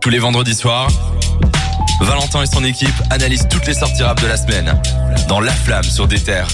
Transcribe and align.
Tous 0.00 0.08
les 0.08 0.18
vendredis 0.18 0.54
soirs, 0.54 0.88
Valentin 2.00 2.42
et 2.42 2.46
son 2.46 2.64
équipe 2.64 2.88
analysent 3.10 3.46
toutes 3.50 3.66
les 3.66 3.74
sorties 3.74 4.02
rap 4.02 4.20
de 4.22 4.26
la 4.26 4.38
semaine 4.38 4.80
dans 5.28 5.40
La 5.40 5.52
Flamme 5.52 5.84
sur 5.84 6.08
des 6.08 6.18
terres. 6.18 6.48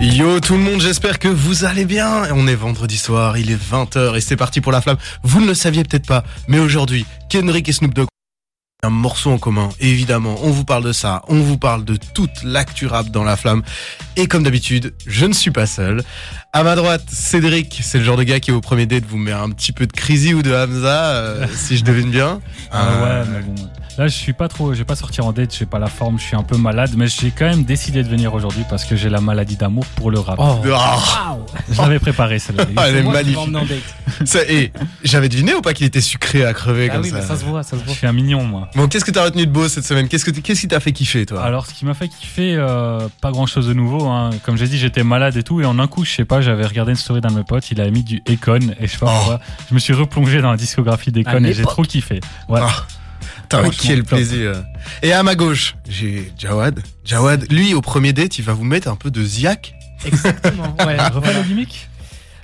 Yo 0.00 0.38
tout 0.38 0.54
le 0.54 0.60
monde, 0.60 0.80
j'espère 0.80 1.18
que 1.18 1.26
vous 1.26 1.64
allez 1.64 1.84
bien. 1.84 2.32
On 2.32 2.46
est 2.46 2.54
vendredi 2.54 2.98
soir, 2.98 3.36
il 3.36 3.50
est 3.50 3.60
20h 3.60 4.16
et 4.16 4.20
c'est 4.20 4.36
parti 4.36 4.60
pour 4.60 4.70
la 4.70 4.80
flamme. 4.80 4.98
Vous 5.24 5.40
ne 5.40 5.46
le 5.46 5.54
saviez 5.54 5.82
peut-être 5.82 6.06
pas, 6.06 6.22
mais 6.46 6.60
aujourd'hui, 6.60 7.04
Kendrick 7.28 7.68
et 7.68 7.72
Snoop 7.72 7.94
Dogg 7.94 8.06
un 8.82 8.90
morceau 8.90 9.30
en 9.30 9.38
commun. 9.38 9.68
Évidemment, 9.80 10.36
on 10.42 10.50
vous 10.50 10.64
parle 10.64 10.84
de 10.84 10.92
ça, 10.92 11.22
on 11.28 11.40
vous 11.40 11.58
parle 11.58 11.84
de 11.84 11.96
toute 12.14 12.42
l'actu 12.42 12.86
rap 12.86 13.08
dans 13.10 13.24
la 13.24 13.36
flamme. 13.36 13.62
Et 14.16 14.26
comme 14.26 14.42
d'habitude, 14.42 14.94
je 15.06 15.26
ne 15.26 15.32
suis 15.32 15.50
pas 15.50 15.66
seul. 15.66 16.02
À 16.52 16.62
ma 16.62 16.74
droite, 16.76 17.04
Cédric, 17.08 17.80
c'est 17.82 17.98
le 17.98 18.04
genre 18.04 18.16
de 18.16 18.22
gars 18.22 18.40
qui 18.40 18.52
au 18.52 18.60
premier 18.60 18.86
date 18.86 19.04
vous 19.06 19.18
met 19.18 19.32
un 19.32 19.50
petit 19.50 19.72
peu 19.72 19.86
de 19.86 19.92
Crazy 19.92 20.34
ou 20.34 20.42
de 20.42 20.52
Hamza, 20.52 21.10
euh, 21.12 21.46
si 21.54 21.76
je 21.76 21.84
devine 21.84 22.10
bien. 22.10 22.40
Ah 22.72 22.88
Euh, 22.88 23.22
ouais, 23.22 23.28
mais 23.32 23.40
bon. 23.42 23.54
Là, 24.00 24.08
je 24.08 24.16
suis 24.16 24.32
pas 24.32 24.48
trop, 24.48 24.72
je 24.72 24.78
vais 24.78 24.84
pas 24.86 24.96
sortir 24.96 25.26
en 25.26 25.32
date, 25.32 25.54
j'ai 25.54 25.66
pas 25.66 25.78
la 25.78 25.86
forme, 25.88 26.18
je 26.18 26.24
suis 26.24 26.34
un 26.34 26.42
peu 26.42 26.56
malade, 26.56 26.92
mais 26.96 27.06
j'ai 27.06 27.30
quand 27.30 27.44
même 27.44 27.64
décidé 27.64 28.02
de 28.02 28.08
venir 28.08 28.32
aujourd'hui 28.32 28.64
parce 28.70 28.86
que 28.86 28.96
j'ai 28.96 29.10
la 29.10 29.20
maladie 29.20 29.56
d'amour 29.56 29.84
pour 29.94 30.10
le 30.10 30.18
rap. 30.18 30.40
Ah, 30.40 31.36
Je 31.70 31.82
l'avais 31.82 31.98
préparé 31.98 32.38
celle-là. 32.38 32.64
Ah, 32.78 32.88
elle 32.88 32.96
est 32.96 33.02
magnifique. 33.02 33.36
Ça- 34.24 34.42
et 34.48 34.72
j'avais 35.04 35.28
deviné 35.28 35.52
ou 35.52 35.60
pas 35.60 35.74
qu'il 35.74 35.84
était 35.84 36.00
sucré 36.00 36.46
à 36.46 36.54
crever 36.54 36.88
Ah 36.90 36.94
comme 36.94 37.02
oui, 37.02 37.10
ça. 37.10 37.16
mais 37.16 37.22
ça 37.22 37.36
se 37.36 37.44
voit, 37.44 37.62
ça 37.62 37.76
se 37.76 37.82
Je 37.82 37.84
voit. 37.84 37.94
suis 37.94 38.06
un 38.06 38.14
mignon, 38.14 38.42
moi. 38.42 38.70
Bon, 38.74 38.88
qu'est-ce 38.88 39.04
que 39.04 39.10
t'as 39.10 39.22
retenu 39.24 39.44
de 39.44 39.52
beau 39.52 39.68
cette 39.68 39.84
semaine? 39.84 40.08
Qu'est-ce 40.08 40.24
que 40.24 40.30
qu'est-ce 40.30 40.62
qui 40.62 40.68
t'a 40.68 40.80
fait 40.80 40.92
kiffer, 40.92 41.26
toi? 41.26 41.42
Alors, 41.44 41.66
ce 41.66 41.74
qui 41.74 41.84
m'a 41.84 41.92
fait 41.92 42.08
kiffer, 42.08 42.54
euh, 42.56 43.06
pas 43.20 43.32
grand 43.32 43.44
chose 43.44 43.68
de 43.68 43.74
nouveau. 43.74 44.06
hein. 44.08 44.30
Comme 44.44 44.56
j'ai 44.56 44.66
dit, 44.66 44.78
j'étais 44.78 45.04
malade 45.04 45.36
et 45.36 45.42
tout. 45.42 45.60
Et 45.60 45.66
en 45.66 45.78
un 45.78 45.86
coup, 45.88 46.06
je 46.06 46.10
sais 46.12 46.24
pas, 46.24 46.40
j'avais 46.40 46.64
regardé 46.64 46.92
une 46.92 46.96
story 46.96 47.20
d'un 47.20 47.28
de 47.28 47.34
mes 47.34 47.44
potes. 47.44 47.70
Il 47.70 47.78
avait 47.82 47.90
mis 47.90 48.02
du 48.02 48.22
Econ. 48.26 48.60
Et 48.80 48.86
je 48.86 48.92
sais 48.92 48.96
pas 48.98 49.08
Oh. 49.10 49.14
pourquoi. 49.18 49.40
Je 49.68 49.74
me 49.74 49.78
suis 49.78 49.92
replongé 49.92 50.40
dans 50.40 50.52
la 50.52 50.56
discographie 50.56 51.12
d'Econ 51.12 51.44
et 51.44 51.52
j'ai 51.52 51.64
trop 51.64 51.82
kiffé. 51.82 52.20
Ouais. 52.48 52.60
Putain, 53.50 53.68
quel 53.70 54.04
plaisir. 54.04 54.64
Et 55.02 55.12
à 55.12 55.22
ma 55.22 55.34
gauche, 55.34 55.74
j'ai 55.88 56.32
Jawad. 56.38 56.80
Jawad, 57.04 57.50
lui, 57.50 57.74
au 57.74 57.80
premier 57.80 58.12
date, 58.12 58.38
il 58.38 58.44
va 58.44 58.52
vous 58.52 58.64
mettre 58.64 58.88
un 58.88 58.96
peu 58.96 59.10
de 59.10 59.22
ziak. 59.24 59.74
Exactement. 60.06 60.76
Ouais. 60.86 60.96
Refais 61.08 61.34
le 61.34 61.42
gimmick 61.42 61.89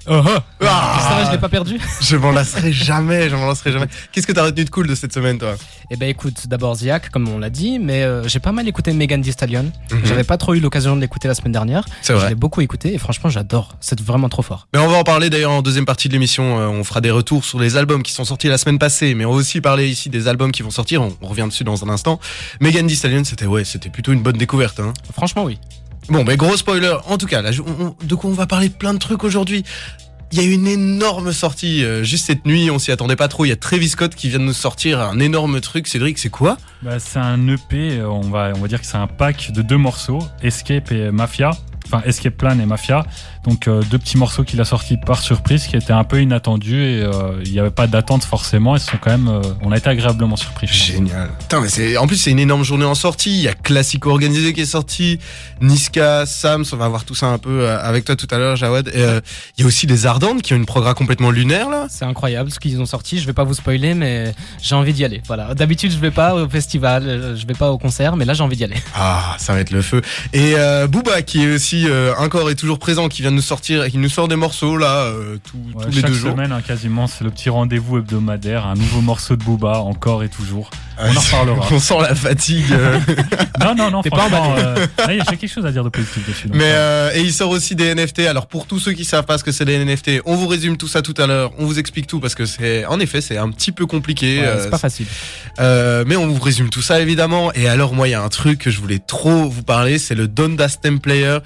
Ça 0.06 0.42
Ah, 0.60 1.16
va, 1.18 1.24
je 1.26 1.30
l'ai 1.32 1.38
pas 1.38 1.48
perdu. 1.48 1.78
je 2.00 2.16
m'en 2.16 2.30
lasserai 2.32 2.72
jamais, 2.72 3.28
je 3.28 3.36
m'en 3.36 3.46
lasserai 3.46 3.72
jamais. 3.72 3.86
Qu'est-ce 4.12 4.26
que 4.26 4.32
t'as 4.32 4.44
retenu 4.44 4.64
de 4.64 4.70
cool 4.70 4.86
de 4.86 4.94
cette 4.94 5.12
semaine, 5.12 5.38
toi? 5.38 5.54
Eh 5.90 5.96
ben 5.96 6.08
écoute, 6.08 6.46
d'abord 6.48 6.74
Ziak, 6.76 7.10
comme 7.10 7.28
on 7.28 7.38
l'a 7.38 7.50
dit, 7.50 7.78
mais 7.78 8.02
euh, 8.02 8.26
j'ai 8.28 8.38
pas 8.40 8.52
mal 8.52 8.66
écouté 8.68 8.92
Megan 8.92 9.20
Thee 9.22 9.32
Stallion. 9.32 9.70
Mhm. 9.90 10.00
J'avais 10.04 10.24
pas 10.24 10.36
trop 10.36 10.54
eu 10.54 10.60
l'occasion 10.60 10.96
de 10.96 11.00
l'écouter 11.00 11.28
la 11.28 11.34
semaine 11.34 11.52
dernière. 11.52 11.84
C'est 12.02 12.12
Je 12.14 12.18
vrai. 12.18 12.28
l'ai 12.30 12.34
beaucoup 12.34 12.60
écouté 12.60 12.94
et 12.94 12.98
franchement 12.98 13.30
j'adore. 13.30 13.74
C'est 13.80 14.00
vraiment 14.00 14.28
trop 14.28 14.42
fort. 14.42 14.68
Mais 14.72 14.78
on 14.80 14.88
va 14.88 14.96
en 14.98 15.04
parler 15.04 15.30
d'ailleurs 15.30 15.52
en 15.52 15.62
deuxième 15.62 15.84
partie 15.86 16.08
de 16.08 16.12
l'émission. 16.12 16.58
Euh, 16.58 16.66
on 16.68 16.84
fera 16.84 17.00
des 17.00 17.10
retours 17.10 17.44
sur 17.44 17.58
les 17.58 17.76
albums 17.76 18.02
qui 18.02 18.12
sont 18.12 18.24
sortis 18.24 18.48
la 18.48 18.58
semaine 18.58 18.78
passée, 18.78 19.14
mais 19.14 19.24
on 19.24 19.32
va 19.32 19.36
aussi 19.38 19.60
parler 19.60 19.88
ici 19.88 20.08
des 20.10 20.28
albums 20.28 20.52
qui 20.52 20.62
vont 20.62 20.70
sortir. 20.70 21.02
On, 21.02 21.16
on 21.22 21.26
revient 21.28 21.46
dessus 21.48 21.64
dans 21.64 21.84
un 21.84 21.88
instant. 21.88 22.20
Megan 22.60 22.86
Thee 22.86 22.96
Stallion, 22.96 23.24
c'était 23.24 23.46
ouais, 23.46 23.64
c'était 23.64 23.90
plutôt 23.90 24.12
une 24.12 24.22
bonne 24.22 24.36
découverte. 24.38 24.80
Hein. 24.80 24.92
Franchement 25.12 25.44
oui. 25.44 25.58
Bon, 26.08 26.24
mais 26.24 26.36
gros 26.36 26.56
spoiler. 26.56 26.94
En 27.06 27.18
tout 27.18 27.26
cas, 27.26 27.42
là, 27.42 27.50
de 27.50 28.14
quoi 28.14 28.30
on 28.30 28.34
va 28.34 28.46
parler 28.46 28.70
plein 28.70 28.94
de 28.94 28.98
trucs 28.98 29.24
aujourd'hui. 29.24 29.64
Il 30.32 30.42
y 30.42 30.44
a 30.44 30.52
une 30.52 30.66
énorme 30.66 31.32
sortie 31.32 31.84
euh, 31.84 32.02
juste 32.02 32.26
cette 32.26 32.46
nuit. 32.46 32.70
On 32.70 32.78
s'y 32.78 32.90
attendait 32.90 33.16
pas 33.16 33.28
trop. 33.28 33.44
Il 33.44 33.48
y 33.48 33.52
a 33.52 33.56
Travis 33.56 33.88
Scott 33.88 34.14
qui 34.14 34.28
vient 34.28 34.40
de 34.40 34.44
nous 34.44 34.52
sortir 34.52 35.00
un 35.00 35.20
énorme 35.20 35.60
truc. 35.60 35.86
Cédric, 35.86 36.18
c'est 36.18 36.30
quoi? 36.30 36.56
Bah, 36.82 36.98
c'est 36.98 37.20
un 37.20 37.46
EP, 37.48 37.98
euh, 37.98 38.08
on 38.08 38.22
va, 38.22 38.52
on 38.56 38.60
va 38.60 38.68
dire 38.68 38.80
que 38.80 38.86
c'est 38.86 38.96
un 38.96 39.06
pack 39.06 39.52
de 39.52 39.62
deux 39.62 39.76
morceaux, 39.76 40.18
Escape 40.42 40.90
et 40.90 41.10
Mafia. 41.12 41.52
Enfin, 41.86 42.02
Escape 42.04 42.36
Plan 42.36 42.58
et 42.58 42.66
Mafia. 42.66 43.06
Donc, 43.46 43.68
euh, 43.68 43.82
deux 43.90 43.98
petits 43.98 44.18
morceaux 44.18 44.44
qu'il 44.44 44.60
a 44.60 44.64
sortis 44.64 44.96
par 44.96 45.20
surprise 45.20 45.66
qui 45.66 45.76
étaient 45.76 45.92
un 45.92 46.04
peu 46.04 46.20
inattendus 46.20 46.82
et 46.82 47.02
euh, 47.02 47.40
il 47.44 47.52
n'y 47.52 47.60
avait 47.60 47.70
pas 47.70 47.86
d'attente 47.86 48.24
forcément. 48.24 48.76
Ils 48.76 48.80
sont 48.80 48.98
quand 49.00 49.10
même, 49.10 49.28
euh, 49.28 49.40
on 49.62 49.72
a 49.72 49.76
été 49.76 49.88
agréablement 49.88 50.36
surpris. 50.36 50.66
Génial. 50.66 51.30
Putain, 51.38 51.60
mais 51.60 51.68
c'est 51.68 51.96
en 51.96 52.06
plus 52.06 52.16
c'est 52.16 52.30
une 52.30 52.38
énorme 52.38 52.64
journée 52.64 52.84
en 52.84 52.94
sortie. 52.94 53.30
Il 53.30 53.42
y 53.42 53.48
a 53.48 53.54
Classico 53.54 54.10
organisé 54.10 54.52
qui 54.52 54.62
est 54.62 54.66
sorti. 54.66 55.18
Niska, 55.60 56.26
Sams, 56.26 56.64
on 56.72 56.76
va 56.76 56.88
voir 56.88 57.04
tout 57.04 57.14
ça 57.14 57.26
un 57.26 57.38
peu 57.38 57.62
euh, 57.62 57.78
avec 57.80 58.04
toi 58.04 58.16
tout 58.16 58.26
à 58.30 58.38
l'heure, 58.38 58.56
Jawad. 58.56 58.88
Et, 58.88 59.02
euh, 59.02 59.20
il 59.56 59.62
y 59.62 59.64
a 59.64 59.66
aussi 59.66 59.86
les 59.86 60.06
Ardentes 60.06 60.42
qui 60.42 60.52
ont 60.52 60.56
une 60.56 60.66
programme 60.66 60.94
complètement 60.94 61.30
lunaire 61.30 61.70
là. 61.70 61.86
C'est 61.88 62.04
incroyable 62.04 62.50
ce 62.50 62.58
qu'ils 62.58 62.80
ont 62.80 62.86
sorti. 62.86 63.18
Je 63.18 63.26
vais 63.26 63.32
pas 63.32 63.44
vous 63.44 63.54
spoiler, 63.54 63.94
mais 63.94 64.34
j'ai 64.62 64.74
envie 64.74 64.92
d'y 64.92 65.04
aller. 65.04 65.22
Voilà. 65.26 65.54
D'habitude 65.54 65.92
je 65.92 65.98
vais 65.98 66.10
pas 66.10 66.34
au 66.34 66.48
festival, 66.48 67.04
euh, 67.06 67.36
je 67.36 67.46
vais 67.46 67.54
pas 67.54 67.70
au 67.70 67.78
concert, 67.78 68.16
mais 68.16 68.24
là 68.24 68.34
j'ai 68.34 68.42
envie 68.42 68.56
d'y 68.56 68.64
aller. 68.64 68.76
Ah, 68.94 69.36
ça 69.38 69.52
va 69.52 69.60
être 69.60 69.70
le 69.70 69.82
feu. 69.82 70.02
Et 70.32 70.54
euh, 70.56 70.86
Booba 70.86 71.22
qui 71.22 71.44
est 71.44 71.54
aussi 71.54 71.86
euh, 71.88 72.14
encore 72.18 72.50
et 72.50 72.54
toujours 72.54 72.78
présent, 72.78 73.08
qui 73.08 73.22
vient 73.22 73.32
de 73.32 73.35
nous 73.36 73.42
sortir, 73.42 73.86
qui 73.88 73.98
nous 73.98 74.08
sort 74.08 74.26
des 74.28 74.36
morceaux 74.36 74.76
là 74.76 75.02
euh, 75.04 75.36
tout- 75.44 75.56
Ouais, 75.78 75.84
tous 75.84 75.90
les 75.90 76.00
chaque 76.00 76.10
deux 76.10 76.16
jours. 76.16 76.32
semaine, 76.32 76.50
hein, 76.52 76.62
quasiment, 76.62 77.06
c'est 77.06 77.22
le 77.22 77.30
petit 77.30 77.48
rendez-vous 77.50 77.98
hebdomadaire, 77.98 78.66
un 78.66 78.74
nouveau 78.74 79.00
morceau 79.00 79.36
de 79.36 79.44
Booba, 79.44 79.78
encore 79.78 80.24
et 80.24 80.28
toujours. 80.28 80.70
On 80.98 81.16
en 81.16 81.20
reparlera. 81.20 81.66
On 81.72 81.78
sent 81.78 81.98
la 82.00 82.14
fatigue. 82.14 82.64
euh. 82.72 82.98
Non, 83.60 83.74
non, 83.74 83.90
non, 83.90 84.02
franchement, 84.02 84.54
euh, 84.58 84.76
là, 84.98 85.06
j'ai 85.28 85.36
quelque 85.36 85.48
chose 85.52 85.66
à 85.66 85.72
dire 85.72 85.82
de 85.82 85.88
positif 85.88 86.26
dessus. 86.28 86.48
Mais 86.52 86.64
euh, 86.64 87.10
et 87.14 87.20
il 87.22 87.32
sort 87.32 87.50
aussi 87.50 87.74
des 87.74 87.94
NFT. 87.94 88.20
Alors 88.20 88.46
pour 88.46 88.66
tous 88.66 88.78
ceux 88.78 88.92
qui 88.92 89.04
savent 89.04 89.24
pas 89.24 89.38
ce 89.38 89.44
que 89.44 89.50
c'est 89.50 89.64
des 89.64 89.82
NFT, 89.84 90.20
on 90.24 90.36
vous 90.36 90.46
résume 90.46 90.76
tout 90.76 90.86
ça 90.88 91.02
tout 91.02 91.14
à 91.18 91.26
l'heure. 91.26 91.52
On 91.58 91.64
vous 91.66 91.78
explique 91.78 92.06
tout 92.06 92.20
parce 92.20 92.34
que 92.34 92.46
c'est 92.46 92.84
en 92.86 93.00
effet 93.00 93.20
c'est 93.20 93.38
un 93.38 93.50
petit 93.50 93.72
peu 93.72 93.86
compliqué. 93.86 94.40
Ouais, 94.40 94.58
c'est 94.60 94.70
pas 94.70 94.78
facile. 94.78 95.06
euh, 95.58 96.04
mais 96.06 96.16
on 96.16 96.28
vous 96.28 96.40
résume 96.42 96.70
tout 96.70 96.82
ça 96.82 97.00
évidemment. 97.00 97.52
Et 97.54 97.68
alors 97.68 97.92
moi 97.94 98.06
il 98.08 98.12
y 98.12 98.14
a 98.14 98.22
un 98.22 98.28
truc 98.28 98.58
que 98.60 98.70
je 98.70 98.78
voulais 98.80 99.00
trop 99.00 99.48
vous 99.48 99.62
parler, 99.62 99.98
c'est 99.98 100.14
le 100.14 100.28
Donda 100.28 100.68
Stem 100.68 101.00
Player. 101.00 101.38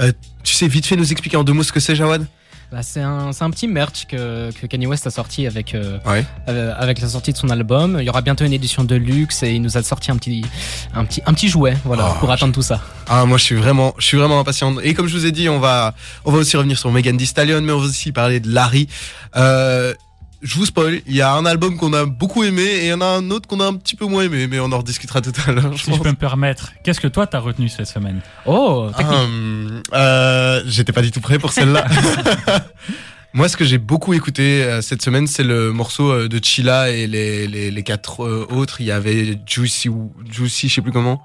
Euh, 0.00 0.12
tu 0.44 0.54
sais 0.54 0.68
vite 0.68 0.86
fait 0.86 0.96
nous 0.96 1.10
expliquer 1.10 1.36
en 1.36 1.44
deux 1.44 1.52
mots 1.54 1.62
ce 1.62 1.72
que 1.72 1.80
c'est 1.80 1.96
Jawad? 1.96 2.26
Bah, 2.74 2.80
c'est 2.82 3.02
un, 3.02 3.30
c'est 3.30 3.44
un 3.44 3.50
petit 3.50 3.68
merch 3.68 4.04
que, 4.08 4.50
que 4.50 4.66
Kanye 4.66 4.88
West 4.88 5.06
a 5.06 5.10
sorti 5.12 5.46
avec, 5.46 5.76
euh, 5.76 5.98
Ouais. 6.04 6.24
euh, 6.48 6.74
avec 6.76 7.00
la 7.00 7.06
sortie 7.08 7.32
de 7.32 7.36
son 7.36 7.48
album. 7.50 7.98
Il 8.00 8.04
y 8.04 8.08
aura 8.10 8.20
bientôt 8.20 8.44
une 8.44 8.52
édition 8.52 8.82
de 8.82 8.96
luxe 8.96 9.44
et 9.44 9.52
il 9.52 9.62
nous 9.62 9.78
a 9.78 9.82
sorti 9.84 10.10
un 10.10 10.16
petit, 10.16 10.44
un 10.92 11.04
petit, 11.04 11.22
un 11.24 11.32
petit 11.34 11.46
jouet, 11.48 11.76
voilà, 11.84 12.10
Oh, 12.10 12.18
pour 12.18 12.32
attendre 12.32 12.52
tout 12.52 12.62
ça. 12.62 12.80
Ah 13.06 13.26
moi 13.26 13.38
je 13.38 13.44
suis 13.44 13.54
vraiment 13.54 13.94
je 13.98 14.06
suis 14.06 14.16
vraiment 14.16 14.40
impatient. 14.40 14.74
Et 14.82 14.92
comme 14.92 15.06
je 15.06 15.16
vous 15.16 15.24
ai 15.24 15.30
dit, 15.30 15.48
on 15.48 15.60
va 15.60 15.94
on 16.24 16.32
va 16.32 16.38
aussi 16.38 16.56
revenir 16.56 16.76
sur 16.76 16.90
Megan 16.90 17.16
Thee 17.16 17.26
Stallion, 17.26 17.60
mais 17.60 17.70
on 17.70 17.78
va 17.78 17.86
aussi 17.86 18.10
parler 18.10 18.40
de 18.40 18.48
Larry. 18.52 18.88
Euh, 19.36 19.94
je 20.44 20.54
vous 20.56 20.66
spoil, 20.66 21.00
il 21.06 21.16
y 21.16 21.22
a 21.22 21.32
un 21.32 21.46
album 21.46 21.76
qu'on 21.76 21.92
a 21.94 22.04
beaucoup 22.04 22.44
aimé 22.44 22.62
et 22.62 22.84
il 22.84 22.88
y 22.88 22.92
en 22.92 23.00
a 23.00 23.06
un 23.06 23.30
autre 23.30 23.48
qu'on 23.48 23.60
a 23.60 23.64
un 23.66 23.74
petit 23.74 23.96
peu 23.96 24.04
moins 24.04 24.22
aimé, 24.22 24.46
mais 24.46 24.60
on 24.60 24.70
en 24.70 24.78
rediscutera 24.78 25.20
tout 25.22 25.32
à 25.46 25.52
l'heure. 25.52 25.72
je 25.72 25.78
si 25.78 25.86
je 25.86 25.90
pense. 25.90 26.00
peux 26.00 26.10
me 26.10 26.14
permettre, 26.14 26.72
qu'est-ce 26.84 27.00
que 27.00 27.08
toi 27.08 27.26
t'as 27.26 27.38
retenu 27.40 27.68
cette 27.68 27.88
semaine? 27.88 28.20
Oh. 28.46 28.90
Hum, 28.98 29.82
euh, 29.92 30.62
J'étais 30.66 30.92
pas 30.92 31.02
du 31.02 31.10
tout 31.10 31.20
prêt 31.20 31.38
pour 31.38 31.52
celle-là. 31.52 31.86
Moi, 33.32 33.48
ce 33.48 33.56
que 33.56 33.64
j'ai 33.64 33.78
beaucoup 33.78 34.14
écouté 34.14 34.62
euh, 34.62 34.80
cette 34.80 35.02
semaine, 35.02 35.26
c'est 35.26 35.42
le 35.42 35.72
morceau 35.72 36.12
euh, 36.12 36.28
de 36.28 36.38
Chilla 36.40 36.90
et 36.90 37.08
les, 37.08 37.48
les, 37.48 37.72
les 37.72 37.82
quatre 37.82 38.22
euh, 38.22 38.46
autres. 38.48 38.80
Il 38.80 38.86
y 38.86 38.92
avait 38.92 39.36
Juicy, 39.44 39.90
Juicy, 40.30 40.68
je 40.68 40.74
sais 40.76 40.82
plus 40.82 40.92
comment. 40.92 41.20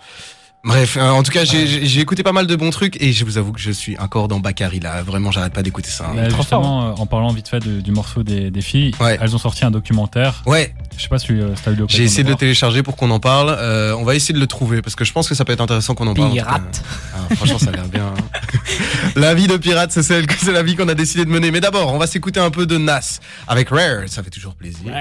Bref, 0.64 0.98
euh, 0.98 1.10
en 1.10 1.24
tout 1.24 1.32
cas, 1.32 1.46
j'ai- 1.46 2.00
écouté 2.02 2.22
pas 2.22 2.34
mal 2.34 2.46
de 2.46 2.56
bons 2.56 2.70
trucs 2.70 3.02
et 3.02 3.14
je 3.14 3.24
vous 3.24 3.38
avoue 3.38 3.54
que 3.54 3.60
je 3.62 3.72
suis 3.72 3.98
encore 3.98 4.28
dans 4.28 4.40
Bakary 4.40 4.80
là. 4.82 5.02
Vraiment, 5.04 5.32
j'arrête 5.32 5.54
pas 5.54 5.64
d'écouter 5.64 5.90
ça. 5.90 6.12
hein. 6.14 6.30
Justement, 6.36 6.90
euh, 6.90 6.94
en 6.98 7.06
parlant 7.06 7.32
vite 7.32 7.48
fait 7.48 7.60
de- 7.62 7.80
du 7.80 7.92
morceau 7.92 8.24
des, 8.24 8.52
des 8.52 8.62
filles, 8.62 8.94
Ouais. 9.00 9.18
elles 9.22 9.34
ont 9.34 9.40
sorti 9.40 9.64
un 9.64 9.72
documentaire. 9.72 10.42
Ouais, 10.46 10.74
Je 10.98 11.04
sais 11.04 11.08
pas 11.08 11.18
si, 11.20 11.32
euh, 11.32 11.56
si 11.56 11.62
t'as 11.64 11.72
eu 11.72 11.76
l'occasion 11.76 11.98
j'ai 11.98 12.04
essayé 12.04 12.24
de 12.26 12.30
le 12.30 12.36
télécharger 12.36 12.84
pour 12.84 12.98
qu'on 12.98 13.10
en 13.12 13.22
parle. 13.22 13.56
Euh, 13.58 13.94
on 13.98 14.04
va 14.04 14.16
essayer 14.16 14.34
de 14.34 14.40
le 14.40 14.48
trouver 14.48 14.82
parce 14.82 14.96
que 14.98 15.06
je 15.06 15.14
pense 15.14 15.30
que 15.30 15.36
ça 15.36 15.46
peut 15.46 15.54
être 15.54 15.62
intéressant 15.62 15.96
qu'on 15.96 16.08
en 16.08 16.14
parle. 16.14 16.32
en. 16.32 16.34
Pirate. 16.34 16.84
Ah, 17.16 17.36
franchement, 17.36 17.58
ça 17.60 17.70
a 17.70 17.72
l'air 17.72 17.88
bien. 17.88 18.08
hein. 18.08 18.50
la 19.16 19.34
vie 19.34 19.48
de 19.48 19.56
pirate, 19.56 19.92
c'est 19.94 20.04
celle 20.04 20.28
que 20.28 20.34
c'est 20.38 20.52
la 20.52 20.62
vie 20.64 20.76
qu'on 20.76 20.90
a 20.90 20.94
décidé 20.96 21.24
de 21.24 21.30
mener. 21.30 21.52
Mais 21.52 21.62
d'abord, 21.62 21.94
on 21.94 21.98
va 21.98 22.06
s'écouter 22.08 22.42
un 22.42 22.50
peu 22.52 22.66
de 22.66 22.78
Nas 22.78 23.20
avec 23.48 23.70
Rare, 23.70 24.04
ça 24.08 24.24
fait 24.24 24.30
toujours 24.30 24.56
plaisir. 24.56 24.92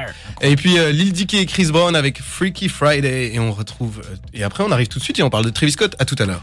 Et 0.40 0.54
puis 0.54 0.78
euh, 0.78 0.92
Lil 0.92 1.12
Dicky 1.12 1.38
et 1.38 1.46
Chris 1.46 1.66
Brown 1.72 1.96
avec 1.96 2.22
Freaky 2.22 2.68
Friday 2.68 3.34
et 3.34 3.40
on 3.40 3.50
retrouve 3.52 4.02
et 4.32 4.44
après 4.44 4.62
on 4.62 4.70
arrive 4.70 4.86
tout 4.88 4.98
de 5.00 5.04
suite 5.04 5.18
et 5.18 5.22
on 5.24 5.30
parle 5.30 5.47
de 5.48 5.54
Travis. 5.54 5.76
À 5.98 6.04
tout 6.04 6.16
à 6.18 6.26
l'heure. 6.26 6.42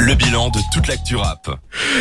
Le 0.00 0.14
bilan 0.14 0.48
de 0.48 0.58
toute 0.72 0.86
l'actu 0.88 1.14
rap. 1.16 1.50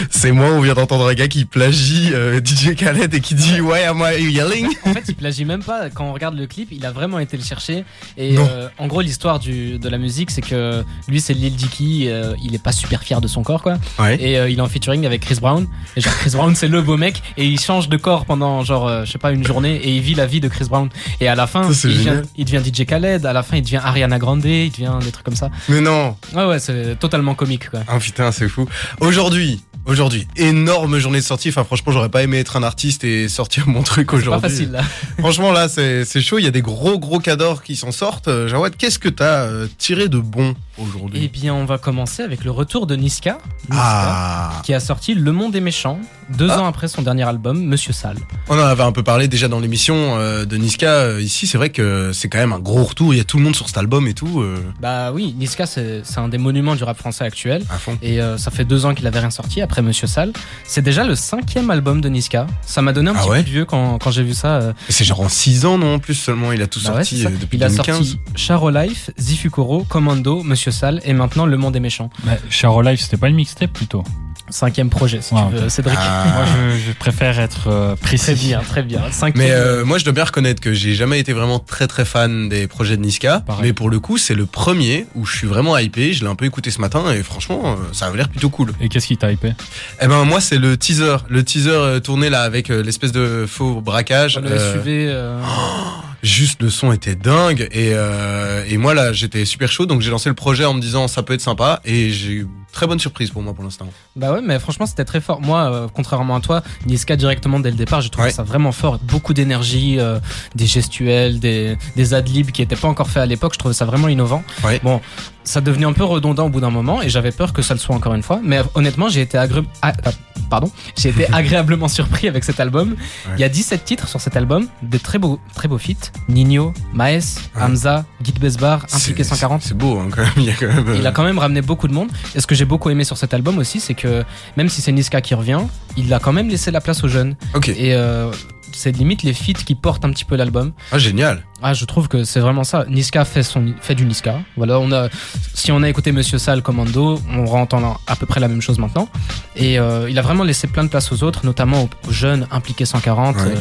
C'est 0.10 0.32
moi, 0.32 0.48
on 0.48 0.62
vient 0.62 0.74
d'entendre 0.74 1.08
un 1.10 1.14
gars 1.14 1.28
qui 1.28 1.44
plagie 1.44 2.12
euh, 2.14 2.40
DJ 2.44 2.74
Khaled 2.76 3.14
et 3.14 3.20
qui 3.20 3.36
dit 3.36 3.60
ouais, 3.60 3.84
am 3.84 4.02
I 4.02 4.24
yelling? 4.32 4.68
En 4.86 4.94
fait, 4.94 5.04
il 5.10 5.16
plagie 5.16 5.44
même 5.44 5.62
pas. 5.62 5.90
Quand 5.90 6.06
on 6.06 6.14
regarde 6.14 6.38
le 6.38 6.48
clip, 6.48 6.70
il 6.72 6.86
a 6.86 6.92
vraiment 6.92 7.20
été 7.20 7.36
le 7.36 7.44
chercher. 7.44 7.84
Et 8.18 8.38
euh, 8.38 8.70
en 8.78 8.88
gros, 8.88 9.02
l'histoire 9.02 9.40
de 9.40 9.90
la 9.90 9.98
musique, 9.98 10.32
c'est 10.32 10.42
que 10.42 10.84
lui, 11.10 11.20
c'est 11.20 11.34
Lil 11.34 11.56
Dicky. 11.56 12.08
euh, 12.08 12.34
il 12.42 12.56
est 12.56 12.64
pas 12.64 12.72
super 12.72 13.04
fier 13.04 13.20
de 13.20 13.28
son 13.28 13.44
corps, 13.44 13.62
quoi. 13.62 13.78
Ouais. 14.00 14.18
Et 14.22 14.38
euh, 14.40 14.50
il 14.50 14.58
est 14.60 14.62
en 14.62 14.70
featuring 14.70 15.06
avec 15.06 15.22
Chris 15.22 15.38
Brown. 15.42 15.68
Et 15.98 16.02
genre, 16.02 16.16
Chris 16.16 16.32
Brown, 16.32 16.56
c'est 16.56 16.70
le 16.70 16.82
beau 16.82 16.96
mec. 16.96 17.22
Et 17.36 17.46
il 17.46 17.60
change 17.60 17.90
de 17.90 17.98
corps 17.98 18.26
pendant, 18.26 18.64
genre, 18.64 18.88
euh, 18.88 19.04
je 19.06 19.12
sais 19.12 19.18
pas, 19.20 19.32
une 19.32 19.46
journée. 19.46 19.76
Et 19.76 19.90
il 19.98 20.02
vit 20.02 20.16
la 20.16 20.26
vie 20.26 20.40
de 20.40 20.48
Chris 20.48 20.66
Brown. 20.70 20.90
Et 21.20 21.28
à 21.28 21.36
la 21.36 21.48
fin, 21.48 21.72
Ça, 21.74 21.90
il, 21.90 21.98
devient, 21.98 22.22
il 22.38 22.46
devient 22.46 22.62
DJ 22.74 22.86
Khaled. 22.86 23.26
À 23.26 23.34
la 23.34 23.44
fin, 23.44 23.58
il 23.58 23.64
devient 23.64 23.82
Ariana 23.84 24.18
Grande. 24.20 24.46
Il 24.46 24.72
devient 24.72 24.94
des 25.04 25.12
trucs 25.12 25.26
comme 25.26 25.36
ça. 25.36 25.50
Mais 25.68 25.82
non. 25.82 26.16
Ouais, 26.34 26.46
ouais, 26.46 26.60
c'est 26.60 26.98
totalement 26.98 27.36
comique, 27.36 27.70
quoi. 27.70 27.82
Ah 27.92 27.98
putain, 27.98 28.32
c'est 28.32 28.48
fou. 28.48 28.68
Aujourd'hui, 29.00 29.64
Aujourd'hui, 29.90 30.28
énorme 30.36 31.00
journée 31.00 31.20
de 31.20 31.24
sortie. 31.26 31.50
Enfin, 31.50 31.64
franchement, 31.64 31.92
j'aurais 31.92 32.10
pas 32.10 32.22
aimé 32.22 32.38
être 32.38 32.56
un 32.56 32.62
artiste 32.64 33.04
et 33.04 33.28
sortir 33.28 33.68
mon 33.68 33.82
truc 33.82 34.08
C'est 34.12 34.18
pas 34.18 34.22
aujourd'hui. 34.22 34.50
facile 34.50 34.72
là. 34.72 34.82
Franchement, 35.20 35.52
là, 35.52 35.68
c'est 35.68 36.06
chaud. 36.22 36.38
Il 36.38 36.46
y 36.46 36.48
a 36.48 36.52
des 36.52 36.62
gros, 36.62 37.00
gros 37.00 37.20
cadors 37.20 37.64
qui 37.64 37.76
s'en 37.76 37.92
sortent. 37.92 38.28
Euh, 38.28 38.48
Jawad, 38.48 38.76
qu'est-ce 38.78 39.00
que 39.00 39.10
t'as 39.10 39.46
euh, 39.46 39.68
tiré 39.80 40.08
de 40.08 40.20
bon 40.20 40.54
aujourd'hui? 40.78 41.22
Eh 41.24 41.28
bien, 41.28 41.54
on 41.56 41.66
va 41.66 41.78
commencer 41.80 42.22
avec 42.22 42.44
le 42.44 42.52
retour 42.52 42.86
de 42.88 42.96
Niska. 42.96 43.40
Niska, 43.70 43.76
Ah, 43.82 44.62
Qui 44.64 44.74
a 44.76 44.80
sorti 44.80 45.16
Le 45.16 45.32
Monde 45.32 45.54
des 45.54 45.60
Méchants 45.62 46.00
deux 46.38 46.48
Ah. 46.52 46.62
ans 46.62 46.68
après 46.68 46.88
son 46.88 47.02
dernier 47.02 47.24
album, 47.24 47.60
Monsieur 47.66 47.92
Sale. 47.92 48.18
on 48.50 48.56
en 48.56 48.64
avait 48.64 48.84
un 48.84 48.92
peu 48.92 49.02
parlé 49.02 49.28
déjà 49.28 49.48
dans 49.48 49.60
l'émission 49.60 49.96
euh, 50.20 50.46
de 50.46 50.56
Niska. 50.58 51.20
Ici, 51.20 51.48
c'est 51.48 51.58
vrai 51.58 51.72
que 51.72 52.12
c'est 52.14 52.30
quand 52.30 52.38
même 52.38 52.54
un 52.54 52.60
gros 52.60 52.84
retour. 52.84 53.16
Il 53.16 53.18
y 53.18 53.22
a 53.22 53.24
tout 53.24 53.38
le 53.38 53.44
monde 53.44 53.56
sur 53.56 53.66
cet 53.68 53.78
album 53.80 54.06
et 54.08 54.14
tout. 54.14 54.40
euh, 54.42 54.58
Bah 54.80 55.12
oui, 55.12 55.34
Niska, 55.38 55.66
c'est 55.66 56.02
c'est 56.04 56.20
un 56.20 56.30
des 56.30 56.38
monuments 56.38 56.76
du 56.76 56.84
rap 56.84 56.98
français 56.98 57.24
actuel. 57.24 57.64
à 57.72 57.80
fond. 57.80 57.98
Et 58.04 58.20
ça 58.38 58.52
fait 58.52 58.66
deux 58.66 58.86
ans 58.86 58.94
qu'il 58.94 59.08
avait 59.08 59.20
rien 59.20 59.32
sorti 59.32 59.62
après 59.62 59.79
Monsieur 59.82 60.08
Sale. 60.08 60.34
C'est 60.64 60.82
déjà 60.82 61.04
le 61.04 61.16
cinquième 61.16 61.70
album 61.70 62.02
de 62.02 62.10
Niska. 62.10 62.48
Ça 62.62 62.82
m'a 62.82 62.94
donné 62.94 63.10
un 63.10 63.14
Ah 63.16 63.20
petit 63.22 63.30
ouais 63.30 63.38
coup 63.40 63.46
de 63.46 63.50
vieux 63.50 63.66
quand, 63.66 63.98
quand 64.00 64.12
j'ai 64.12 64.24
vu 64.24 64.34
ça. 64.34 64.56
euh, 64.60 64.74
C'est 64.90 65.04
genre 65.06 65.22
en 65.22 65.30
6 65.30 65.66
ans, 65.66 65.78
non 65.78 65.96
En 65.96 66.00
plus 66.00 66.14
seulement, 66.16 66.52
il 66.52 66.62
a 66.62 66.68
tout 66.68 66.80
bah 66.84 66.94
sorti 67.04 67.26
euh, 67.26 67.30
depuis 67.30 67.58
Il 67.58 67.64
a 67.64 67.68
2015. 67.70 67.96
sorti 67.98 68.20
Charo 68.36 68.70
Life, 68.70 69.12
Zifukoro, 69.20 69.84
Commando, 69.84 70.44
Monsieur 70.44 70.72
Sale 70.72 71.02
et 71.04 71.14
maintenant 71.14 71.46
Le 71.46 71.58
Monde 71.58 71.74
des 71.74 71.80
Méchants. 71.80 72.10
Mais 72.26 72.40
Charo 72.50 72.82
Life, 72.82 73.02
c'était 73.02 73.18
pas 73.18 73.30
une 73.30 73.36
mixtape 73.36 73.72
plutôt 73.74 74.04
Cinquième 74.50 74.90
projet, 74.90 75.22
si 75.22 75.34
Ouais, 75.34 75.42
tu 75.52 75.56
veux. 75.58 75.70
Cédric. 75.70 75.98
Ah. 76.00 76.26
Moi, 76.34 76.44
je, 76.46 76.88
je 76.88 76.92
préfère 76.94 77.40
être 77.40 77.68
euh, 77.68 77.96
précis. 77.96 78.24
Très 78.26 78.36
bien, 78.36 78.60
très 78.62 78.84
bien. 78.84 79.02
Cinquième. 79.12 79.44
Mais 79.46 79.52
euh, 79.52 79.86
moi, 79.86 79.98
je 79.98 80.04
dois 80.04 80.14
bien 80.14 80.24
reconnaître 80.24 80.62
que 80.62 80.74
j'ai 80.74 80.96
jamais 80.96 81.20
été 81.20 81.34
vraiment 81.34 81.60
très 81.60 81.88
très 81.88 82.06
fan 82.06 82.50
des 82.50 82.68
projets 82.68 82.98
de 82.98 83.02
Niska. 83.02 83.42
Pareil. 83.46 83.64
Mais 83.68 83.74
pour 83.74 83.90
le 83.90 84.00
coup, 84.00 84.18
c'est 84.18 84.34
le 84.36 84.46
premier 84.46 85.06
où 85.16 85.26
je 85.26 85.36
suis 85.38 85.48
vraiment 85.48 85.78
hypé. 85.78 86.14
Je 86.14 86.24
l'ai 86.24 86.30
un 86.30 86.36
peu 86.36 86.46
écouté 86.46 86.72
ce 86.72 86.82
matin 86.82 87.12
et 87.14 87.22
franchement, 87.24 87.62
euh, 87.74 87.76
ça 87.94 88.08
avait 88.08 88.18
l'air 88.18 88.30
plutôt 88.30 88.50
cool. 88.50 88.72
Et 88.82 88.90
qu'est-ce 88.90 89.08
qui 89.08 89.18
t'a 89.18 89.32
hypé? 89.32 89.54
Eh 90.02 90.08
ben 90.08 90.24
moi, 90.26 90.42
c'est 90.42 90.58
le 90.58 90.78
teaser, 90.78 91.18
le 91.30 91.44
teaser 91.44 91.70
euh, 91.72 92.00
tourné 92.00 92.30
là 92.30 92.42
avec 92.42 92.70
l'espèce 92.70 93.12
de 93.12 93.46
faux 93.48 93.82
braquage. 93.82 94.38
le 94.40 94.50
Euh, 94.52 94.74
SUV. 94.74 95.06
euh, 95.10 95.40
juste 96.24 96.62
le 96.62 96.70
son 96.70 96.92
était 96.92 97.16
dingue 97.16 97.68
et 97.72 97.92
euh, 97.94 98.64
et 98.68 98.78
moi 98.78 98.94
là, 98.94 99.14
j'étais 99.14 99.46
super 99.46 99.72
chaud. 99.72 99.86
Donc 99.86 100.02
j'ai 100.02 100.10
lancé 100.12 100.30
le 100.30 100.36
projet 100.36 100.66
en 100.66 100.74
me 100.74 100.82
disant 100.82 101.08
ça 101.08 101.24
peut 101.24 101.34
être 101.34 101.42
sympa 101.42 101.82
et 101.86 102.10
j'ai 102.12 102.32
eu 102.32 102.48
très 102.72 102.88
bonne 102.88 103.00
surprise 103.00 103.30
pour 103.32 103.42
moi 103.42 103.54
pour 103.54 103.64
l'instant. 103.64 103.88
Bah 104.16 104.32
ouais, 104.34 104.42
mais 104.44 104.60
franchement, 104.60 104.86
c'était 104.86 105.06
très 105.06 105.22
fort. 105.22 105.42
Moi, 105.42 105.60
euh, 105.72 105.88
contrairement 105.94 106.36
à 106.36 106.40
toi, 106.42 106.62
Niska 106.86 107.16
directement 107.16 107.60
dès 107.60 107.72
le 107.72 107.76
départ, 107.78 108.02
j'ai 108.02 108.10
trouvé 108.10 108.28
Ouais. 108.28 108.32
ça 108.34 108.44
vraiment 108.44 108.72
fort. 108.72 109.00
Beaucoup 109.04 109.34
d'énergie, 109.34 110.00
euh, 110.00 110.20
des 110.56 110.66
gestuels, 110.66 111.40
des, 111.40 111.78
des 111.96 112.14
adlibs 112.14 112.52
qui 112.52 112.62
n'étaient 112.62 112.76
pas 112.76 112.88
encore 112.88 113.10
faits 113.10 113.24
à 113.24 113.26
l'époque. 113.26 113.54
Je 113.54 113.60
trouvais 113.60 113.74
ça 113.74 113.86
vraiment 113.86 114.08
innovant. 114.08 114.44
Ouais. 114.64 114.80
Bon, 114.84 115.02
ça 115.44 115.62
devenait 115.62 115.86
un 115.86 115.94
peu 115.94 116.04
redondant 116.04 116.46
au 116.46 116.50
bout 116.50 116.62
d'un 116.62 116.70
moment 116.70 117.02
et 117.02 117.10
j'avais 117.10 117.32
peur 117.32 117.54
que 117.54 117.62
ça 117.62 117.74
le 117.74 117.80
soit 117.80 117.96
encore 117.96 118.14
une 118.14 118.24
fois. 118.24 118.40
Mais 118.44 118.62
honnêtement, 118.76 119.10
j'ai 119.10 119.22
été 119.22 119.38
agré... 119.38 119.62
ah, 119.82 119.94
ah, 120.06 120.12
pardon, 120.50 120.72
j'ai 120.96 121.10
été 121.10 121.28
agréablement 121.34 121.88
surpris 121.88 122.28
avec 122.28 122.44
cet 122.44 122.60
album. 122.60 122.96
Il 123.36 123.40
y 123.40 123.44
a 123.44 123.50
17 123.50 123.84
titres 123.84 124.08
sur 124.08 124.22
cet 124.22 124.36
album, 124.36 124.68
des 124.84 125.00
très 125.00 125.18
beaux, 125.18 125.40
très 125.56 125.68
beaux 125.68 125.78
feats. 125.80 126.12
Nino, 126.28 126.74
Maes, 126.94 127.38
Ouais. 127.56 127.62
Hamza, 127.64 128.06
Guy 128.22 128.32
Besbar, 128.34 128.86
Impliqué 128.94 129.24
C'est- 129.24 129.30
140. 129.32 129.62
C'est 129.64 129.78
beau 129.78 129.98
hein, 130.00 130.10
quand 130.12 130.22
même. 130.22 130.32
Il 130.38 130.44
y 130.44 130.52
a 130.52 130.54
quand 130.54 130.68
même. 130.68 130.88
euh, 130.90 130.96
Il 131.00 131.08
a 131.08 131.12
quand 131.12 131.24
même 131.24 131.40
ramené 131.40 131.62
beaucoup 131.62 131.88
de 131.88 131.94
monde. 131.94 132.10
Et 132.36 132.42
ce 132.42 132.48
que 132.48 132.56
j'ai 132.60 132.66
beaucoup 132.66 132.90
aimé 132.90 133.06
sur 133.06 133.18
cet 133.18 133.34
album 133.34 133.58
aussi, 133.58 133.80
c'est 133.80 133.94
que 133.94 134.26
même 134.58 134.68
si 134.68 134.82
c'est 134.82 134.92
Niska 134.92 135.22
qui 135.22 135.34
revient, 135.34 135.62
il 135.96 136.14
a 136.14 136.20
quand 136.20 136.34
même 136.34 136.50
laissé 136.50 136.72
la 136.72 136.82
place 136.82 137.06
aux 137.06 137.08
jeunes. 137.08 137.38
Ok. 137.56 137.70
Et 137.70 137.96
euh, 137.96 138.30
c'est 138.74 138.92
limite 138.92 139.24
les 139.24 139.34
feats 139.34 139.64
qui 139.66 139.76
portent 139.76 140.04
un 140.04 140.10
petit 140.10 140.26
peu 140.26 140.36
l'album. 140.36 140.74
Ah 140.92 140.98
génial. 140.98 141.46
Ah, 141.62 141.74
je 141.74 141.86
trouve 141.86 142.10
que 142.10 142.26
c'est 142.26 142.42
vraiment 142.42 142.66
ça. 142.66 142.84
Niska 142.90 143.24
fait, 143.24 143.44
son, 143.44 143.74
fait 143.80 143.96
du 143.96 144.06
Niska. 144.06 144.42
Voilà, 144.58 144.78
on 144.78 144.92
a, 144.92 145.08
si 145.54 145.72
on 145.72 145.82
a 145.84 145.88
écouté 145.88 146.12
Monsieur 146.12 146.38
Sal 146.38 146.62
Commando, 146.62 147.22
on 147.34 147.46
va 147.46 147.60
entendre 147.60 148.02
à 148.08 148.18
peu 148.18 148.26
près 148.26 148.42
la 148.42 148.50
même 148.50 148.62
chose 148.62 148.78
maintenant. 148.78 149.08
Et 149.56 149.80
euh, 149.80 150.10
il 150.10 150.20
a 150.20 150.22
vraiment 150.22 150.44
laissé 150.44 150.68
plein 150.68 150.84
de 150.84 150.90
place 150.90 151.14
aux 151.14 151.24
autres, 151.24 151.46
notamment 151.46 151.84
aux, 152.08 152.12
jeunes 152.12 152.46
impliqués 152.52 152.86
140. 152.86 153.38
Ouais. 153.38 153.42
euh, 153.44 153.56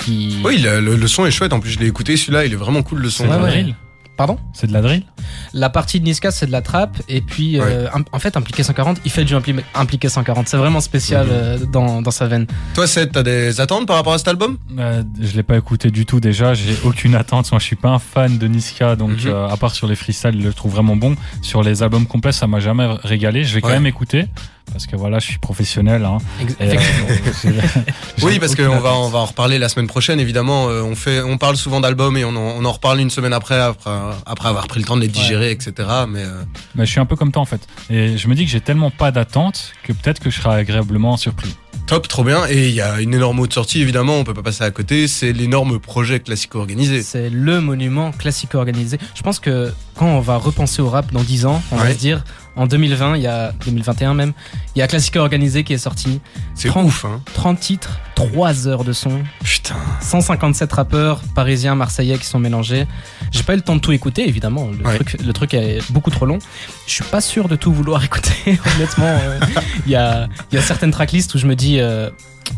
qui... 0.00 0.40
Oui, 0.44 0.58
le, 0.64 1.06
son 1.06 1.26
est 1.26 1.30
chouette. 1.30 1.52
En 1.52 1.60
plus, 1.60 1.70
je 1.70 1.78
l'ai 1.78 1.86
écouté 1.86 2.16
celui-là. 2.16 2.44
Il 2.44 2.52
est 2.52 2.56
vraiment 2.56 2.82
cool 2.82 3.02
le 3.02 3.10
son. 3.10 3.22
C'est 3.22 3.28
de 3.28 3.34
la 3.34 3.50
drill 3.50 3.76
Pardon? 4.16 4.38
C'est 4.52 4.66
de 4.66 4.72
la 4.72 4.82
drill? 4.82 5.04
La 5.54 5.68
partie 5.70 6.00
de 6.00 6.04
Niska, 6.04 6.30
c'est 6.30 6.46
de 6.46 6.52
la 6.52 6.62
trappe. 6.62 6.96
Et 7.08 7.20
puis, 7.20 7.60
euh, 7.60 7.88
en 8.12 8.18
fait, 8.18 8.36
Impliqué 8.36 8.62
140, 8.62 8.98
il 9.04 9.10
fait 9.10 9.24
du 9.24 9.34
impli- 9.34 9.62
Impliqué 9.74 10.08
140. 10.08 10.48
C'est 10.48 10.56
vraiment 10.56 10.80
spécial 10.80 11.26
euh, 11.30 11.58
dans, 11.70 12.00
dans 12.02 12.10
sa 12.10 12.26
veine. 12.26 12.46
Toi, 12.74 12.86
Seth, 12.86 13.12
t'as 13.12 13.22
des 13.22 13.60
attentes 13.60 13.86
par 13.86 13.96
rapport 13.96 14.14
à 14.14 14.18
cet 14.18 14.28
album? 14.28 14.56
Euh, 14.78 15.02
je 15.20 15.36
l'ai 15.36 15.42
pas 15.42 15.56
écouté 15.56 15.90
du 15.90 16.06
tout 16.06 16.20
déjà, 16.20 16.54
j'ai 16.54 16.76
aucune 16.84 17.14
attente. 17.14 17.50
Moi, 17.52 17.58
je 17.58 17.64
suis 17.66 17.76
pas 17.76 17.90
un 17.90 17.98
fan 17.98 18.38
de 18.38 18.46
Niska, 18.48 18.96
donc 18.96 19.10
Mhm. 19.24 19.26
euh, 19.26 19.48
à 19.48 19.56
part 19.56 19.74
sur 19.74 19.86
les 19.86 19.94
freestyles, 19.96 20.40
je 20.40 20.46
le 20.46 20.54
trouve 20.54 20.72
vraiment 20.72 20.96
bon. 20.96 21.14
Sur 21.42 21.62
les 21.62 21.82
albums 21.82 22.06
complets, 22.06 22.32
ça 22.32 22.46
m'a 22.46 22.60
jamais 22.60 22.86
régalé. 23.02 23.44
Je 23.44 23.54
vais 23.54 23.60
quand 23.60 23.68
même 23.68 23.86
écouter 23.86 24.26
parce 24.70 24.86
que 24.86 24.96
voilà, 24.96 25.18
je 25.18 25.26
suis 25.26 25.38
professionnel. 25.38 26.04
Hein. 26.04 26.18
Et, 26.60 26.76
euh, 26.76 26.76
Oui, 28.22 28.38
parce 28.38 28.54
qu'on 28.54 28.78
va, 28.78 28.94
on 28.94 29.08
va 29.08 29.18
en 29.18 29.26
reparler 29.26 29.58
la 29.58 29.68
semaine 29.68 29.86
prochaine, 29.86 30.20
évidemment. 30.20 30.68
Euh, 30.68 30.82
on, 30.82 30.94
fait, 30.94 31.20
on 31.20 31.38
parle 31.38 31.56
souvent 31.56 31.80
d'albums 31.80 32.16
et 32.16 32.24
on 32.24 32.30
en, 32.30 32.36
on 32.36 32.64
en 32.64 32.72
reparle 32.72 33.00
une 33.00 33.10
semaine 33.10 33.32
après, 33.32 33.58
après, 33.58 33.90
après 34.26 34.48
avoir 34.48 34.66
pris 34.66 34.80
le 34.80 34.86
temps 34.86 34.96
de 34.96 35.02
les 35.02 35.08
digérer, 35.08 35.50
etc. 35.50 35.72
Mais 36.08 36.22
euh, 36.22 36.42
Mais 36.74 36.86
je 36.86 36.90
suis 36.90 37.00
un 37.00 37.06
peu 37.06 37.16
comme 37.16 37.32
toi 37.32 37.42
en 37.42 37.46
fait. 37.46 37.66
Et 37.90 38.16
je 38.16 38.28
me 38.28 38.34
dis 38.34 38.44
que 38.44 38.50
j'ai 38.50 38.60
tellement 38.60 38.90
pas 38.90 39.10
d'attente 39.10 39.72
que 39.82 39.92
peut-être 39.92 40.20
que 40.20 40.30
je 40.30 40.40
serai 40.40 40.56
agréablement 40.56 41.16
surpris. 41.16 41.54
top, 41.86 42.08
trop 42.08 42.24
bien. 42.24 42.46
Et 42.48 42.68
il 42.68 42.74
y 42.74 42.80
a 42.80 43.00
une 43.00 43.14
énorme 43.14 43.40
autre 43.40 43.54
sortie, 43.54 43.80
évidemment, 43.82 44.16
on 44.16 44.24
peut 44.24 44.34
pas 44.34 44.42
passer 44.42 44.64
à 44.64 44.70
côté. 44.70 45.08
C'est 45.08 45.32
l'énorme 45.32 45.78
projet 45.80 46.20
classico 46.20 46.58
organisé. 46.58 47.02
C'est 47.02 47.28
le 47.28 47.60
monument 47.60 48.12
classique 48.12 48.54
organisé. 48.54 48.98
Je 49.14 49.22
pense 49.22 49.38
que 49.38 49.72
quand 49.96 50.06
on 50.06 50.20
va 50.20 50.36
repenser 50.36 50.80
au 50.80 50.88
rap 50.88 51.12
dans 51.12 51.22
10 51.22 51.46
ans, 51.46 51.62
on 51.72 51.76
va 51.76 51.92
se 51.92 51.98
dire 51.98 52.24
en 52.56 52.66
2020, 52.66 53.16
il 53.16 53.22
y 53.22 53.26
a 53.26 53.52
2021 53.64 54.14
même, 54.14 54.32
il 54.74 54.78
y 54.80 54.82
a 54.82 54.88
Classique 54.88 55.16
organisé 55.16 55.64
qui 55.64 55.72
est 55.72 55.78
sorti. 55.78 56.20
C'est 56.54 56.68
30. 56.68 56.86
ouf, 56.86 57.04
hein. 57.04 57.20
30 57.34 57.58
titres, 57.60 57.98
3 58.14 58.68
heures 58.68 58.84
de 58.84 58.92
son, 58.92 59.22
Putain. 59.42 59.74
157 60.00 60.72
rappeurs 60.72 61.20
parisiens, 61.34 61.74
marseillais 61.74 62.18
qui 62.18 62.26
sont 62.26 62.38
mélangés. 62.38 62.86
J'ai 63.30 63.42
pas 63.42 63.54
eu 63.54 63.56
le 63.56 63.62
temps 63.62 63.76
de 63.76 63.80
tout 63.80 63.92
écouter, 63.92 64.28
évidemment. 64.28 64.68
Le, 64.78 64.84
Ouais. 64.86 64.94
truc, 64.96 65.16
le 65.24 65.32
truc 65.32 65.54
est 65.54 65.78
beaucoup 65.90 66.10
trop 66.10 66.26
long. 66.26 66.38
Je 66.86 66.92
suis 66.92 67.04
pas 67.04 67.20
sûr 67.20 67.48
de 67.48 67.56
tout 67.56 67.72
vouloir 67.72 68.04
écouter, 68.04 68.58
honnêtement. 68.76 69.06
euh, 69.06 69.40
Il 69.86 69.92
y, 69.92 69.96
a, 69.96 70.28
y 70.52 70.56
a 70.58 70.62
certaines 70.62 70.90
tracklists 70.90 71.34
où 71.34 71.38
je 71.38 71.46
me 71.46 71.56
dis, 71.56 71.80
euh, 71.80 72.10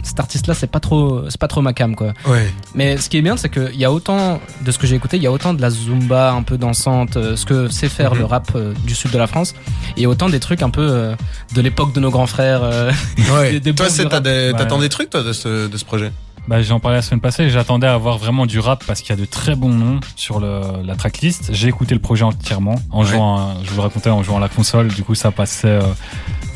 cet 0.03 0.21
artiste-là, 0.21 0.55
c'est 0.55 0.67
pas 0.71 0.81
trop, 0.81 1.23
c'est 1.29 1.39
pas 1.41 1.49
trop 1.49 1.61
ma 1.63 1.73
cam, 1.73 1.95
quoi. 1.97 2.13
Ouais. 2.27 2.53
Mais 2.75 2.97
ce 2.97 3.09
qui 3.09 3.17
est 3.19 3.23
bien, 3.23 3.37
c'est 3.37 3.49
qu'il 3.49 3.77
y 3.77 3.85
a 3.85 3.93
autant, 3.93 4.41
de 4.65 4.71
ce 4.71 4.79
que 4.79 4.87
j'ai 4.87 4.97
écouté, 4.97 5.17
il 5.17 5.23
y 5.23 5.27
a 5.27 5.33
autant 5.33 5.55
de 5.55 5.61
la 5.63 5.71
zumba 5.71 6.33
un 6.33 6.43
peu 6.43 6.59
dansante, 6.59 7.17
euh, 7.17 7.37
ce 7.37 7.47
que 7.47 7.69
sait 7.69 7.89
faire 7.89 8.13
Mhm. 8.15 8.19
le 8.21 8.25
rap 8.27 8.51
euh, 8.55 8.73
du 8.87 8.95
sud 8.95 9.11
de 9.11 9.19
la 9.19 9.27
France, 9.27 9.55
et 9.97 10.07
autant 10.07 10.29
des 10.29 10.41
trucs 10.41 10.63
un 10.63 10.71
peu 10.71 10.87
euh, 10.89 11.15
de 11.55 11.61
l'époque 11.61 11.93
de 11.95 12.01
nos 12.01 12.11
grands 12.11 12.27
frères. 12.27 12.63
euh, 12.63 12.91
ouais. 13.35 13.53
Des- 13.61 13.61
des 13.61 13.75
toi, 13.75 13.89
des- 13.89 14.05
Ouais. 14.05 14.53
t'attends 14.57 14.79
des 14.79 14.89
trucs, 14.89 15.11
toi, 15.11 15.23
de 15.23 15.33
ce, 15.33 15.69
de 15.69 15.77
ce 15.77 15.85
projet? 15.85 16.13
Bah, 16.47 16.61
J'en 16.61 16.79
parlais 16.79 16.99
la 16.99 17.03
semaine 17.03 17.21
passée, 17.21 17.49
j'attendais 17.49 17.87
à 17.87 17.95
avoir 17.95 18.19
vraiment 18.19 18.45
du 18.45 18.59
rap 18.59 18.85
parce 18.87 19.01
qu'il 19.01 19.11
y 19.11 19.13
a 19.19 19.21
de 19.21 19.25
très 19.25 19.55
bons 19.57 19.71
noms 19.71 20.01
sur 20.15 20.41
le, 20.41 20.61
la 20.85 20.95
tracklist. 20.95 21.51
J'ai 21.55 21.69
écouté 21.69 21.95
le 21.95 22.01
projet 22.01 22.25
entièrement 22.25 22.75
en 22.91 23.01
Ouais. 23.03 23.07
jouant, 23.11 23.37
à- 23.39 23.55
je 23.65 23.71
vous 23.71 23.77
le 23.77 23.83
racontais, 23.83 24.11
en 24.11 24.23
jouant 24.23 24.37
à 24.37 24.41
la 24.41 24.49
console. 24.51 24.89
Du 24.89 25.03
coup, 25.05 25.15
ça 25.15 25.31
passait 25.31 25.69
euh, 25.69 25.81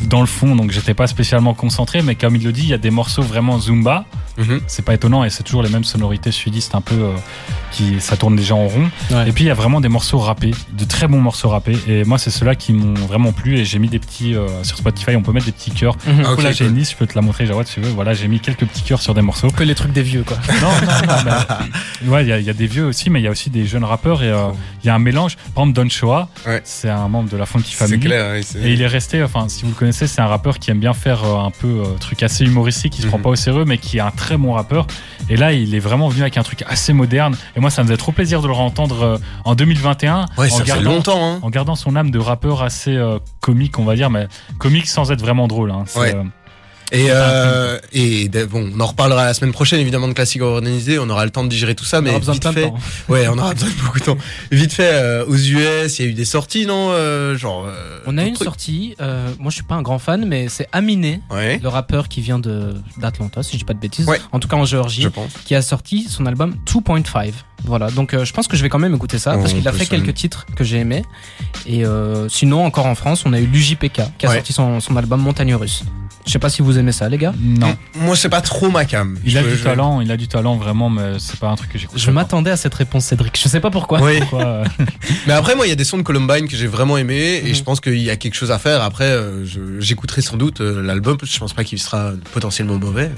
dans 0.05 0.21
le 0.21 0.27
fond, 0.27 0.55
donc 0.57 0.71
j'étais 0.73 0.93
pas 0.95 1.07
spécialement 1.07 1.55
concentré. 1.55 2.03
Mais 2.03 2.17
comme 2.17 2.37
il 2.37 2.45
le 2.45 2.53
dit, 2.53 2.63
il 2.65 2.69
y 2.69 2.75
a 2.75 2.79
des 2.79 2.91
morceaux 2.91 3.23
vraiment 3.23 3.59
zumba. 3.59 4.05
Mhm. 4.37 4.61
C'est 4.69 4.85
pas 4.85 4.95
étonnant 4.95 5.25
et 5.25 5.31
c'est 5.31 5.43
toujours 5.43 5.65
les 5.65 5.69
mêmes 5.69 5.83
sonorités 5.83 6.31
sudistes 6.31 6.77
un 6.77 6.81
peu 6.81 6.95
euh, 6.95 7.11
qui 7.73 7.99
ça 7.99 8.17
tourne 8.17 8.37
déjà 8.37 8.55
en 8.55 8.69
rond. 8.69 8.89
Ouais. 9.11 9.29
Et 9.29 9.33
puis 9.33 9.43
il 9.45 9.47
y 9.49 9.51
a 9.51 9.55
vraiment 9.55 9.81
des 9.81 9.89
morceaux 9.89 10.19
rappés, 10.19 10.53
de 10.75 10.85
très 10.85 11.09
bons 11.09 11.21
morceaux 11.21 11.49
rappés. 11.49 11.77
Et 11.89 12.05
moi, 12.05 12.19
c'est 12.19 12.31
ceux-là 12.31 12.55
qui 12.55 12.73
m'ont 12.73 12.95
vraiment 12.95 13.33
plu 13.33 13.57
et 13.59 13.65
j'ai 13.65 13.81
mis 13.81 13.89
des 13.89 13.99
petits 13.99 14.37
euh, 14.37 14.47
sur 14.63 14.77
Spotify. 14.77 15.17
On 15.17 15.23
peut 15.23 15.33
mettre 15.33 15.47
des 15.47 15.53
petits 15.53 15.73
cœurs. 15.73 15.97
Mhm. 16.07 16.23
Ah, 16.25 16.33
ok, 16.35 16.43
là, 16.45 16.53
j'ai 16.53 16.67
une 16.67 16.77
liste, 16.77 16.93
je 16.93 16.97
peux 16.99 17.07
te 17.09 17.17
la 17.17 17.23
montrer, 17.23 17.47
Jawad, 17.47 17.67
si 17.67 17.75
tu 17.75 17.81
veux. 17.81 17.91
Voilà, 17.91 18.13
j'ai 18.15 18.29
mis 18.29 18.39
quelques 18.39 18.67
petits 18.67 18.83
cœurs 18.83 19.01
sur 19.01 19.15
des 19.15 19.23
morceaux. 19.23 19.49
Les 19.59 19.75
trucs 19.79 19.93
des 19.93 20.03
vieux, 20.03 20.23
quoi. 20.25 20.37
Non, 20.61 20.69
non, 21.07 21.07
non. 21.25 21.33
mais- 22.03 22.09
ouais, 22.09 22.23
il 22.25 22.29
y, 22.29 22.33
a- 22.33 22.39
il 22.39 22.45
y 22.45 22.51
a 22.51 22.53
des 22.55 22.67
vieux 22.67 22.85
aussi, 22.87 23.11
mais 23.11 23.21
il 23.21 23.25
y 23.25 23.27
a 23.27 23.31
aussi 23.31 23.51
des 23.51 23.67
jeunes 23.67 23.85
rappeurs 23.85 24.23
et 24.23 24.31
euh, 24.31 24.49
il 24.83 24.87
y 24.87 24.91
a 24.91 24.95
un 24.95 24.99
mélange. 24.99 25.37
Par 25.55 25.65
exemple, 25.65 25.73
Don 25.83 25.89
Shoa, 25.89 26.29
Ouais. 26.47 26.61
c'est 26.65 26.91
un 26.91 27.09
membre 27.09 27.31
de 27.31 27.37
la 27.37 27.47
Funky 27.47 27.71
C'est 27.75 27.87
Family. 27.87 28.01
clair. 28.01 28.33
ouais, 28.33 28.41
Et 28.63 28.73
il 28.73 28.83
est 28.83 28.87
resté, 28.87 29.23
enfin, 29.23 29.49
si 29.49 29.63
vous 29.63 29.69
le 29.71 29.75
connaissez, 29.75 30.07
c'est 30.07 30.21
un 30.21 30.27
rappeur 30.27 30.59
qui 30.59 30.71
aime 30.71 30.81
bien 30.81 30.93
faire 30.95 31.25
euh, 31.25 31.39
un 31.39 31.51
peu 31.51 31.67
euh, 31.69 31.85
truc 32.01 32.23
assez 32.23 32.45
humoristique, 32.45 32.93
qui 32.93 33.03
se 33.03 33.07
prend 33.07 33.19
Mhm. 33.19 33.23
pas 33.25 33.31
au 33.31 33.37
sérieux, 33.37 33.65
mais 33.65 33.79
qui 33.79 33.99
est 33.99 34.01
un 34.01 34.11
très 34.11 34.37
bon 34.37 34.53
rappeur. 34.53 34.87
Et 35.31 35.37
là, 35.37 35.53
il 35.53 35.75
est 35.75 35.79
vraiment 35.81 36.09
venu 36.09 36.23
avec 36.23 36.37
un 36.37 36.43
truc 36.43 36.63
assez 36.69 36.93
moderne. 36.93 37.37
Et 37.57 37.61
moi, 37.61 37.71
ça 37.71 37.83
me 37.83 37.89
faisait 37.89 37.97
trop 37.99 38.13
plaisir 38.13 38.43
de 38.43 38.47
le 38.49 38.55
entendre 38.55 39.03
euh, 39.03 39.19
en 39.45 39.55
2021. 39.55 40.27
Ouais, 40.37 40.47
en 40.47 40.57
ça 40.57 40.65
fait 40.65 40.69
gardant, 40.69 40.91
longtemps, 40.91 41.33
hein. 41.35 41.39
en 41.43 41.51
gardant 41.51 41.77
son 41.77 41.95
âme 41.97 42.11
de 42.11 42.19
rappeur 42.19 42.63
assez 42.63 42.97
euh, 42.97 43.19
comique, 43.41 43.79
on 43.79 43.85
va 43.85 43.95
dire, 43.95 44.11
mais 44.11 44.27
comique 44.59 44.87
sans 44.87 45.11
être 45.13 45.21
vraiment 45.21 45.47
drôle. 45.49 45.71
Hein. 45.71 45.85
C'est, 45.87 45.99
Ouais. 45.99 46.15
Et, 46.91 47.09
euh, 47.11 47.79
et 47.93 48.29
bon, 48.51 48.71
on 48.75 48.81
en 48.81 48.87
reparlera 48.87 49.27
la 49.27 49.35
semaine 49.35 49.53
prochaine, 49.53 49.79
évidemment, 49.81 50.09
de 50.09 50.15
classique 50.15 50.41
organisé. 50.41 50.99
On 50.99 51.11
aura 51.11 51.25
le 51.27 51.31
temps 51.31 51.45
de 51.45 51.49
digérer 51.51 51.75
tout 51.75 51.85
ça, 51.85 51.99
On 51.99 52.03
mais 52.03 52.11
aura 52.11 52.19
besoin 52.21 52.35
de 52.35 52.41
vite 52.41 52.49
de 52.49 52.53
fait. 52.55 52.67
temps. 52.69 52.79
Ouais, 53.11 53.29
on 53.29 53.37
aura 53.39 53.53
besoin 53.53 53.69
de 53.69 53.75
beaucoup 53.75 53.99
de 54.01 54.05
temps. 54.05 54.17
Vite 54.51 54.73
fait, 54.73 54.91
euh, 54.93 55.27
aux 55.27 55.37
US, 55.37 55.99
il 55.99 56.05
y 56.05 56.09
a 56.09 56.11
eu 56.11 56.15
des 56.15 56.25
sorties, 56.25 56.65
non 56.67 56.89
euh, 56.93 57.37
Genre. 57.37 57.67
euh, 57.69 58.01
On 58.07 58.17
a 58.17 58.23
une 58.25 58.33
trucs 58.35 58.45
sortie, 58.47 58.95
euh, 59.03 59.29
moi 59.39 59.51
je 59.51 59.57
suis 59.57 59.65
pas 59.65 59.75
un 59.75 59.83
grand 59.83 59.99
fan, 59.99 60.25
mais 60.27 60.49
c'est 60.49 60.67
Aminé, 60.73 61.21
Ouais, 61.31 61.59
le 61.63 61.69
rappeur 61.69 62.09
qui 62.09 62.23
vient 62.23 62.39
de 62.39 62.75
d'Atlanta, 62.97 63.43
si 63.43 63.53
je 63.53 63.59
dis 63.59 63.65
pas 63.65 63.75
de 63.75 63.81
bêtises, 63.81 64.07
Ouais. 64.07 64.21
en 64.33 64.39
tout 64.41 64.49
cas 64.49 64.57
en 64.57 64.65
Géorgie, 64.65 65.03
je 65.03 65.09
pense. 65.09 65.33
qui 65.45 65.55
a 65.55 65.61
sorti 65.63 66.07
son 66.09 66.25
album 66.25 66.55
2.5. 66.67 67.33
Voilà, 67.65 67.91
donc 67.91 68.17
je 68.17 68.33
pense 68.33 68.49
que 68.49 68.57
je 68.57 68.63
vais 68.63 68.69
quand 68.71 68.79
même 68.79 68.95
écouter 68.95 69.19
ça, 69.19 69.37
On 69.37 69.41
parce 69.41 69.53
qu'il 69.53 69.67
a 69.69 69.73
fait 69.73 69.85
quelques 69.87 70.15
titres 70.15 70.47
que 70.57 70.65
j'ai 70.65 70.79
aimés. 70.79 71.03
Et 71.67 71.85
euh, 71.85 72.29
sinon, 72.31 72.65
encore 72.65 72.87
en 72.87 72.95
France, 72.95 73.25
on 73.27 73.33
a 73.35 73.41
eu 73.41 73.47
l'UJPK, 73.47 74.01
qui 74.17 74.27
a 74.27 74.29
Ouais. 74.31 74.35
sorti 74.37 74.53
son, 74.55 74.81
son 74.81 74.97
album 74.97 75.21
Montagne 75.21 75.55
Russe. 75.55 75.83
Je 76.29 76.33
sais 76.35 76.39
pas 76.39 76.51
si 76.51 76.61
vous 76.61 76.79
aimez 76.79 76.93
ça, 76.93 77.09
les 77.09 77.17
gars. 77.17 77.33
Non. 77.41 77.75
Moi, 77.97 78.15
c'est 78.15 78.29
pas 78.29 78.43
trop 78.43 78.69
ma 78.69 78.85
cam. 78.85 79.17
Il 79.25 79.39
a 79.39 79.43
du 79.43 79.57
je- 79.57 79.65
talent, 79.65 80.03
il 80.03 80.13
a 80.13 80.17
du 80.19 80.29
talent 80.29 80.57
vraiment, 80.57 80.91
mais 80.91 81.15
c'est 81.19 81.41
pas 81.41 81.49
un 81.49 81.57
truc 81.57 81.73
que 81.73 81.79
j'écoute. 81.79 81.99
Je 81.99 82.11
m'attendais 82.11 82.51
à 82.51 82.59
cette 82.59 82.75
réponse, 82.75 83.07
Cédric. 83.07 83.41
Je 83.43 83.49
sais 83.49 83.61
pas 83.61 83.71
pourquoi. 83.71 84.03
Oui. 84.03 84.19
Pourquoi, 84.21 84.45
euh, 84.45 84.65
Mais 85.27 85.33
après, 85.33 85.55
moi, 85.57 85.67
il 85.67 85.71
y 85.71 85.73
a 85.73 85.75
des 85.75 85.85
sons 85.85 85.97
de 85.97 86.03
Columbine 86.03 86.47
que 86.47 86.55
j'ai 86.55 86.67
vraiment 86.67 86.99
aimé 86.99 87.41
et 87.43 87.49
Mhm. 87.49 87.55
je 87.55 87.63
pense 87.63 87.81
qu'il 87.81 87.97
y 87.99 88.11
a 88.11 88.17
quelque 88.17 88.35
chose 88.35 88.51
à 88.51 88.59
faire. 88.59 88.83
Après, 88.83 89.05
euh, 89.07 89.47
j'écouterai 89.81 90.21
sans 90.21 90.37
doute 90.37 90.61
euh, 90.61 90.83
l'album. 90.83 91.17
Je 91.23 91.39
pense 91.39 91.55
pas 91.55 91.65
qu'il 91.65 91.79
sera 91.79 92.13
potentiellement 92.35 92.77
mauvais. 92.79 93.11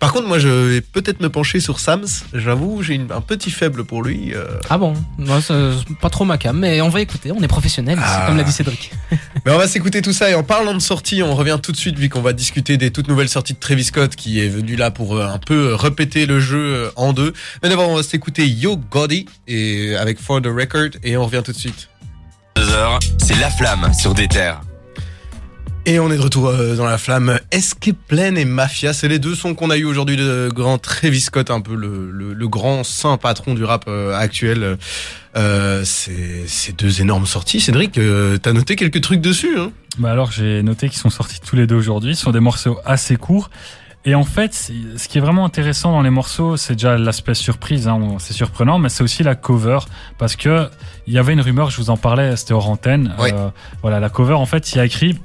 Par 0.00 0.12
contre, 0.12 0.26
moi, 0.26 0.40
je 0.40 0.48
vais 0.48 0.80
peut-être 0.80 1.20
me 1.20 1.28
pencher 1.30 1.60
sur 1.60 1.78
Sams. 1.78 2.06
J'avoue, 2.34 2.82
j'ai 2.82 3.00
un 3.14 3.20
petit 3.20 3.52
faible 3.52 3.84
pour 3.84 4.02
lui. 4.02 4.34
euh. 4.34 4.46
Ah 4.68 4.78
bon? 4.78 4.94
Moi, 5.16 5.40
c'est 5.40 5.54
pas 6.00 6.10
trop 6.10 6.24
ma 6.24 6.38
cam, 6.38 6.58
mais 6.58 6.80
on 6.80 6.88
va 6.88 7.00
écouter. 7.02 7.30
On 7.30 7.40
est 7.40 7.46
professionnels, 7.46 7.98
ici, 7.98 8.04
Ah. 8.08 8.24
comme 8.26 8.36
l'a 8.36 8.42
dit 8.42 8.50
Cédric. 8.52 8.90
Mais 9.46 9.52
on 9.52 9.58
va 9.58 9.68
s'écouter 9.68 10.02
tout 10.02 10.12
ça 10.12 10.28
et 10.28 10.34
en 10.34 10.42
parlant 10.42 10.74
de 10.74 10.80
sortie, 10.80 11.22
on 11.22 11.34
revient 11.36 11.58
tout 11.62 11.70
de 11.70 11.76
suite 11.76 11.96
vu 11.96 12.08
qu'on 12.08 12.20
va 12.20 12.32
discuter 12.32 12.47
des 12.56 12.90
toutes 12.90 13.08
nouvelles 13.08 13.28
sorties 13.28 13.54
de 13.54 13.58
Travis 13.58 13.84
Scott 13.84 14.16
qui 14.16 14.40
est 14.40 14.48
venu 14.48 14.76
là 14.76 14.90
pour 14.90 15.16
euh, 15.16 15.26
un 15.26 15.38
peu 15.38 15.70
euh, 15.70 15.76
répéter 15.76 16.26
le 16.26 16.40
jeu 16.40 16.58
euh, 16.58 16.90
en 16.96 17.12
deux. 17.12 17.32
Mais 17.62 17.68
d'abord, 17.68 17.88
on 17.88 17.96
va 17.96 18.02
s'écouter 18.02 18.46
Yo 18.46 18.76
Gotti 18.76 19.26
et 19.46 19.96
avec 19.96 20.18
For 20.18 20.42
the 20.42 20.46
Record 20.46 20.90
et 21.02 21.16
on 21.16 21.24
revient 21.24 21.42
tout 21.44 21.52
de 21.52 21.56
suite. 21.56 21.88
2h, 22.56 22.98
c'est 23.18 23.38
La 23.38 23.50
Flamme 23.50 23.92
sur 23.94 24.14
des 24.14 24.28
terres. 24.28 24.60
Et 25.90 25.98
on 26.00 26.10
est 26.10 26.18
de 26.18 26.22
retour 26.22 26.48
euh, 26.48 26.76
dans 26.76 26.84
la 26.84 26.98
flamme. 26.98 27.40
Escape 27.50 27.96
Plan 28.08 28.34
et 28.34 28.44
Mafia, 28.44 28.92
c'est 28.92 29.08
les 29.08 29.18
deux 29.18 29.34
sons 29.34 29.54
qu'on 29.54 29.70
a 29.70 29.78
eu 29.78 29.86
aujourd'hui 29.86 30.18
de 30.18 30.50
grand 30.54 30.76
Travis 30.76 31.22
Scott, 31.22 31.50
un 31.50 31.62
peu 31.62 31.74
le, 31.74 32.10
le, 32.10 32.34
le 32.34 32.48
grand 32.48 32.84
saint 32.84 33.16
patron 33.16 33.54
du 33.54 33.64
rap 33.64 33.86
euh, 33.88 34.14
actuel. 34.14 34.76
Euh, 35.34 35.82
c'est 35.86 36.44
c'est 36.46 36.78
deux 36.78 37.00
énormes 37.00 37.24
sorties. 37.24 37.58
Cédric, 37.58 37.96
euh, 37.96 38.36
t'as 38.36 38.52
noté 38.52 38.76
quelques 38.76 39.00
trucs 39.00 39.22
dessus 39.22 39.58
hein? 39.58 39.72
Bah 39.98 40.12
alors 40.12 40.30
j'ai 40.30 40.62
noté 40.62 40.90
qu'ils 40.90 40.98
sont 40.98 41.08
sortis 41.08 41.40
tous 41.40 41.56
les 41.56 41.66
deux 41.66 41.76
aujourd'hui, 41.76 42.14
ce 42.14 42.24
sont 42.24 42.32
des 42.32 42.40
morceaux 42.40 42.78
assez 42.84 43.16
courts. 43.16 43.48
Et 44.04 44.14
en 44.14 44.24
fait, 44.24 44.54
ce 44.54 45.08
qui 45.08 45.18
est 45.18 45.20
vraiment 45.20 45.44
intéressant 45.44 45.92
dans 45.92 46.02
les 46.02 46.10
morceaux, 46.10 46.56
c'est 46.56 46.74
déjà 46.74 46.96
l'aspect 46.96 47.34
surprise, 47.34 47.88
hein, 47.88 48.16
c'est 48.18 48.32
surprenant, 48.32 48.78
mais 48.78 48.88
c'est 48.88 49.02
aussi 49.02 49.22
la 49.22 49.34
cover, 49.34 49.80
parce 50.18 50.36
que 50.36 50.68
il 51.06 51.12
y 51.12 51.18
avait 51.18 51.32
une 51.32 51.40
rumeur, 51.40 51.70
je 51.70 51.78
vous 51.78 51.90
en 51.90 51.96
parlais, 51.96 52.36
c'était 52.36 52.54
hors 52.54 52.70
antenne. 52.70 53.14
Euh, 53.18 53.50
voilà, 53.82 53.98
la 53.98 54.08
cover, 54.08 54.34
en 54.34 54.46
fait, 54.46 54.72
il 54.72 54.78
y 54.78 54.80
a 54.80 54.84
écrit 54.84 55.18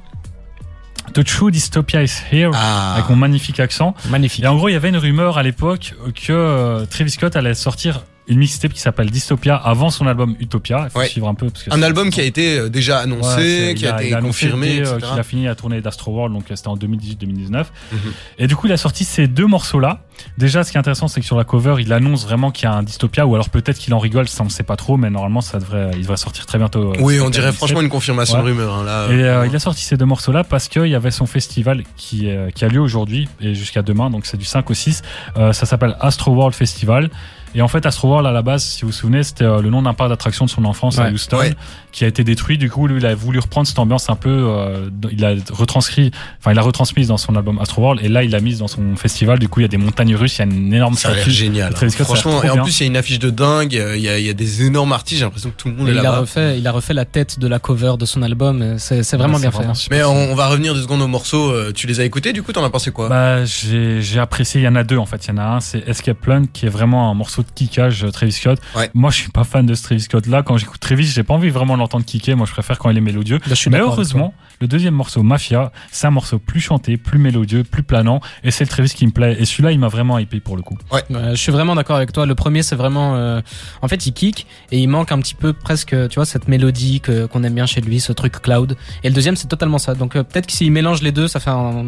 The 1.12 1.22
True 1.24 1.50
Dystopia 1.50 2.02
is 2.02 2.12
here, 2.32 2.50
Ah, 2.54 2.94
avec 2.94 3.08
mon 3.10 3.16
magnifique 3.16 3.60
accent. 3.60 3.94
Magnifique. 4.08 4.42
Et 4.44 4.46
en 4.48 4.56
gros, 4.56 4.68
il 4.68 4.72
y 4.72 4.76
avait 4.76 4.88
une 4.88 4.96
rumeur 4.96 5.38
à 5.38 5.42
l'époque 5.42 5.94
que 6.14 6.32
euh, 6.32 6.86
Travis 6.86 7.10
Scott 7.10 7.36
allait 7.36 7.54
sortir 7.54 8.04
une 8.26 8.38
mixtape 8.38 8.72
qui 8.72 8.80
s'appelle 8.80 9.10
Dystopia 9.10 9.54
avant 9.54 9.90
son 9.90 10.06
album 10.06 10.34
Utopia. 10.40 10.84
Il 10.84 10.90
faut 10.90 10.98
Ouais. 11.00 11.08
suivre 11.08 11.28
un 11.28 11.34
peu. 11.34 11.50
Parce 11.50 11.64
que 11.64 11.74
un 11.74 11.82
album 11.82 12.10
qui 12.10 12.20
a 12.20 12.24
été 12.24 12.58
euh, 12.58 12.68
déjà 12.70 12.98
annoncé, 13.00 13.74
qui 13.76 13.86
a, 13.86 14.02
été 14.02 14.18
confirmé, 14.20 14.80
euh, 14.80 14.98
qu'il 14.98 15.18
a 15.18 15.22
fini 15.22 15.44
la 15.44 15.54
tournée 15.54 15.80
d'Astro 15.80 16.12
World, 16.12 16.34
donc 16.34 16.50
euh, 16.50 16.56
c'était 16.56 16.68
en 16.68 16.76
2018-2019. 16.76 17.66
Mhm. 17.92 17.98
Et 18.38 18.46
du 18.46 18.56
coup, 18.56 18.66
il 18.66 18.72
a 18.72 18.76
sorti 18.76 19.04
ces 19.04 19.26
deux 19.28 19.46
morceaux-là. 19.46 20.00
Déjà, 20.38 20.64
ce 20.64 20.70
qui 20.70 20.76
est 20.76 20.80
intéressant, 20.80 21.08
c'est 21.08 21.20
que 21.20 21.26
sur 21.26 21.36
la 21.36 21.44
cover, 21.44 21.76
il 21.80 21.92
annonce 21.92 22.24
vraiment 22.24 22.50
qu'il 22.50 22.64
y 22.64 22.72
a 22.72 22.74
un 22.74 22.82
dystopia, 22.82 23.26
ou 23.26 23.34
alors 23.34 23.50
peut-être 23.50 23.78
qu'il 23.78 23.92
en 23.94 23.98
rigole, 23.98 24.28
ça 24.28 24.42
on 24.42 24.46
ne 24.46 24.50
sait 24.50 24.62
pas 24.62 24.76
trop, 24.76 24.96
mais 24.96 25.10
normalement, 25.10 25.40
ça 25.40 25.58
devrait, 25.58 25.90
il 25.94 26.00
devrait 26.02 26.16
sortir 26.16 26.46
très 26.46 26.56
bientôt. 26.58 26.92
Oui, 27.00 27.20
on 27.20 27.30
dirait 27.30 27.52
franchement 27.52 27.80
une 27.82 27.88
confirmation 27.88 28.36
Ouais. 28.36 28.42
de 28.42 28.46
rumeur. 28.48 28.74
hein, 28.74 28.84
là, 28.84 29.06
Et 29.10 29.22
euh, 29.22 29.46
il 29.46 29.54
a 29.54 29.58
sorti 29.58 29.82
ces 29.82 29.96
deux 29.96 30.04
morceaux-là 30.06 30.44
parce 30.44 30.68
qu'il 30.68 30.86
y 30.86 30.94
avait 30.94 31.10
son 31.10 31.26
festival 31.26 31.82
qui, 31.96 32.30
euh, 32.30 32.50
qui 32.50 32.64
a 32.64 32.68
lieu 32.68 32.80
aujourd'hui 32.80 33.28
et 33.40 33.54
jusqu'à 33.54 33.82
demain, 33.82 34.08
donc 34.08 34.24
c'est 34.26 34.36
du 34.36 34.44
5 34.44 34.70
au 34.70 34.74
6. 34.74 35.02
Euh, 35.36 35.52
ça 35.52 35.66
s'appelle 35.66 35.96
Astro 36.00 36.32
World 36.32 36.54
Festival. 36.54 37.10
Et 37.54 37.62
en 37.62 37.68
fait, 37.68 37.86
Astro 37.86 38.08
World, 38.08 38.26
à 38.26 38.32
la 38.32 38.42
base, 38.42 38.64
si 38.64 38.82
vous 38.82 38.88
vous 38.88 38.92
souvenez, 38.92 39.22
c'était 39.22 39.44
euh, 39.44 39.60
le 39.62 39.70
nom 39.70 39.82
d'un 39.82 39.94
parc 39.94 40.10
d'attraction 40.10 40.44
de 40.44 40.50
son 40.50 40.64
enfance 40.64 40.98
à 40.98 41.04
Ouais. 41.04 41.12
Houston, 41.12 41.38
Ouais. 41.38 41.54
qui 41.92 42.04
a 42.04 42.08
été 42.08 42.24
détruit. 42.24 42.58
Du 42.58 42.68
coup, 42.70 42.86
lui, 42.86 42.98
il 42.98 43.06
a 43.06 43.14
voulu 43.14 43.38
reprendre 43.38 43.66
cette 43.68 43.78
ambiance 43.78 44.10
un 44.10 44.16
peu. 44.16 44.28
euh, 44.30 44.88
il 45.12 45.24
a 45.24 45.34
retranscrit, 45.52 46.10
enfin, 46.40 46.52
il 46.52 46.58
a 46.58 46.62
retransmise 46.62 47.08
dans 47.08 47.16
son 47.16 47.36
album 47.36 47.58
Astro 47.60 47.82
World, 47.82 48.04
et 48.04 48.08
là, 48.08 48.22
il 48.24 48.30
l'a 48.30 48.40
mise 48.40 48.58
dans 48.58 48.68
son 48.68 48.96
festival. 48.96 49.38
Du 49.38 49.48
coup, 49.48 49.60
il 49.60 49.62
y 49.62 49.66
a 49.66 49.68
des 49.68 49.76
montagnes 49.76 50.16
russes, 50.16 50.36
il 50.36 50.38
y 50.40 50.42
a 50.42 50.44
une 50.52 50.72
énorme 50.74 50.94
ça 50.94 51.10
statue. 51.14 51.30
génial. 51.30 51.72
Travis 51.74 51.92
Scott, 51.92 52.06
ça 52.06 52.12
a 52.12 52.14
l'air 52.16 52.22
Franchement, 52.22 52.42
et 52.44 52.50
en 52.50 52.54
bien. 52.54 52.62
plus, 52.64 52.80
il 52.80 52.82
y 52.82 52.86
a 52.86 52.90
une 52.90 52.96
affiche 52.96 53.18
de 53.20 53.30
dingue, 53.30 53.76
euh, 53.76 53.96
il 53.96 54.02
y 54.02 54.08
a, 54.08 54.18
il 54.18 54.26
y 54.26 54.30
a 54.30 54.34
des 54.34 54.64
énormes 54.64 54.92
artistes, 54.92 55.20
j'ai 55.20 55.24
l'impression 55.24 55.50
que 55.50 55.56
tout 55.56 55.68
le 55.68 55.74
monde 55.74 55.86
Et 55.88 55.90
est 55.90 55.94
il, 55.94 55.98
a 56.00 56.02
là-bas. 56.02 56.18
refait, 56.20 56.58
il 56.58 56.66
a 56.66 56.72
refait 56.72 56.94
la 56.94 57.04
tête 57.04 57.38
de 57.38 57.46
la 57.46 57.58
cover 57.60 57.94
de 57.98 58.04
son 58.06 58.22
album. 58.22 58.78
C'est 58.78 59.02
c'est 59.04 59.16
vraiment 59.16 59.34
Ouais, 59.34 59.40
bien 59.42 59.50
fait. 59.52 59.64
hein. 59.64 59.74
super 59.74 59.96
Mais 59.98 60.04
on, 60.04 60.32
on 60.32 60.34
va 60.34 60.48
revenir 60.48 60.74
deux 60.74 60.82
secondes 60.82 61.02
aux 61.02 61.06
morceaux. 61.08 61.52
Tu 61.72 61.86
les 61.86 62.00
as 62.00 62.04
écoutés, 62.04 62.32
du 62.32 62.42
coup, 62.42 62.52
t'en 62.52 62.64
as 62.64 62.70
pensé 62.70 62.90
quoi? 62.90 63.08
Bah, 63.08 63.44
j'ai 63.44 64.02
j'ai 64.02 64.18
apprécié. 64.18 64.60
Il 64.60 64.64
y 64.64 64.68
en 64.68 64.74
a 64.76 64.82
deux 64.82 64.96
en 64.98 65.06
fait. 65.06 65.24
Il 65.26 65.30
y 65.30 65.32
en 65.34 65.38
a 65.38 65.44
un, 65.44 65.60
c'est 65.60 65.86
Escape 65.88 66.18
Plan, 66.18 66.44
qui 66.52 66.66
est 66.66 66.68
vraiment 66.70 67.10
un 67.10 67.14
morceau 67.14 67.43
de 67.44 67.50
kickage 67.54 68.04
euh, 68.04 68.10
Travis 68.10 68.32
Scott. 68.32 68.58
Ouais. 68.76 68.90
Moi, 68.94 69.10
je 69.10 69.16
suis 69.16 69.30
pas 69.30 69.44
fan 69.44 69.64
de 69.66 69.74
ce 69.74 69.82
Travis 69.84 70.00
Scott 70.02 70.26
là. 70.26 70.42
Quand 70.42 70.56
j'écoute 70.56 70.80
Travis, 70.80 71.06
j'ai 71.06 71.22
pas 71.22 71.34
envie 71.34 71.50
vraiment 71.50 71.74
de 71.74 71.78
l'entendre 71.80 72.04
kicker. 72.04 72.36
Moi, 72.36 72.46
je 72.46 72.52
préfère 72.52 72.78
quand 72.78 72.90
il 72.90 72.96
est 72.96 73.00
mélodieux. 73.00 73.38
Je 73.46 73.54
suis 73.54 73.70
Mais 73.70 73.78
heureusement, 73.78 74.34
le 74.60 74.66
deuxième 74.68 74.94
morceau, 74.94 75.22
Mafia, 75.22 75.72
c'est 75.92 76.06
un 76.06 76.10
morceau 76.10 76.38
plus 76.38 76.60
chanté, 76.60 76.96
plus 76.96 77.18
mélodieux, 77.18 77.64
plus 77.64 77.82
planant. 77.82 78.20
Et 78.42 78.50
c'est 78.50 78.64
le 78.64 78.68
Travis 78.68 78.90
qui 78.90 79.06
me 79.06 79.12
plaît. 79.12 79.36
Et 79.38 79.44
celui-là, 79.44 79.72
il 79.72 79.78
m'a 79.78 79.88
vraiment 79.88 80.18
hypé 80.18 80.40
pour 80.40 80.56
le 80.56 80.62
coup. 80.62 80.78
Ouais, 80.92 81.02
je 81.10 81.34
suis 81.36 81.52
vraiment 81.52 81.74
d'accord 81.74 81.96
avec 81.96 82.12
toi. 82.12 82.26
Le 82.26 82.34
premier, 82.34 82.62
c'est 82.62 82.76
vraiment. 82.76 83.16
euh, 83.16 83.40
En 83.82 83.88
fait, 83.88 84.06
il 84.06 84.12
kick 84.12 84.46
et 84.72 84.78
il 84.78 84.86
manque 84.88 85.12
un 85.12 85.18
petit 85.20 85.34
peu 85.34 85.52
presque, 85.52 85.90
tu 86.08 86.14
vois, 86.16 86.24
cette 86.26 86.48
mélodie 86.48 87.00
que- 87.00 87.26
qu'on 87.26 87.42
aime 87.44 87.54
bien 87.54 87.66
chez 87.66 87.80
lui, 87.80 88.00
ce 88.00 88.12
truc 88.12 88.40
cloud. 88.40 88.76
Et 89.02 89.08
le 89.08 89.14
deuxième, 89.14 89.36
c'est 89.36 89.48
totalement 89.48 89.78
ça. 89.78 89.94
Donc 89.94 90.16
euh, 90.16 90.22
peut-être 90.22 90.46
que 90.46 90.52
s'il 90.52 90.72
mélange 90.72 91.02
les 91.02 91.12
deux, 91.12 91.28
ça 91.28 91.40
fait 91.40 91.50
un, 91.50 91.84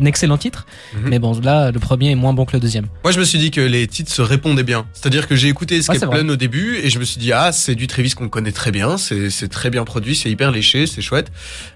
un 0.00 0.04
excellent 0.04 0.38
titre. 0.38 0.66
Mhm. 0.94 1.08
Mais 1.08 1.18
bon, 1.18 1.38
là, 1.40 1.70
le 1.70 1.78
premier 1.78 2.10
est 2.10 2.14
moins 2.14 2.32
bon 2.32 2.44
que 2.44 2.52
le 2.54 2.60
deuxième. 2.60 2.86
Moi, 3.04 3.12
je 3.12 3.18
me 3.20 3.24
suis 3.24 3.38
dit 3.38 3.50
que 3.50 3.60
les 3.60 3.86
titres 3.86 4.10
se 4.12 4.22
répondaient 4.22 4.62
bien. 4.64 4.86
C'est-à-dire 4.96 5.28
que 5.28 5.36
j'ai 5.36 5.48
écouté 5.48 5.76
Escape 5.76 5.96
Ouais. 6.06 6.20
Plan 6.20 6.28
au 6.30 6.36
début 6.36 6.76
et 6.76 6.88
je 6.88 6.98
me 6.98 7.04
suis 7.04 7.18
dit, 7.18 7.32
ah, 7.32 7.52
c'est 7.52 7.74
du 7.74 7.86
Travis 7.86 8.12
qu'on 8.12 8.28
connaît 8.28 8.52
très 8.52 8.70
bien, 8.70 8.96
c'est 8.96 9.28
c'est 9.28 9.48
très 9.48 9.68
bien 9.70 9.84
produit, 9.84 10.16
c'est 10.16 10.30
hyper 10.30 10.50
léché, 10.50 10.86
c'est 10.86 11.02
chouette. 11.02 11.30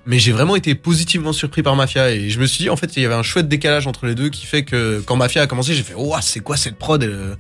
Mais 0.07 0.19
j'ai 0.19 0.33
vraiment 0.33 0.57
été 0.57 0.75
positivement 0.75 1.33
surpris 1.33 1.63
par 1.63 1.77
Mafia 1.77 2.11
et 2.11 2.31
je 2.31 2.41
me 2.41 2.47
suis 2.47 2.65
dit, 2.65 2.71
en 2.71 2.77
fait, 2.77 2.97
il 2.97 3.03
y 3.03 3.07
avait 3.07 3.15
un 3.15 3.23
chouette 3.23 3.49
décalage 3.49 3.87
entre 3.87 4.07
les 4.07 4.15
deux 4.15 4.31
qui 4.31 4.47
fait 4.47 4.63
que 4.63 5.03
quand 5.05 5.17
Mafia 5.17 5.43
a 5.43 5.47
commencé, 5.47 5.75
j'ai 5.75 5.83
fait, 5.83 5.95
oh, 5.97 6.15
c'est 6.23 6.41
quoi 6.41 6.57
cette 6.57 6.77
prod 6.77 7.03
euh, 7.03 7.35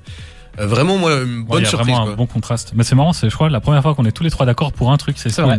Vraiment, 0.59 0.99
moi, 0.99 1.12
une 1.23 1.45
bonne 1.45 1.61
il 1.61 1.64
y 1.64 1.66
a 1.66 1.69
surprise. 1.69 1.88
vraiment 1.92 2.04
quoi. 2.04 2.12
un 2.12 2.16
bon 2.16 2.26
contraste. 2.26 2.73
Mais 2.75 2.85
c'est 2.85 2.95
marrant, 2.95 3.12
c'est 3.12 3.30
je 3.30 3.35
crois 3.35 3.49
la 3.49 3.61
première 3.61 3.83
fois 3.83 3.95
qu'on 3.95 4.04
est 4.04 4.12
tous 4.12 4.23
les 4.25 4.30
trois 4.30 4.45
d'accord 4.47 4.73
pour 4.73 4.92
un 4.92 4.97
truc. 4.97 5.16
C'est 5.19 5.35
vrai. 5.40 5.59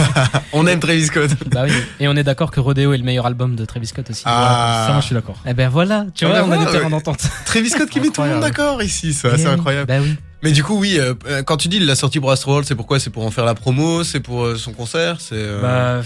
On 0.52 0.66
aime 0.66 0.80
Travis 0.80 1.06
Scott. 1.06 1.30
bah 1.50 1.62
oui. 1.64 1.72
Et 2.00 2.08
on 2.08 2.16
est 2.16 2.24
d'accord 2.24 2.50
que 2.50 2.60
Rodeo 2.60 2.92
est 2.92 2.98
le 2.98 3.04
meilleur 3.04 3.26
album 3.26 3.56
de 3.56 3.64
Travis 3.64 3.86
Scott 3.86 4.10
aussi. 4.10 4.22
Ah. 4.26 4.84
Ça, 4.86 4.92
moi, 4.92 5.00
je 5.00 5.06
suis 5.06 5.14
d'accord. 5.14 5.36
Eh 5.46 5.54
ben 5.54 5.68
voilà, 5.68 6.04
tu 6.14 6.26
vois, 6.26 6.42
on 6.44 6.52
a 6.52 6.58
des 6.58 6.70
terrains 6.70 6.90
d'entente. 6.90 7.26
Travis 7.46 7.70
Scott 7.70 7.88
qui 7.88 8.00
met 8.00 8.08
tout 8.10 8.22
le 8.22 8.28
monde 8.30 8.40
d'accord 8.40 8.82
ici, 8.82 9.12
ça, 9.14 9.36
c'est 9.36 9.42
Eh 9.44 9.46
oui. 9.46 9.52
incroyable. 9.54 9.86
Bah 9.86 9.98
oui. 10.02 10.14
Mais 10.44 10.50
du 10.50 10.64
coup, 10.64 10.76
oui, 10.76 10.96
euh, 10.98 11.14
euh, 11.28 11.42
quand 11.44 11.56
tu 11.56 11.68
dis 11.68 11.78
l'a 11.78 11.94
sorti 11.94 12.18
pour 12.18 12.32
Astroworld, 12.32 12.66
c'est 12.66 12.74
pourquoi? 12.74 12.98
C'est 12.98 13.10
pour 13.10 13.24
en 13.24 13.30
faire 13.30 13.44
la 13.44 13.54
promo? 13.54 14.02
C'est 14.02 14.18
pour 14.18 14.44
euh, 14.44 14.56
son 14.56 14.72
concert? 14.72 15.18
C'est 15.20 15.36
euh, 15.36 15.60
Bah, 16.00 16.04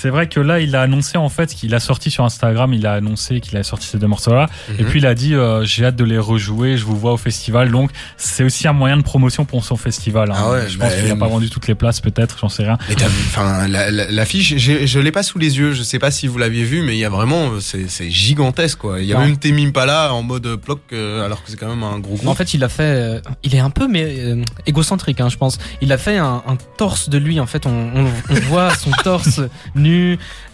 c'est 0.00 0.10
vrai 0.10 0.28
que 0.28 0.38
là, 0.38 0.60
il 0.60 0.76
a 0.76 0.82
annoncé 0.82 1.18
en 1.18 1.28
fait 1.28 1.52
qu'il 1.54 1.74
a 1.74 1.80
sorti 1.80 2.10
sur 2.10 2.24
Instagram, 2.24 2.72
il 2.72 2.86
a 2.86 2.92
annoncé 2.94 3.40
qu'il 3.40 3.56
a 3.58 3.62
sorti 3.64 3.86
ces 3.88 3.98
deux 3.98 4.06
morceaux-là. 4.06 4.46
Et 4.78 4.82
mhm. 4.84 4.88
puis 4.88 5.00
il 5.00 5.06
a 5.06 5.14
dit 5.14 5.34
euh, 5.34 5.64
j'ai 5.64 5.84
hâte 5.86 5.96
de 5.96 6.04
les 6.04 6.18
rejouer, 6.18 6.76
je 6.76 6.84
vous 6.84 6.96
vois 6.96 7.12
au 7.12 7.16
festival. 7.16 7.70
Donc 7.72 7.90
c'est 8.16 8.44
aussi 8.44 8.68
un 8.68 8.72
moyen 8.72 8.96
de 8.96 9.02
promotion 9.02 9.44
pour 9.44 9.64
son 9.64 9.76
festival. 9.76 10.30
hein. 10.30 10.36
Ah 10.38 10.50
ouais, 10.52 10.68
je 10.68 10.78
pense 10.78 10.88
bah, 10.90 10.94
qu'il 10.96 11.08
n'a 11.08 11.14
euh, 11.14 11.16
pas 11.16 11.26
vendu 11.26 11.50
toutes 11.50 11.66
les 11.66 11.74
places, 11.74 12.00
peut-être, 12.00 12.38
j'en 12.40 12.48
sais 12.48 12.62
rien. 12.64 12.78
Mais 12.88 12.94
t'as 12.94 13.08
vu, 13.08 13.22
enfin, 13.26 13.66
la- 13.66 13.90
la- 13.90 14.10
l'affiche, 14.10 14.54
j'ai- 14.56 14.86
je 14.86 15.00
l'ai 15.00 15.10
pas 15.12 15.22
sous 15.24 15.38
les 15.38 15.58
yeux. 15.58 15.72
Je 15.72 15.82
sais 15.82 15.98
pas 15.98 16.10
si 16.12 16.26
vous 16.28 16.38
l'aviez 16.38 16.64
vu, 16.64 16.82
mais 16.82 16.94
il 16.94 17.00
y 17.00 17.04
a 17.04 17.10
vraiment, 17.10 17.60
c'est 17.60 17.88
c'est 17.90 18.10
gigantesque, 18.10 18.78
quoi. 18.78 19.00
Il 19.00 19.06
y 19.06 19.12
a 19.12 19.18
Non. 19.18 19.24
même 19.26 19.36
Temi 19.38 19.66
Impala 19.66 20.12
en 20.14 20.22
mode 20.22 20.46
bloc, 20.64 20.80
euh, 20.92 21.24
alors 21.24 21.42
que 21.42 21.50
c'est 21.50 21.56
quand 21.56 21.68
même 21.68 21.82
un 21.82 21.98
gros 21.98 22.14
En 22.14 22.16
groupe. 22.18 22.36
fait, 22.36 22.54
il 22.54 22.62
a 22.62 22.68
fait. 22.68 22.82
euh, 22.84 23.20
il 23.42 23.54
est 23.54 23.58
un 23.60 23.70
peu 23.70 23.88
mais, 23.88 24.04
euh, 24.20 24.42
égocentrique, 24.66 25.20
hein, 25.20 25.28
je 25.28 25.36
pense. 25.36 25.58
Il 25.80 25.92
a 25.92 25.98
fait 25.98 26.18
un, 26.18 26.42
un 26.46 26.56
torse 26.76 27.08
de 27.08 27.18
lui. 27.18 27.40
En 27.40 27.46
fait, 27.46 27.66
on, 27.66 27.70
on, 27.94 28.06
on 28.30 28.34
voit 28.48 28.74
son 28.74 28.90
torse 29.02 29.40
nu, 29.74 29.87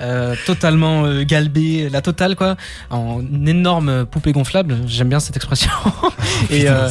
euh, 0.00 0.35
totalement 0.47 1.05
euh, 1.05 1.25
galbé, 1.25 1.88
la 1.91 2.00
totale, 2.03 2.37
quoi, 2.37 2.57
en 2.91 3.23
énorme 3.47 4.05
poupée 4.07 4.33
gonflable. 4.33 4.79
J'aime 4.87 5.09
bien 5.09 5.21
cette 5.21 5.37
expression. 5.37 5.71
Et 6.50 6.69
euh, 6.69 6.88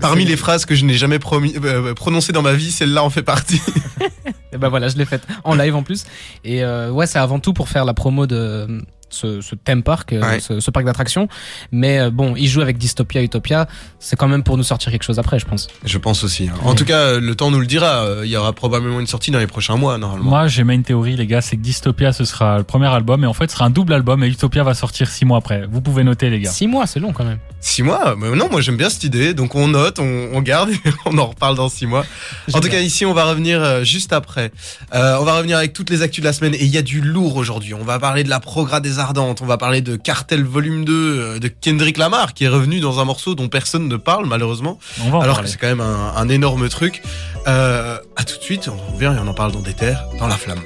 Parmi 0.00 0.24
les 0.24 0.36
phrases 0.36 0.64
que 0.64 0.74
je 0.74 0.84
n'ai 0.84 0.94
jamais 0.94 1.18
promis- 1.18 1.54
euh, 1.62 1.92
prononcées 1.94 2.32
dans 2.32 2.42
ma 2.42 2.52
vie, 2.52 2.70
celle-là 2.70 3.02
en 3.02 3.10
fait 3.10 3.22
partie. 3.22 3.60
Et 4.52 4.56
ben 4.58 4.68
voilà, 4.68 4.88
je 4.88 4.96
l'ai 4.96 5.04
faite 5.04 5.26
en 5.44 5.54
live 5.54 5.74
en 5.74 5.82
plus. 5.82 6.04
Et 6.44 6.64
ouais, 6.64 7.06
c'est 7.06 7.18
avant 7.18 7.38
tout 7.38 7.52
pour 7.52 7.68
faire 7.68 7.84
la 7.84 7.94
promo 7.94 8.26
de 8.26 8.66
ce, 9.10 9.40
ce 9.40 9.54
theme 9.54 9.82
park, 9.82 10.12
euh, 10.12 10.20
Ouais. 10.20 10.40
ce, 10.40 10.60
ce 10.60 10.70
parc 10.70 10.84
d'attractions. 10.86 11.28
Mais 11.72 11.98
euh, 11.98 12.10
bon, 12.10 12.34
il 12.36 12.48
joue 12.48 12.60
avec 12.60 12.78
Dystopia, 12.78 13.22
Utopia. 13.22 13.66
C'est 13.98 14.16
quand 14.16 14.28
même 14.28 14.42
pour 14.42 14.56
nous 14.56 14.62
sortir 14.62 14.92
quelque 14.92 15.02
chose 15.04 15.18
après, 15.18 15.38
je 15.38 15.46
pense. 15.46 15.68
Je 15.84 15.98
pense 15.98 16.24
aussi. 16.24 16.48
hein. 16.48 16.58
En 16.64 16.70
Ouais. 16.70 16.74
tout 16.76 16.84
cas, 16.84 16.98
euh, 16.98 17.20
le 17.20 17.34
temps 17.34 17.50
nous 17.50 17.60
le 17.60 17.66
dira. 17.66 18.04
Il 18.24 18.30
y 18.30 18.36
aura 18.36 18.52
probablement 18.52 19.00
une 19.00 19.06
sortie 19.06 19.30
dans 19.30 19.38
les 19.38 19.46
prochains 19.46 19.76
mois, 19.76 19.98
normalement. 19.98 20.28
Moi, 20.30 20.46
j'ai 20.48 20.62
une 20.62 20.82
théorie, 20.82 21.16
les 21.16 21.26
gars, 21.26 21.40
c'est 21.40 21.56
que 21.56 21.62
Dystopia, 21.62 22.12
ce 22.12 22.24
sera 22.24 22.58
le 22.58 22.64
premier 22.64 22.86
album, 22.88 23.24
et 23.24 23.26
en 23.26 23.32
fait, 23.32 23.50
ce 23.50 23.56
sera 23.56 23.64
un 23.66 23.70
double 23.70 23.92
album, 23.94 24.22
et 24.22 24.28
Utopia 24.28 24.62
va 24.62 24.74
sortir 24.74 25.08
six 25.08 25.24
mois 25.24 25.38
après. 25.38 25.66
Vous 25.70 25.80
pouvez 25.80 26.04
noter, 26.04 26.30
les 26.30 26.40
gars. 26.40 26.50
Six 26.50 26.66
mois, 26.66 26.86
c'est 26.86 27.00
long 27.00 27.12
quand 27.12 27.24
même. 27.24 27.38
Six 27.60 27.82
mois? 27.82 28.14
Mais 28.16 28.30
non, 28.36 28.48
moi 28.50 28.60
j'aime 28.60 28.76
bien 28.76 28.88
cette 28.88 29.02
idée. 29.04 29.34
Donc 29.34 29.54
on 29.56 29.66
note, 29.68 29.98
on, 29.98 30.28
on 30.32 30.40
garde, 30.42 30.70
et 30.70 30.76
on 31.06 31.16
en 31.18 31.26
reparle 31.26 31.56
dans 31.56 31.68
six 31.68 31.86
mois. 31.86 32.04
En 32.52 32.60
tout 32.60 32.68
cas, 32.68 32.80
ici, 32.80 33.04
on 33.04 33.14
va 33.14 33.24
revenir 33.24 33.84
juste 33.84 34.12
après. 34.12 34.52
Euh, 34.94 35.16
on 35.20 35.24
va 35.24 35.36
revenir 35.36 35.56
avec 35.56 35.72
toutes 35.72 35.90
les 35.90 36.02
actus 36.02 36.22
de 36.22 36.26
la 36.28 36.32
semaine. 36.32 36.54
Et 36.54 36.64
il 36.64 36.70
y 36.70 36.78
a 36.78 36.82
du 36.82 37.00
lourd 37.00 37.36
aujourd'hui. 37.36 37.74
On 37.74 37.82
va 37.84 37.98
parler 37.98 38.22
de 38.24 38.28
la 38.30 38.38
Progra 38.40 38.80
des 38.80 38.97
Ardentes. 38.98 39.40
On 39.42 39.46
va 39.46 39.56
parler 39.58 39.80
de 39.80 39.96
Cartel 39.96 40.44
Volume 40.44 40.84
2, 40.84 40.92
euh, 40.92 41.38
de 41.38 41.48
Kendrick 41.48 41.96
Lamar, 41.98 42.34
qui 42.34 42.44
est 42.44 42.48
revenu 42.48 42.80
dans 42.80 43.00
un 43.00 43.04
morceau 43.04 43.34
dont 43.34 43.48
personne 43.48 43.88
ne 43.88 43.96
parle, 43.96 44.26
malheureusement. 44.26 44.78
On 45.04 45.10
va 45.10 45.18
en 45.18 45.20
alors 45.20 45.40
que 45.42 45.46
c'est 45.48 45.58
quand 45.58 45.68
même 45.68 45.80
un, 45.80 46.12
un 46.16 46.28
énorme 46.28 46.68
truc. 46.68 47.02
Euh, 47.46 47.98
à 48.16 48.24
tout 48.24 48.36
de 48.36 48.42
suite. 48.42 48.68
On 48.68 48.92
revient 48.94 49.14
et 49.16 49.20
on 49.20 49.28
en 49.28 49.34
parle 49.34 49.52
dans 49.52 49.60
des 49.60 49.74
terres, 49.74 50.04
dans 50.18 50.26
la 50.26 50.36
flamme. 50.36 50.60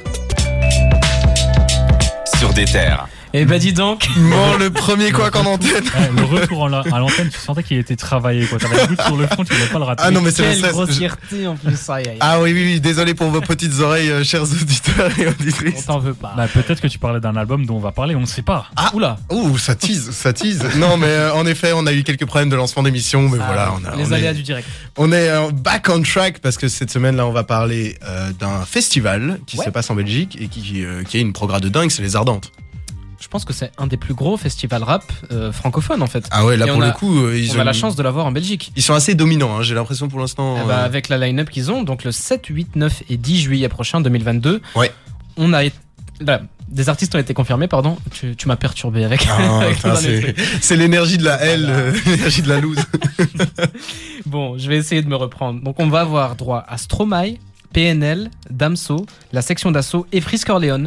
Sur 2.39 2.53
des 2.53 2.65
terres. 2.65 3.07
Eh 3.35 3.45
bah 3.47 3.59
dis 3.59 3.73
donc. 3.73 4.09
Bon, 4.17 4.57
le 4.59 4.69
premier 4.71 5.11
quoi 5.11 5.31
qu'en 5.31 5.45
antenne. 5.47 5.85
Le 6.17 6.25
retour 6.25 6.63
en 6.63 6.69
la- 6.69 6.81
à 6.93 6.99
l'antenne, 6.99 7.31
tu 7.31 7.39
sentais 7.39 7.63
qu'il 7.63 7.79
était 7.79 7.97
travaillé. 7.97 8.47
quoi. 8.47 8.59
T'avais 8.59 8.87
le 8.87 8.97
sur 9.03 9.17
le 9.17 9.27
fond, 9.27 9.43
tu 9.45 9.55
voulais 9.55 9.67
pas 9.71 9.79
le 9.79 9.85
rater. 9.85 10.03
Ah 10.07 10.11
non, 10.11 10.21
mais 10.21 10.31
c'est 10.31 10.43
le 10.43 10.49
Quelle 10.49 10.59
16. 10.61 10.67
Je- 10.67 10.73
grossièreté 10.73 11.47
en 11.47 11.57
plus. 11.57 11.89
Aïe, 11.91 12.09
aïe. 12.09 12.17
Ah 12.21 12.41
oui, 12.41 12.53
oui, 12.53 12.63
oui, 12.65 12.81
désolé 12.81 13.15
pour 13.15 13.31
vos 13.31 13.41
petites 13.41 13.79
oreilles, 13.81 14.11
euh, 14.11 14.23
chers 14.25 14.43
auditeurs 14.43 15.11
et 15.19 15.27
On 15.27 15.31
auditrices. 15.31 15.87
t'en 15.87 15.99
veut 15.99 16.15
pas. 16.15 16.35
Bah, 16.37 16.47
peut-être 16.53 16.81
que 16.81 16.87
tu 16.89 16.99
parlais 16.99 17.21
d'un 17.21 17.37
album 17.37 17.65
dont 17.65 17.77
on 17.77 17.81
va 17.81 17.93
parler, 17.93 18.15
on 18.15 18.21
ne 18.21 18.27
sait 18.27 18.43
pas. 18.43 18.67
Ah. 18.77 18.91
Oula. 18.95 19.17
Ouh, 19.31 19.57
ça 19.59 19.75
tease, 19.75 20.11
ça 20.11 20.33
tease. 20.33 20.63
Non, 20.77 20.97
mais 20.99 21.07
euh, 21.07 21.33
en 21.35 21.47
effet, 21.47 21.73
on 21.75 21.87
a 21.87 21.93
eu 21.93 22.03
quelques 22.03 22.27
problèmes 22.27 22.51
de 22.51 22.57
lancement 22.57 22.83
d'émission, 22.83 23.29
mais 23.31 23.39
Ah, 23.41 23.45
voilà, 23.47 23.73
on, 23.81 23.85
a, 23.93 23.97
les 23.97 24.09
on 24.09 24.13
aléas 24.13 24.31
est, 24.33 24.35
du 24.35 24.43
direct. 24.43 24.69
on 24.99 25.11
est 25.11 25.29
euh, 25.31 25.51
back 25.53 25.89
on 25.91 26.03
track 26.03 26.39
parce 26.41 26.59
que 26.59 26.69
cette 26.69 26.91
semaine-là, 26.91 27.27
on 27.27 27.33
va 27.33 27.45
parler 27.45 27.97
euh, 28.07 28.31
d'un 28.39 28.65
festival 28.67 29.41
qui 29.47 29.57
Ouais. 29.59 29.65
se 29.65 29.71
passe 29.71 29.91
en 29.91 29.95
Belgique 29.95 30.37
et 30.41 30.49
qui, 30.49 30.85
euh, 30.85 31.03
qui 31.03 31.17
a 31.17 31.21
une 31.21 31.33
prograde 31.33 31.63
de 31.63 31.69
dingue, 31.69 31.91
c'est 31.91 32.03
les 32.03 32.17
Ardentes. 32.17 32.53
Je 33.33 33.35
pense 33.39 33.47
que 33.47 33.55
c'est 33.55 33.73
un 33.79 33.87
des 33.87 33.97
plus 33.97 34.13
gros 34.13 34.37
festivals 34.37 34.83
rap 34.83 35.05
euh, 35.31 35.53
francophones 35.53 36.03
en 36.03 36.07
fait. 36.07 36.27
Ah 36.31 36.45
ouais, 36.45 36.59
là 36.59 36.67
Et 36.67 36.69
pour 36.69 36.83
le 36.83 36.89
a- 36.89 36.91
coup, 36.91 37.19
euh, 37.25 37.35
ils 37.39 37.51
On 37.53 37.57
ont 37.57 37.61
a 37.61 37.65
la 37.65 37.73
chance 37.73 37.97
de 37.97 38.03
l'avoir 38.03 38.27
en 38.27 38.31
Belgique. 38.31 38.73
Ils 38.77 38.83
sont 38.83 38.93
assez 38.93 39.15
dominants, 39.15 39.57
hein, 39.57 39.63
j'ai 39.63 39.75
l'impression 39.75 40.09
pour 40.11 40.21
l'instant. 40.21 40.59
Eh 40.63 40.69
bah, 40.69 40.81
euh, 40.81 40.85
avec 40.85 41.09
la 41.09 41.17
line-up 41.17 41.49
qu'ils 41.49 41.71
ont, 41.73 41.83
donc 41.83 42.05
le 42.05 42.13
7, 42.13 42.45
8, 42.45 42.77
9 42.77 43.05
et 43.09 43.17
10 43.17 43.41
juillet 43.41 43.71
prochain 43.71 44.03
2022, 44.03 44.61
Ouais. 44.77 44.93
on 45.39 45.55
a 45.55 45.63
là, 46.21 46.43
des 46.69 46.91
artistes 46.91 47.15
ont 47.15 47.19
été 47.19 47.33
confirmés, 47.33 47.69
pardon. 47.69 47.97
Tu, 48.11 48.37
tu 48.37 48.49
m'as 48.49 48.57
perturbé 48.57 49.03
avec. 49.03 49.27
ah, 49.31 49.61
avec 49.87 50.37
c'est 50.61 50.77
l'énergie 50.77 51.17
de 51.17 51.25
la 51.25 51.41
L, 51.41 51.63
Voilà. 51.63 51.79
euh, 51.79 51.93
l'énergie 52.07 52.43
de 52.43 52.49
la 52.51 52.61
loose. 52.61 52.85
Bon, 54.27 54.59
je 54.59 54.69
vais 54.69 54.77
essayer 54.77 55.01
de 55.01 55.09
me 55.09 55.17
reprendre. 55.17 55.63
Donc 55.63 55.77
on 55.79 55.89
va 55.89 56.01
avoir 56.01 56.37
droit 56.37 56.65
à 56.69 56.77
Stromae, 56.77 57.37
PNL, 57.73 58.29
Damso, 58.51 59.07
la 59.33 59.41
section 59.41 59.71
d'assaut 59.71 60.07
et 60.13 60.21
Frisk 60.21 60.51
Orleans. 60.51 60.85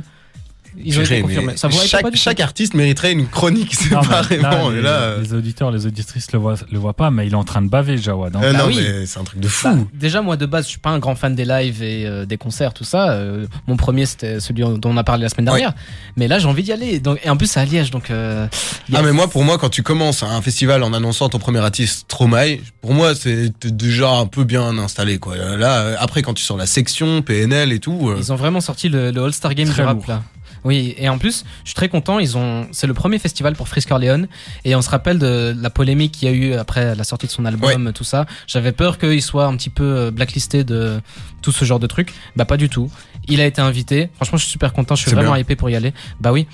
Ils 0.83 0.99
ont 0.99 1.03
été 1.03 1.21
confirmés. 1.21 1.57
Ça 1.57 1.67
vous 1.67 1.77
chaque, 1.79 2.01
pas 2.03 2.09
du 2.09 2.17
tout 2.17 2.21
chaque 2.23 2.39
artiste 2.39 2.73
mériterait 2.73 3.11
une 3.13 3.27
chronique 3.27 3.73
séparément. 3.75 4.69
les, 4.69 4.81
là, 4.81 4.89
euh, 5.01 5.21
les 5.21 5.33
auditeurs, 5.33 5.71
les 5.71 5.85
auditrices 5.85 6.31
le 6.33 6.39
voient, 6.39 6.55
le 6.71 6.79
voient 6.79 6.93
pas, 6.93 7.11
mais 7.11 7.27
il 7.27 7.33
est 7.33 7.35
en 7.37 7.43
train 7.43 7.61
de 7.61 7.69
baver, 7.69 7.97
Jawad. 7.97 8.35
hein. 8.35 8.41
euh, 8.43 8.51
bah 8.53 8.59
non, 8.59 8.65
oui. 8.67 8.77
mais 8.79 9.05
c'est 9.05 9.19
un 9.19 9.23
truc 9.23 9.39
de 9.39 9.47
fou. 9.47 9.67
Bah, 9.69 9.75
déjà, 9.93 10.21
moi 10.21 10.37
de 10.37 10.45
base, 10.45 10.65
je 10.65 10.69
suis 10.71 10.79
pas 10.79 10.89
un 10.91 10.99
grand 10.99 11.15
fan 11.15 11.35
des 11.35 11.45
lives 11.45 11.81
et 11.83 12.05
euh, 12.05 12.25
des 12.25 12.37
concerts, 12.37 12.73
tout 12.73 12.83
ça. 12.83 13.11
Euh, 13.11 13.45
mon 13.67 13.77
premier, 13.77 14.05
c'était 14.05 14.39
celui 14.39 14.61
dont 14.63 14.79
on 14.89 14.97
a 14.97 15.03
parlé 15.03 15.23
la 15.23 15.29
semaine 15.29 15.45
dernière. 15.45 15.73
Mais 16.17 16.27
là, 16.27 16.39
j'ai 16.39 16.47
envie 16.47 16.63
d'y 16.63 16.71
aller. 16.71 16.99
Donc, 16.99 17.19
et 17.23 17.29
en 17.29 17.37
plus, 17.37 17.47
c'est 17.47 17.59
à 17.59 17.65
Liège, 17.65 17.91
donc. 17.91 18.09
euh, 18.11 18.47
Ah 18.93 19.01
mais 19.01 19.11
moi 19.13 19.27
pour 19.27 19.43
moi 19.43 19.57
quand 19.57 19.69
tu 19.69 19.83
commences 19.83 20.23
un 20.23 20.41
festival 20.41 20.83
en 20.83 20.93
annonçant 20.93 21.29
ton 21.29 21.39
premier 21.39 21.59
artiste 21.59 22.01
Stromae, 22.01 22.57
pour 22.81 22.93
moi 22.93 23.15
c'est 23.15 23.51
déjà 23.65 24.09
un 24.11 24.25
peu 24.27 24.43
bien 24.43 24.77
installé 24.77 25.17
quoi. 25.17 25.35
Là 25.57 25.95
après 25.99 26.21
quand 26.21 26.33
tu 26.33 26.43
sors 26.43 26.57
la 26.57 26.65
section 26.65 27.21
PNL 27.21 27.71
et 27.73 27.79
tout, 27.79 28.09
euh, 28.09 28.15
Ils 28.17 28.31
ont 28.31 28.35
vraiment 28.35 28.61
sorti 28.61 28.89
le, 28.89 29.11
le 29.11 29.23
All-Star 29.23 29.53
Game 29.55 29.69
du 29.69 29.81
rap 29.81 29.95
lourd. 29.97 30.05
là. 30.07 30.23
Oui, 30.65 30.95
et 30.97 31.07
en 31.07 31.17
plus, 31.17 31.45
je 31.63 31.69
suis 31.69 31.75
très 31.75 31.89
content. 31.89 32.19
Ils 32.19 32.37
ont, 32.37 32.67
c'est 32.71 32.87
le 32.87 32.93
premier 32.93 33.19
festival 33.19 33.55
pour 33.55 33.69
Frisk 33.69 33.91
Orleans, 33.91 34.25
et 34.65 34.75
on 34.75 34.81
se 34.81 34.89
rappelle 34.89 35.19
de 35.19 35.55
la 35.57 35.69
polémique 35.69 36.13
qu'il 36.13 36.27
y 36.27 36.31
a 36.31 36.35
eu 36.35 36.53
après 36.55 36.95
la 36.95 37.03
sortie 37.03 37.27
de 37.27 37.31
son 37.31 37.45
album, 37.45 37.93
tout 37.93 38.03
ça. 38.03 38.25
J'avais 38.47 38.71
peur 38.71 38.97
qu'il 38.97 39.21
soit 39.21 39.45
un 39.45 39.55
petit 39.55 39.69
peu 39.69 39.83
euh, 39.83 40.11
blacklisté 40.11 40.63
de 40.63 40.99
tout 41.41 41.51
ce 41.51 41.63
genre 41.63 41.79
de 41.79 41.87
trucs. 41.87 42.13
Bah 42.35 42.45
pas 42.45 42.57
du 42.57 42.67
tout. 42.67 42.91
Il 43.27 43.39
a 43.41 43.45
été 43.45 43.61
invité. 43.61 44.09
Franchement, 44.15 44.37
je 44.37 44.43
suis 44.43 44.51
super 44.51 44.73
content. 44.73 44.95
Je 44.95 45.03
suis 45.03 45.11
vraiment 45.11 45.33
bien. 45.33 45.41
hypé 45.41 45.55
pour 45.55 45.69
y 45.69 45.75
aller. 45.75 45.93
Bah 46.19 46.31
oui. 46.31 46.47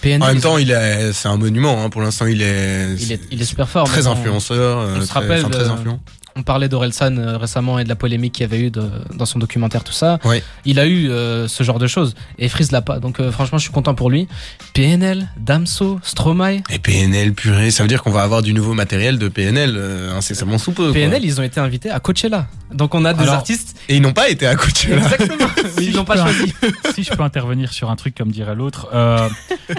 PNL, 0.00 0.22
en 0.22 0.26
même 0.26 0.40
temps 0.40 0.58
il 0.58 0.70
est 0.70 1.12
c'est 1.12 1.26
un 1.26 1.36
monument 1.36 1.82
hein. 1.82 1.90
pour 1.90 2.02
l'instant 2.02 2.26
il 2.26 2.40
est 2.40 2.94
il 3.00 3.10
est, 3.10 3.20
il 3.32 3.42
est 3.42 3.44
super 3.44 3.68
fort. 3.68 3.88
très 3.88 4.06
influenceur, 4.06 4.78
euh, 4.78 4.94
on 4.96 5.00
se 5.00 5.08
très, 5.08 5.20
rappelle 5.20 5.40
enfin, 5.40 5.50
très 5.50 5.68
influent. 5.68 5.98
On 6.38 6.42
parlait 6.42 6.68
d'Orelsan 6.68 7.16
euh, 7.18 7.36
récemment 7.36 7.80
et 7.80 7.84
de 7.84 7.88
la 7.88 7.96
polémique 7.96 8.34
qu'il 8.34 8.42
y 8.42 8.44
avait 8.44 8.60
eu 8.60 8.70
de- 8.70 8.88
dans 9.14 9.26
son 9.26 9.40
documentaire, 9.40 9.82
tout 9.82 9.92
ça. 9.92 10.18
Il 10.64 10.78
a 10.78 10.86
eu 10.86 11.10
euh, 11.10 11.48
ce 11.48 11.64
genre 11.64 11.80
de 11.80 11.88
choses. 11.88 12.14
Et 12.38 12.48
Freeze 12.48 12.70
l'a 12.70 12.80
pas. 12.80 13.00
Donc 13.00 13.18
euh, 13.18 13.32
franchement, 13.32 13.58
je 13.58 13.64
suis 13.64 13.72
content 13.72 13.94
pour 13.94 14.08
lui. 14.08 14.28
PNL, 14.72 15.28
Damso, 15.36 15.98
Stromae. 16.02 16.58
Et 16.70 16.78
PNL 16.78 17.32
purée, 17.34 17.70
ça 17.72 17.82
veut 17.82 17.88
dire 17.88 18.02
qu'on 18.02 18.12
va 18.12 18.22
avoir 18.22 18.42
du 18.42 18.54
nouveau 18.54 18.74
matériel 18.74 19.18
de 19.18 19.28
PNL 19.28 19.74
euh, 19.76 20.16
incessamment 20.16 20.58
sous 20.58 20.72
peu. 20.72 20.84
quoi. 20.84 20.92
PNL, 20.94 21.24
ils 21.24 21.40
ont 21.40 21.42
été 21.44 21.58
invités 21.58 21.90
à 21.90 21.98
Coachella. 21.98 22.46
Donc 22.72 22.94
on 22.94 23.04
a 23.04 23.14
des 23.14 23.22
Alors, 23.22 23.34
artistes. 23.34 23.76
Et 23.88 23.96
ils 23.96 24.02
n'ont 24.02 24.12
pas 24.12 24.28
été 24.28 24.46
à 24.46 24.54
là. 24.54 24.58
Exactement. 24.96 25.48
Ils 25.80 25.90
je 25.92 25.96
l'ont 25.96 26.04
pas 26.04 26.16
choisi. 26.16 26.52
si 26.94 27.02
je 27.02 27.10
peux 27.12 27.22
intervenir 27.22 27.72
sur 27.72 27.90
un 27.90 27.96
truc 27.96 28.14
comme 28.14 28.30
dirait 28.30 28.54
l'autre, 28.54 28.88
euh, 28.94 29.28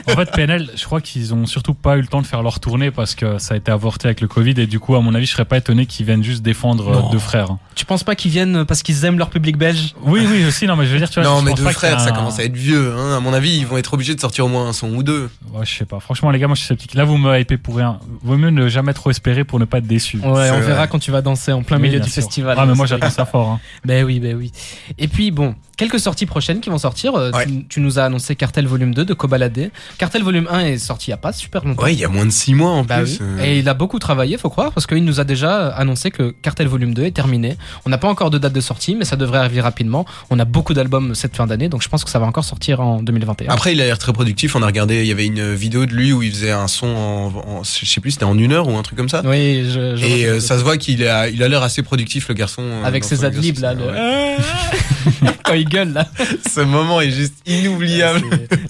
en 0.08 0.16
fait 0.16 0.32
PNL, 0.32 0.70
je 0.76 0.84
crois 0.84 1.00
qu'ils 1.02 1.34
ont 1.34 1.46
surtout 1.46 1.74
pas 1.74 1.98
eu 1.98 2.02
le 2.02 2.08
temps 2.08 2.22
de 2.22 2.28
faire 2.28 2.42
leur 2.42 2.60
tournée 2.60 2.92
parce 2.92 3.16
que 3.16 3.38
ça 3.38 3.54
a 3.54 3.58
été 3.58 3.72
avorté 3.72 4.08
avec 4.08 4.22
le 4.22 4.28
Covid 4.28 4.56
et 4.58 4.68
du 4.68 4.80
coup 4.80 4.96
à 4.96 5.02
mon 5.02 5.14
avis 5.16 5.26
je 5.26 5.32
serais 5.32 5.46
pas 5.46 5.58
étonné 5.58 5.86
qu'ils 5.86 6.06
viennent 6.06 6.24
juste 6.24 6.42
défendre 6.50 6.92
Non. 6.92 7.08
euh, 7.08 7.12
deux 7.12 7.20
frères. 7.20 7.48
Tu 7.76 7.86
penses 7.86 8.04
pas 8.04 8.16
qu'ils 8.16 8.32
viennent 8.32 8.66
parce 8.66 8.84
qu'ils 8.84 9.06
aiment 9.06 9.18
leur 9.18 9.30
public 9.30 9.58
belge 9.58 9.96
Oui 10.04 10.28
oui 10.30 10.44
aussi 10.46 10.66
non 10.68 10.76
mais 10.76 10.86
je 10.86 10.92
veux 10.92 10.98
dire 10.98 11.10
tu 11.10 11.22
vois. 11.22 11.30
Non 11.30 11.40
je 11.40 11.46
mais 11.46 11.52
pense 11.52 11.62
deux 11.62 11.70
frères 11.70 12.00
ça 12.02 12.10
un- 12.10 12.12
commence 12.12 12.38
à 12.40 12.44
être 12.44 12.56
vieux. 12.56 12.94
Hein. 12.98 13.18
À 13.18 13.20
mon 13.22 13.32
avis 13.34 13.58
ils 13.58 13.66
vont 13.66 13.78
être 13.78 13.94
obligés 13.94 14.16
de 14.16 14.20
sortir 14.20 14.46
au 14.46 14.48
moins 14.50 14.68
un 14.68 14.74
son 14.74 14.90
ou 14.94 15.02
deux. 15.04 15.30
Ouais, 15.54 15.66
je 15.66 15.74
sais 15.78 15.86
pas. 15.86 16.00
Franchement 16.00 16.30
les 16.32 16.40
gars 16.40 16.48
moi 16.48 16.56
je 16.56 16.60
suis 16.60 16.68
sceptique. 16.68 16.94
Là 16.94 17.06
vous 17.06 17.18
me 17.18 17.40
hypez 17.40 17.58
pour 17.58 17.78
rien. 17.78 18.00
Vaut 18.24 18.36
mieux 18.38 18.50
ne 18.50 18.68
jamais 18.68 18.94
trop 18.94 19.10
espérer 19.12 19.44
pour 19.46 19.60
ne 19.60 19.66
pas 19.66 19.78
être 19.78 19.88
déçu. 19.88 20.18
Ouais, 20.18 20.26
on 20.26 20.34
vrai. 20.34 20.62
verra 20.62 20.88
quand 20.88 21.00
tu 21.00 21.12
vas 21.12 21.22
danser 21.22 21.52
en 21.54 21.64
plein 21.64 21.78
Oui, 21.78 21.84
milieu 21.84 22.00
du 22.02 22.10
sûr. 22.10 22.22
festival. 22.24 22.58
Ah 22.60 22.66
mais 22.66 22.74
moi 22.76 22.86
Ça 22.88 22.96
va 22.98 23.02
j'attends 23.08 23.16
ça 23.16 23.26
fort. 23.26 23.50
hein. 23.50 23.60
Ben 23.86 24.04
oui, 24.04 24.20
ben 24.20 24.36
oui. 24.36 24.52
Et 24.98 25.08
puis 25.08 25.32
bon, 25.32 25.56
quelques 25.78 26.00
sorties 26.00 26.26
prochaines 26.26 26.60
qui 26.60 26.70
vont 26.70 26.78
sortir. 26.78 27.16
Euh, 27.16 27.32
Ouais. 27.32 27.46
tu, 27.46 27.66
tu 27.68 27.80
nous 27.80 27.98
as 28.00 28.04
annoncé 28.06 28.36
Cartel 28.36 28.66
Volume 28.68 28.94
2 28.94 29.06
de 29.06 29.14
Kobalade. 29.14 29.72
Cartel 29.98 30.24
Volume 30.24 30.48
1 30.52 30.60
est 30.62 30.78
sorti 30.80 31.08
il 31.08 31.12
y 31.12 31.14
a 31.14 31.18
pas 31.18 31.32
super 31.32 31.64
longtemps. 31.64 31.84
Ouais 31.84 31.94
il 31.94 32.00
y 32.00 32.04
a 32.06 32.10
moins 32.10 32.26
de 32.26 32.32
six 32.32 32.54
mois 32.56 32.72
en 32.72 32.84
Bah 32.84 33.00
plus. 33.02 33.20
oui. 33.22 33.26
euh. 33.40 33.44
Et 33.46 33.60
il 33.60 33.70
a 33.70 33.74
beaucoup 33.74 34.00
travaillé, 34.00 34.38
faut 34.38 34.50
croire, 34.50 34.72
parce 34.74 34.86
qu'il 34.88 35.04
nous 35.06 35.20
a 35.20 35.24
déjà 35.24 35.68
annoncé 35.70 36.12
que 36.12 36.32
Cartel 36.42 36.68
Volume 36.68 36.94
2 36.94 37.04
est 37.06 37.12
terminé. 37.12 37.58
On 37.86 37.90
n'a 37.90 37.98
pas 37.98 38.08
encore 38.08 38.30
de 38.30 38.38
date 38.38 38.54
de 38.54 38.62
sortie, 38.62 38.96
mais 38.96 39.06
ça 39.06 39.16
devrait 39.16 39.40
arriver 39.40 39.62
rapidement. 39.62 40.06
On 40.30 40.40
a 40.40 40.46
beaucoup 40.46 40.74
d'albums 40.74 41.16
cette 41.16 41.36
fin 41.36 41.48
d'année, 41.48 41.70
donc 41.70 41.82
je 41.84 41.90
pense 41.90 42.04
que 42.04 42.10
ça 42.10 42.20
va 42.20 42.26
encore 42.26 42.44
sortir 42.46 42.80
en 42.82 43.02
2021. 43.02 43.52
Après, 43.52 43.74
il 43.74 43.82
a 43.82 43.86
l'air 43.86 43.98
très 43.98 44.14
productif. 44.14 44.56
On 44.56 44.62
a 44.62 44.66
regardé, 44.66 45.02
il 45.02 45.08
y 45.08 45.12
avait 45.12 45.26
une 45.26 45.54
vidéo 45.54 45.86
de 45.86 45.94
lui 45.94 46.14
où 46.14 46.22
il 46.24 46.32
faisait 46.32 46.52
un 46.52 46.68
son 46.68 46.88
en, 46.88 47.26
en- 47.60 47.64
je 47.64 47.86
sais 47.86 48.02
plus, 48.02 48.12
c'était 48.12 48.26
en 48.26 48.38
une 48.38 48.52
heure 48.54 48.68
ou 48.68 48.78
un 48.78 48.82
truc 48.84 48.98
comme 48.98 49.10
ça. 49.10 49.22
oui, 49.26 49.66
je, 49.70 49.96
je 49.96 50.06
Et 50.06 50.26
euh, 50.26 50.40
ça 50.40 50.58
se 50.58 50.64
voit 50.64 50.78
qu'il 50.78 51.06
a, 51.08 51.30
il 51.30 51.42
a 51.44 51.48
l'air 51.48 51.64
assez 51.64 51.84
productif, 51.84 52.28
le 52.30 52.34
garçon. 52.36 52.62
euh, 52.64 52.84
Avec 52.84 53.04
ses 53.04 53.18
son 53.18 53.24
adlibs 53.26 53.60
là, 53.60 53.74
le... 53.74 53.86
Ouais. 53.86 54.38
quand 55.44 55.54
il 55.54 55.66
gueule 55.68 55.94
là. 55.94 56.08
Ce 56.50 56.62
moment 56.62 57.02
est 57.02 57.12
juste 57.12 57.36
inoubliable. 57.48 58.22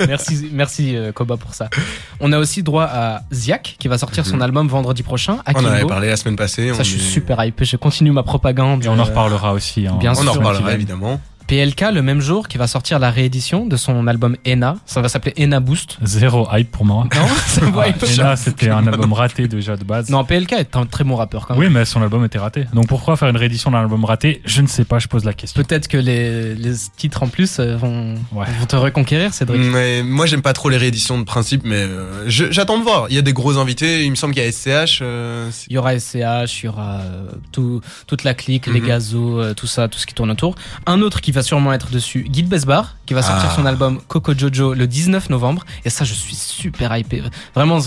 Merci, 0.08 0.50
merci 0.52 0.96
euh, 0.96 1.12
Koba 1.12 1.38
pour 1.38 1.54
ça. 1.54 1.70
On 2.20 2.32
a 2.32 2.40
aussi 2.40 2.64
droit 2.64 2.84
à 2.86 3.22
Ziak 3.32 3.76
qui 3.80 3.88
va 3.88 3.98
sortir 3.98 4.26
son 4.26 4.36
Mhm. 4.38 4.42
album 4.44 4.68
vendredi 4.68 5.04
prochain. 5.04 5.40
On 5.48 5.60
en 5.60 5.66
avait 5.66 5.86
parlé 5.86 6.08
la 6.08 6.16
semaine 6.18 6.36
passée. 6.36 6.70
Ça, 6.70 6.76
on 6.80 6.84
je 6.84 6.90
suis 6.90 7.00
est- 7.00 7.10
super 7.14 7.44
hype. 7.44 7.59
Je 7.62 7.78
continue 7.78 8.12
ma 8.12 8.24
propagande. 8.24 8.84
Et 8.86 8.90
on 8.90 8.94
en 8.94 9.00
Euh, 9.00 9.04
reparlera 9.04 9.54
aussi. 9.54 9.88
hein. 9.88 9.98
bien 10.00 10.12
On 10.12 10.16
sûr, 10.22 10.30
en 10.32 10.34
reparlera 10.34 10.74
évidemment. 10.74 11.20
PLK 11.50 11.86
le 11.96 12.04
même 12.04 12.22
jour 12.22 12.48
qui 12.48 12.60
va 12.60 12.68
sortir 12.68 13.00
la 13.00 13.10
réédition 13.10 13.66
de 13.66 13.76
son 13.76 14.06
album 14.06 14.38
Ena. 14.46 14.76
Ça 14.86 15.02
va 15.02 15.10
s'appeler 15.10 15.34
Ena 15.36 15.60
Boost. 15.60 15.98
Zéro 16.04 16.48
hype 16.54 16.70
pour 16.72 16.86
moi. 16.86 17.08
Non, 17.16 17.82
et 17.84 18.16
là, 18.18 18.36
c'était 18.36 18.70
un 18.70 18.86
album 18.86 19.14
raté 19.14 19.48
déjà 19.48 19.76
de 19.76 19.84
base. 19.84 20.12
Non, 20.12 20.24
PLK 20.24 20.54
est 20.54 20.76
un 20.76 20.86
très 20.86 21.04
bon 21.04 21.16
rappeur 21.16 21.48
quand 21.48 21.56
même. 21.56 21.64
Oui, 21.64 21.70
mais 21.74 21.86
son 21.86 22.04
album 22.04 22.24
était 22.24 22.38
raté. 22.38 22.66
Donc 22.74 22.86
pourquoi 22.88 23.18
faire 23.18 23.30
une 23.30 23.36
réédition 23.38 23.72
d'un 23.72 23.80
album 23.80 24.06
raté? 24.06 24.44
Je 24.46 24.62
ne 24.62 24.68
sais 24.68 24.86
pas, 24.86 25.00
je 25.00 25.08
pose 25.08 25.24
la 25.26 25.34
question. 25.34 25.60
Peut-être 25.64 25.88
que 25.88 25.98
les, 25.98 26.54
les 26.54 26.74
titres 26.96 27.24
en 27.24 27.28
plus 27.28 27.58
euh, 27.60 27.76
vont, 27.76 28.14
Ouais. 28.32 28.46
vont 28.60 28.66
te 28.68 28.76
reconquérir, 28.76 29.34
Cédric. 29.34 29.60
Mais 29.60 30.04
moi, 30.04 30.28
j'aime 30.28 30.44
pas 30.44 30.54
trop 30.54 30.70
les 30.70 30.78
rééditions 30.78 31.18
de 31.18 31.24
principe, 31.24 31.64
mais 31.66 31.78
euh, 31.82 32.26
j'attends 32.28 32.78
de 32.78 32.84
voir. 32.84 33.08
Il 33.10 33.16
y 33.16 33.18
a 33.20 33.24
des 33.24 33.34
gros 33.34 33.58
invités. 33.58 34.06
Il 34.06 34.12
me 34.12 34.16
semble 34.16 34.36
qu'il 34.36 34.44
y 34.44 34.46
a 34.46 34.52
SCH. 34.52 35.00
euh, 35.02 35.50
Il 35.68 35.74
y 35.74 35.78
aura 35.80 35.98
SCH, 36.00 36.62
il 36.62 36.66
y 36.66 36.68
aura 36.68 37.00
euh, 37.00 37.32
tout, 37.52 37.82
toute 38.06 38.24
la 38.24 38.36
clique, 38.36 38.68
les 38.68 38.82
Mhm. 38.82 38.88
gazos, 38.88 39.40
euh, 39.42 39.54
tout 39.56 39.66
ça, 39.68 39.88
tout 39.88 39.98
ce 39.98 40.06
qui 40.06 40.14
tourne 40.14 40.30
autour. 40.30 40.54
Un 40.86 41.02
autre 41.02 41.22
qui 41.22 41.32
va 41.32 41.39
sûrement 41.42 41.74
être 41.74 41.92
dessus, 41.92 42.26
Guy 42.30 42.44
Besbar, 42.44 42.96
qui 43.06 43.14
va 43.14 43.22
sortir 43.22 43.50
Ah. 43.52 43.56
son 43.56 43.66
album 43.66 44.00
Coco 44.08 44.34
Jojo 44.38 44.74
le 44.74 44.88
19 44.88 45.30
novembre. 45.30 45.66
Et 45.86 45.90
ça, 45.90 46.06
je 46.06 46.14
suis 46.14 46.36
super 46.36 46.96
hypé. 46.98 47.22
Vraiment, 47.56 47.80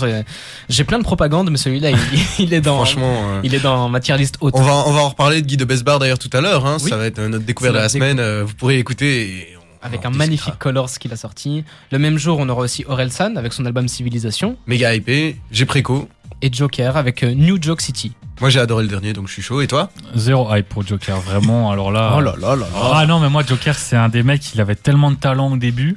j'ai 0.69 0.83
plein 0.83 0.99
de 0.99 1.03
propagande, 1.03 1.49
mais 1.49 1.57
celui-là, 1.57 1.91
il, 1.91 1.97
il 2.39 2.53
est 2.53 2.61
dans, 2.61 2.75
Franchement. 2.75 3.15
euh, 3.23 3.41
il 3.43 3.53
est 3.55 3.59
dans 3.59 3.89
ma 3.89 3.99
tier 3.99 4.17
list 4.17 4.37
haute. 4.41 4.53
On 4.57 4.61
va, 4.61 4.83
on 4.87 4.91
va 4.91 5.01
en 5.01 5.09
reparler 5.09 5.41
de 5.41 5.47
Guy 5.47 5.57
de 5.57 5.65
Besbar 5.65 5.99
d'ailleurs 5.99 6.19
tout 6.19 6.29
à 6.33 6.41
l'heure. 6.41 6.65
Hein. 6.65 6.77
Oui. 6.83 6.89
Ça 6.89 6.97
va 6.97 7.05
être 7.05 7.19
notre 7.21 7.45
découverte 7.45 7.75
de 7.75 7.79
la 7.79 7.89
semaine. 7.89 8.19
euh, 8.19 8.43
vous 8.45 8.53
pourrez 8.53 8.77
écouter. 8.79 9.21
et 9.29 9.47
Avec 9.81 10.05
un 10.05 10.09
magnifique 10.11 10.57
Colors 10.59 10.89
qu'il 10.99 11.11
a 11.13 11.17
sorti. 11.17 11.63
Le 11.91 11.99
même 11.99 12.17
jour, 12.17 12.37
on 12.39 12.47
aura 12.49 12.61
aussi 12.61 12.85
Orelsan 12.87 13.35
avec 13.35 13.53
son 13.53 13.65
album 13.65 13.87
Civilisation. 13.87 14.57
Méga 14.67 14.93
hypé. 14.95 15.37
J'ai 15.51 15.65
préco. 15.65 16.07
Et 16.43 16.49
Joker 16.51 16.97
avec 16.97 17.23
euh, 17.23 17.33
New 17.33 17.57
Joke 17.61 17.79
City. 17.79 18.11
Moi, 18.41 18.49
j'ai 18.49 18.59
adoré 18.59 18.83
le 18.83 18.89
dernier, 18.89 19.13
donc 19.13 19.29
je 19.29 19.33
suis 19.33 19.41
chaud. 19.41 19.61
Et 19.61 19.67
toi? 19.67 19.89
Zéro 20.13 20.53
hype 20.53 20.67
pour 20.67 20.85
Joker, 20.85 21.21
vraiment. 21.21 21.71
Alors 21.71 21.89
là. 21.89 22.19
là 22.19 22.35
là 22.37 22.57
là. 22.57 22.65
Ah 22.75 23.05
non, 23.05 23.21
mais 23.21 23.29
moi, 23.29 23.43
Joker, 23.47 23.79
c'est 23.79 23.95
un 23.95 24.09
des 24.09 24.23
mecs, 24.23 24.53
il 24.53 24.59
avait 24.59 24.75
tellement 24.75 25.09
de 25.09 25.15
talent 25.15 25.53
au 25.53 25.55
début. 25.55 25.95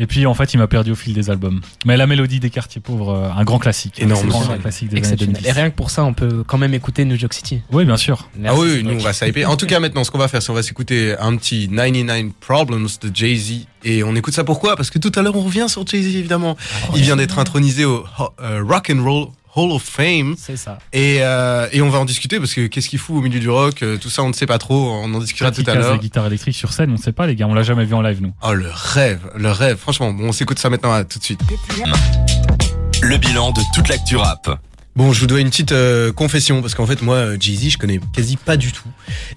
Et 0.00 0.08
puis, 0.08 0.26
en 0.26 0.34
fait, 0.34 0.52
il 0.52 0.56
m'a 0.56 0.66
perdu 0.66 0.90
au 0.90 0.96
fil 0.96 1.14
des 1.14 1.30
albums. 1.30 1.60
Mais 1.86 1.96
la 1.96 2.08
mélodie 2.08 2.40
des 2.40 2.50
quartiers 2.50 2.80
pauvres, 2.80 3.10
euh, 3.10 3.30
un 3.40 3.44
grand 3.44 3.60
classique. 3.60 4.00
Énorme, 4.00 4.28
un 4.50 4.58
classique 4.58 4.88
des 4.88 4.96
années 4.96 4.98
Exceptionnel. 4.98 5.34
2010. 5.34 5.48
Et 5.48 5.52
rien 5.52 5.70
que 5.70 5.76
pour 5.76 5.90
ça, 5.90 6.02
on 6.02 6.12
peut 6.12 6.42
quand 6.44 6.58
même 6.58 6.74
écouter 6.74 7.04
New 7.04 7.16
Joke 7.16 7.32
City. 7.32 7.62
Oui, 7.70 7.84
bien 7.84 7.96
sûr. 7.96 8.28
Ah 8.32 8.36
Merci, 8.36 8.60
oui, 8.60 8.68
oui, 8.72 8.82
nous 8.82 8.94
on 8.94 8.98
va 8.98 9.12
s'hyper. 9.12 9.44
En 9.48 9.56
tout 9.56 9.66
cas, 9.66 9.78
maintenant, 9.78 10.02
ce 10.02 10.10
qu'on 10.10 10.18
va 10.18 10.26
faire, 10.26 10.42
c'est 10.42 10.50
on 10.50 10.54
va 10.54 10.64
s'écouter 10.64 11.14
un 11.20 11.36
petit 11.36 11.68
99 11.68 12.32
Problems 12.40 12.88
de 13.00 13.14
Jay-Z. 13.14 13.66
Et 13.84 14.02
on 14.02 14.16
écoute 14.16 14.34
ça 14.34 14.42
pourquoi? 14.42 14.74
Parce 14.74 14.90
que 14.90 14.98
tout 14.98 15.12
à 15.14 15.22
l'heure, 15.22 15.36
on 15.36 15.42
revient 15.42 15.66
sur 15.68 15.86
Jay-Z, 15.86 16.16
évidemment. 16.16 16.56
Il 16.96 17.02
vient 17.02 17.14
d'être 17.14 17.38
intronisé 17.38 17.84
au 17.84 18.04
euh, 18.40 18.64
Rock 18.66 18.90
and 18.92 19.04
Roll 19.04 19.28
Hall 19.56 19.70
of 19.70 19.82
Fame. 19.82 20.34
C'est 20.36 20.56
ça. 20.56 20.78
Et, 20.92 21.18
euh, 21.20 21.68
et 21.72 21.80
on 21.80 21.88
va 21.88 21.98
en 21.98 22.04
discuter 22.04 22.38
parce 22.38 22.54
que 22.54 22.66
qu'est-ce 22.66 22.88
qu'il 22.88 22.98
fout 22.98 23.16
au 23.16 23.20
milieu 23.20 23.40
du 23.40 23.48
rock 23.48 23.82
euh, 23.82 23.96
Tout 23.96 24.10
ça, 24.10 24.22
on 24.22 24.28
ne 24.28 24.32
sait 24.32 24.46
pas 24.46 24.58
trop. 24.58 24.90
On 24.90 25.12
en 25.14 25.18
discutera 25.18 25.52
tout 25.52 25.62
à 25.66 25.74
l'heure. 25.74 25.96
de 25.96 26.00
guitare 26.02 26.26
électrique 26.26 26.56
sur 26.56 26.72
scène, 26.72 26.90
on 26.92 26.96
sait 26.96 27.12
pas, 27.12 27.26
les 27.26 27.36
gars. 27.36 27.46
On 27.46 27.54
l'a 27.54 27.62
jamais 27.62 27.84
vu 27.84 27.94
en 27.94 28.02
live, 28.02 28.20
nous. 28.20 28.32
Oh, 28.42 28.52
le 28.52 28.70
rêve, 28.72 29.20
le 29.36 29.50
rêve. 29.50 29.76
Franchement, 29.76 30.12
bon, 30.12 30.28
on 30.28 30.32
s'écoute 30.32 30.58
ça 30.58 30.70
maintenant. 30.70 30.92
À 30.92 31.04
tout 31.04 31.18
de 31.18 31.24
suite. 31.24 31.40
Le 33.02 33.16
bilan 33.16 33.52
de 33.52 33.60
toute 33.74 33.88
l'actu 33.88 34.16
rap. 34.16 34.58
Bon, 34.96 35.12
je 35.12 35.20
vous 35.20 35.26
dois 35.26 35.40
une 35.40 35.50
petite 35.50 35.72
euh, 35.72 36.12
confession 36.12 36.60
parce 36.62 36.76
qu'en 36.76 36.86
fait 36.86 37.02
moi 37.02 37.16
euh, 37.16 37.36
Jay-Z 37.40 37.70
je 37.70 37.78
connais 37.78 37.98
quasi 38.12 38.36
pas 38.36 38.56
du 38.56 38.70
tout. 38.70 38.86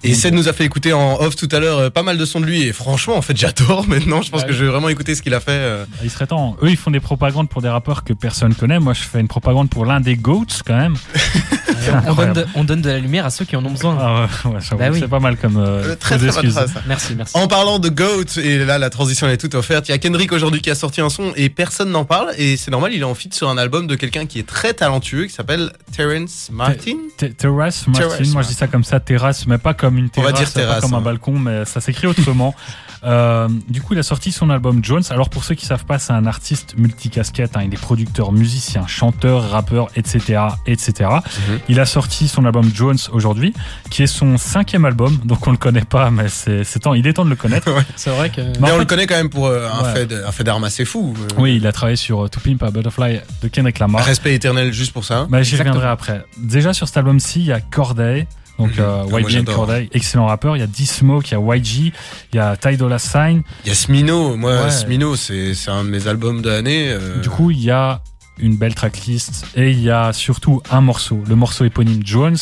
Et 0.04 0.14
Seth 0.14 0.32
nous 0.32 0.46
a 0.48 0.52
fait 0.52 0.64
écouter 0.64 0.92
en 0.92 1.16
off 1.20 1.34
tout 1.34 1.48
à 1.50 1.58
l'heure 1.58 1.78
euh, 1.78 1.90
pas 1.90 2.04
mal 2.04 2.16
de 2.16 2.24
sons 2.24 2.38
de 2.38 2.46
lui 2.46 2.62
et 2.62 2.72
franchement 2.72 3.16
en 3.16 3.22
fait 3.22 3.36
j'adore 3.36 3.84
maintenant. 3.88 4.22
Je 4.22 4.30
pense 4.30 4.42
Ouais. 4.42 4.46
que 4.46 4.52
je 4.52 4.64
vais 4.64 4.70
vraiment 4.70 4.88
écouter 4.88 5.16
ce 5.16 5.22
qu'il 5.22 5.34
a 5.34 5.40
fait. 5.40 5.50
euh. 5.50 5.84
Il 6.04 6.10
serait 6.10 6.28
temps. 6.28 6.56
Eux, 6.62 6.70
ils 6.70 6.76
font 6.76 6.92
des 6.92 7.00
propagandes 7.00 7.48
pour 7.48 7.60
des 7.60 7.68
rappeurs 7.68 8.04
que 8.04 8.12
personne 8.12 8.54
connaît. 8.54 8.78
Moi, 8.78 8.94
je 8.94 9.00
fais 9.02 9.18
une 9.18 9.26
propagande 9.26 9.68
pour 9.68 9.84
l'un 9.84 9.98
des 10.00 10.14
GOATs, 10.14 10.62
quand 10.64 10.76
même. 10.76 10.94
On, 12.08 12.14
donne 12.14 12.32
de, 12.32 12.46
on 12.54 12.64
donne 12.64 12.80
de 12.82 12.88
la 12.90 12.98
lumière 12.98 13.26
à 13.26 13.30
ceux 13.30 13.44
qui 13.44 13.56
en 13.56 13.64
ont 13.64 13.70
besoin. 13.70 13.96
Ah 14.00 14.26
ouais, 14.44 14.50
ouais, 14.54 14.60
j'avoue, 14.60 14.78
Bah 14.82 14.88
oui. 14.92 15.00
C'est 15.00 15.08
pas 15.08 15.20
mal 15.20 15.36
comme 15.36 15.56
euh, 15.56 15.82
Euh, 15.92 15.96
très 15.96 16.16
très 16.18 16.30
bonne 16.42 16.50
phrase. 16.50 16.72
Merci, 16.86 17.14
merci. 17.16 17.36
En 17.36 17.48
parlant 17.48 17.78
de 17.78 17.88
Goat, 17.88 18.38
et 18.42 18.58
là 18.64 18.78
la 18.78 18.90
transition 18.90 19.26
elle 19.26 19.34
est 19.34 19.38
toute 19.38 19.54
offerte, 19.54 19.88
il 19.88 19.92
y 19.92 19.94
a 19.94 19.98
Kendrick 19.98 20.32
aujourd'hui 20.32 20.60
qui 20.60 20.70
a 20.70 20.74
sorti 20.74 21.00
un 21.00 21.08
son 21.10 21.32
et 21.36 21.48
personne 21.48 21.90
n'en 21.90 22.04
parle 22.04 22.32
et 22.38 22.56
c'est 22.56 22.70
normal, 22.70 22.92
il 22.92 23.00
est 23.00 23.04
en 23.04 23.14
feat 23.14 23.34
sur 23.34 23.48
un 23.48 23.58
album 23.58 23.86
de 23.86 23.94
quelqu'un 23.94 24.26
qui 24.26 24.38
est 24.38 24.46
très 24.46 24.74
talentueux 24.74 25.24
qui 25.26 25.32
s'appelle 25.32 25.72
Terrence 25.96 26.48
Martin. 26.52 26.96
Te- 27.16 27.26
Terrace 27.26 27.86
Martin, 27.86 28.24
moi 28.32 28.42
je 28.42 28.48
dis 28.48 28.54
ça 28.54 28.66
comme 28.66 28.84
ça, 28.84 29.00
terrasse, 29.00 29.46
mais 29.46 29.58
pas 29.58 29.74
comme 29.74 29.98
une 29.98 30.08
On 30.16 30.22
va 30.22 30.32
terrasse, 30.32 30.52
dire 30.52 30.62
terrasse, 30.62 30.76
pas 30.76 30.80
comme 30.88 30.94
un 30.94 31.00
balcon, 31.00 31.38
mais 31.38 31.64
ça 31.64 31.80
s'écrit 31.80 32.06
autrement. 32.06 32.54
Euh, 33.04 33.48
du 33.68 33.80
coup, 33.80 33.94
il 33.94 33.98
a 33.98 34.02
sorti 34.02 34.32
son 34.32 34.50
album 34.50 34.84
Jones. 34.84 35.02
Alors 35.10 35.30
pour 35.30 35.44
ceux 35.44 35.54
qui 35.54 35.66
savent 35.66 35.84
pas, 35.84 35.98
c'est 35.98 36.12
un 36.12 36.26
artiste 36.26 36.74
multicasquette. 36.76 37.56
Hein, 37.56 37.62
il 37.66 37.72
est 37.74 37.80
producteur, 37.80 38.32
musicien, 38.32 38.86
chanteur, 38.86 39.50
rappeur, 39.50 39.88
etc., 39.96 40.42
etc. 40.66 41.10
Mhm. 41.10 41.58
Il 41.68 41.80
a 41.80 41.86
sorti 41.86 42.28
son 42.28 42.44
album 42.44 42.70
Jones 42.74 42.98
aujourd'hui, 43.12 43.54
qui 43.90 44.02
est 44.02 44.06
son 44.08 44.36
cinquième 44.38 44.84
album. 44.84 45.18
Donc 45.24 45.46
on 45.46 45.50
le 45.50 45.56
connaît 45.56 45.84
pas, 45.84 46.10
mais 46.10 46.28
c'est 46.28 46.64
c'est 46.64 46.80
temps. 46.80 46.94
Il 46.94 47.06
est 47.06 47.12
temps 47.12 47.24
de 47.24 47.30
le 47.30 47.36
connaître. 47.36 47.68
C'est 47.96 48.10
vrai 48.10 48.30
que. 48.30 48.40
Mais 48.60 48.70
on 48.70 48.74
fait- 48.74 48.78
le 48.78 48.84
connaît 48.84 49.06
quand 49.06 49.16
même 49.16 49.30
pour 49.30 49.46
euh, 49.46 49.68
un, 49.72 49.84
Ouais. 49.84 49.92
fait 49.94 50.06
de- 50.06 50.22
un 50.24 50.32
fait 50.32 50.44
d'armes 50.44 50.64
assez 50.64 50.84
fou. 50.84 51.14
euh. 51.18 51.26
Oui, 51.38 51.56
il 51.56 51.66
a 51.66 51.72
travaillé 51.72 51.96
sur 51.96 52.24
euh, 52.24 52.28
To 52.28 52.40
Pimp 52.40 52.62
a 52.62 52.70
Butterfly 52.70 53.20
de 53.42 53.48
Kendrick 53.48 53.78
Lamar. 53.78 54.04
Respect 54.04 54.34
éternel 54.34 54.72
juste 54.72 54.92
pour 54.92 55.04
ça. 55.04 55.26
Bah, 55.30 55.42
J'y 55.42 55.56
reviendrai 55.56 55.86
après. 55.88 56.24
Déjà 56.38 56.72
sur 56.72 56.86
cet 56.88 56.96
album-ci, 56.96 57.40
il 57.40 57.46
y 57.46 57.52
a 57.52 57.60
Corday. 57.60 58.26
Donc 58.58 58.70
Mhm. 58.76 58.80
euh, 58.80 59.04
Ah. 59.48 59.52
Corday, 59.54 59.88
excellent 59.92 60.26
rappeur. 60.26 60.56
Il 60.56 60.60
y 60.60 60.62
a 60.62 60.66
D-Smoke, 60.66 61.26
il 61.30 61.32
y 61.32 61.36
a 61.36 61.56
YG, 61.56 61.92
il 62.32 62.36
y 62.36 62.38
a 62.38 62.56
Ty 62.56 62.76
Dolla 62.76 62.98
Sign. 62.98 63.42
Il 63.64 63.68
y 63.68 63.70
a 63.70 63.74
Smino, 63.74 64.36
moi 64.36 64.64
Ouais. 64.64 64.70
Smino 64.70 65.14
c'est 65.16 65.54
c'est 65.54 65.70
un 65.70 65.84
de 65.84 65.90
mes 65.90 66.06
albums 66.08 66.42
de 66.42 66.48
l'année. 66.50 66.88
euh. 66.90 67.20
Du 67.20 67.28
coup, 67.30 67.50
il 67.50 67.60
y 67.62 67.70
a 67.70 68.00
une 68.40 68.56
belle 68.56 68.74
tracklist 68.74 69.46
et 69.56 69.70
il 69.72 69.80
y 69.80 69.90
a 69.90 70.12
surtout 70.12 70.62
un 70.70 70.80
morceau, 70.80 71.22
le 71.28 71.34
morceau 71.34 71.64
éponyme 71.64 72.02
Jones, 72.04 72.36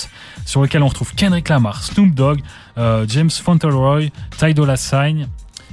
sur 0.45 0.61
lequel 0.63 0.83
on 0.83 0.89
retrouve 0.89 1.15
Kendrick 1.15 1.49
Lamar, 1.49 1.83
Snoop 1.83 2.15
Dogg, 2.15 2.41
euh, 2.77 3.07
James 3.09 3.31
Fauntleroy, 3.31 4.11
Ty 4.39 4.53
Dolla 4.53 4.77
Sign 4.77 5.27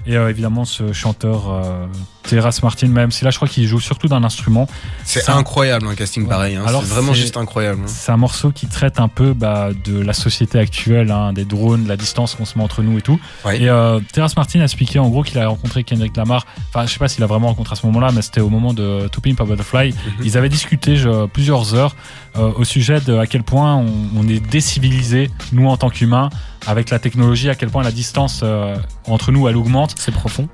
et 0.05 0.17
euh, 0.17 0.29
évidemment 0.29 0.65
ce 0.65 0.91
chanteur 0.93 1.49
euh, 1.51 1.85
Terrace 2.23 2.63
Martin, 2.63 2.87
même 2.87 3.11
si 3.11 3.23
là 3.25 3.31
je 3.31 3.35
crois 3.37 3.47
qu'il 3.47 3.67
joue 3.67 3.79
surtout 3.79 4.07
d'un 4.07 4.23
instrument. 4.23 4.67
c'est 5.03 5.29
incroyable 5.29 5.87
un 5.87 5.95
casting 5.95 6.23
Ouais. 6.23 6.29
pareil. 6.29 6.55
hein. 6.55 6.63
Alors, 6.65 6.83
C'est 6.83 6.93
vraiment 6.93 7.13
juste 7.13 7.35
incroyable. 7.37 7.81
hein. 7.83 7.87
C'est 7.87 8.11
un 8.11 8.17
morceau 8.17 8.51
qui 8.51 8.67
traite 8.67 8.99
un 8.99 9.07
peu 9.09 9.33
bah, 9.33 9.69
de 9.85 9.99
la 9.99 10.13
société 10.13 10.57
actuelle, 10.59 11.11
hein, 11.11 11.33
des 11.33 11.43
drones, 11.45 11.85
la 11.87 11.97
distance 11.97 12.35
qu'on 12.35 12.45
se 12.45 12.57
met 12.57 12.63
entre 12.63 12.81
nous 12.81 12.97
et 12.97 13.01
tout. 13.01 13.19
Ouais. 13.45 13.61
Et 13.61 13.69
euh, 13.69 13.99
Terrace 14.13 14.35
Martin 14.37 14.61
a 14.61 14.63
expliqué 14.63 14.99
en 14.99 15.09
gros 15.09 15.23
qu'il 15.23 15.37
a 15.39 15.47
rencontré 15.47 15.83
Kendrick 15.83 16.15
Lamar. 16.15 16.45
Enfin, 16.69 16.85
je 16.85 16.93
sais 16.93 16.99
pas 16.99 17.07
s'il 17.09 17.23
a 17.23 17.27
vraiment 17.27 17.47
rencontré 17.47 17.73
à 17.73 17.75
ce 17.75 17.85
moment-là, 17.87 18.11
mais 18.13 18.21
c'était 18.21 18.41
au 18.41 18.49
moment 18.49 18.73
de 18.73 19.07
To 19.11 19.19
Pimp 19.21 19.39
a 19.41 19.43
Butterfly. 19.45 19.89
Mhm. 19.91 19.95
Ils 20.25 20.37
avaient 20.37 20.49
discuté 20.49 20.95
je- 20.95 21.25
plusieurs 21.27 21.75
heures 21.75 21.95
euh, 22.37 22.51
au 22.55 22.63
sujet 22.63 22.99
de 23.01 23.15
à 23.17 23.27
quel 23.27 23.43
point 23.43 23.75
on, 23.75 23.87
on 24.17 24.27
est 24.27 24.39
décivilisé, 24.39 25.29
nous 25.51 25.67
en 25.67 25.75
tant 25.77 25.89
qu'humains, 25.89 26.29
avec 26.67 26.89
la 26.89 26.99
technologie, 26.99 27.49
à 27.49 27.55
quel 27.55 27.69
point 27.69 27.83
la 27.83 27.91
distance 27.91 28.41
euh, 28.43 28.75
entre 29.07 29.31
nous 29.31 29.47
elle 29.47 29.57
augmente. 29.57 29.95
C'est 29.97 30.11
profond. 30.13 30.47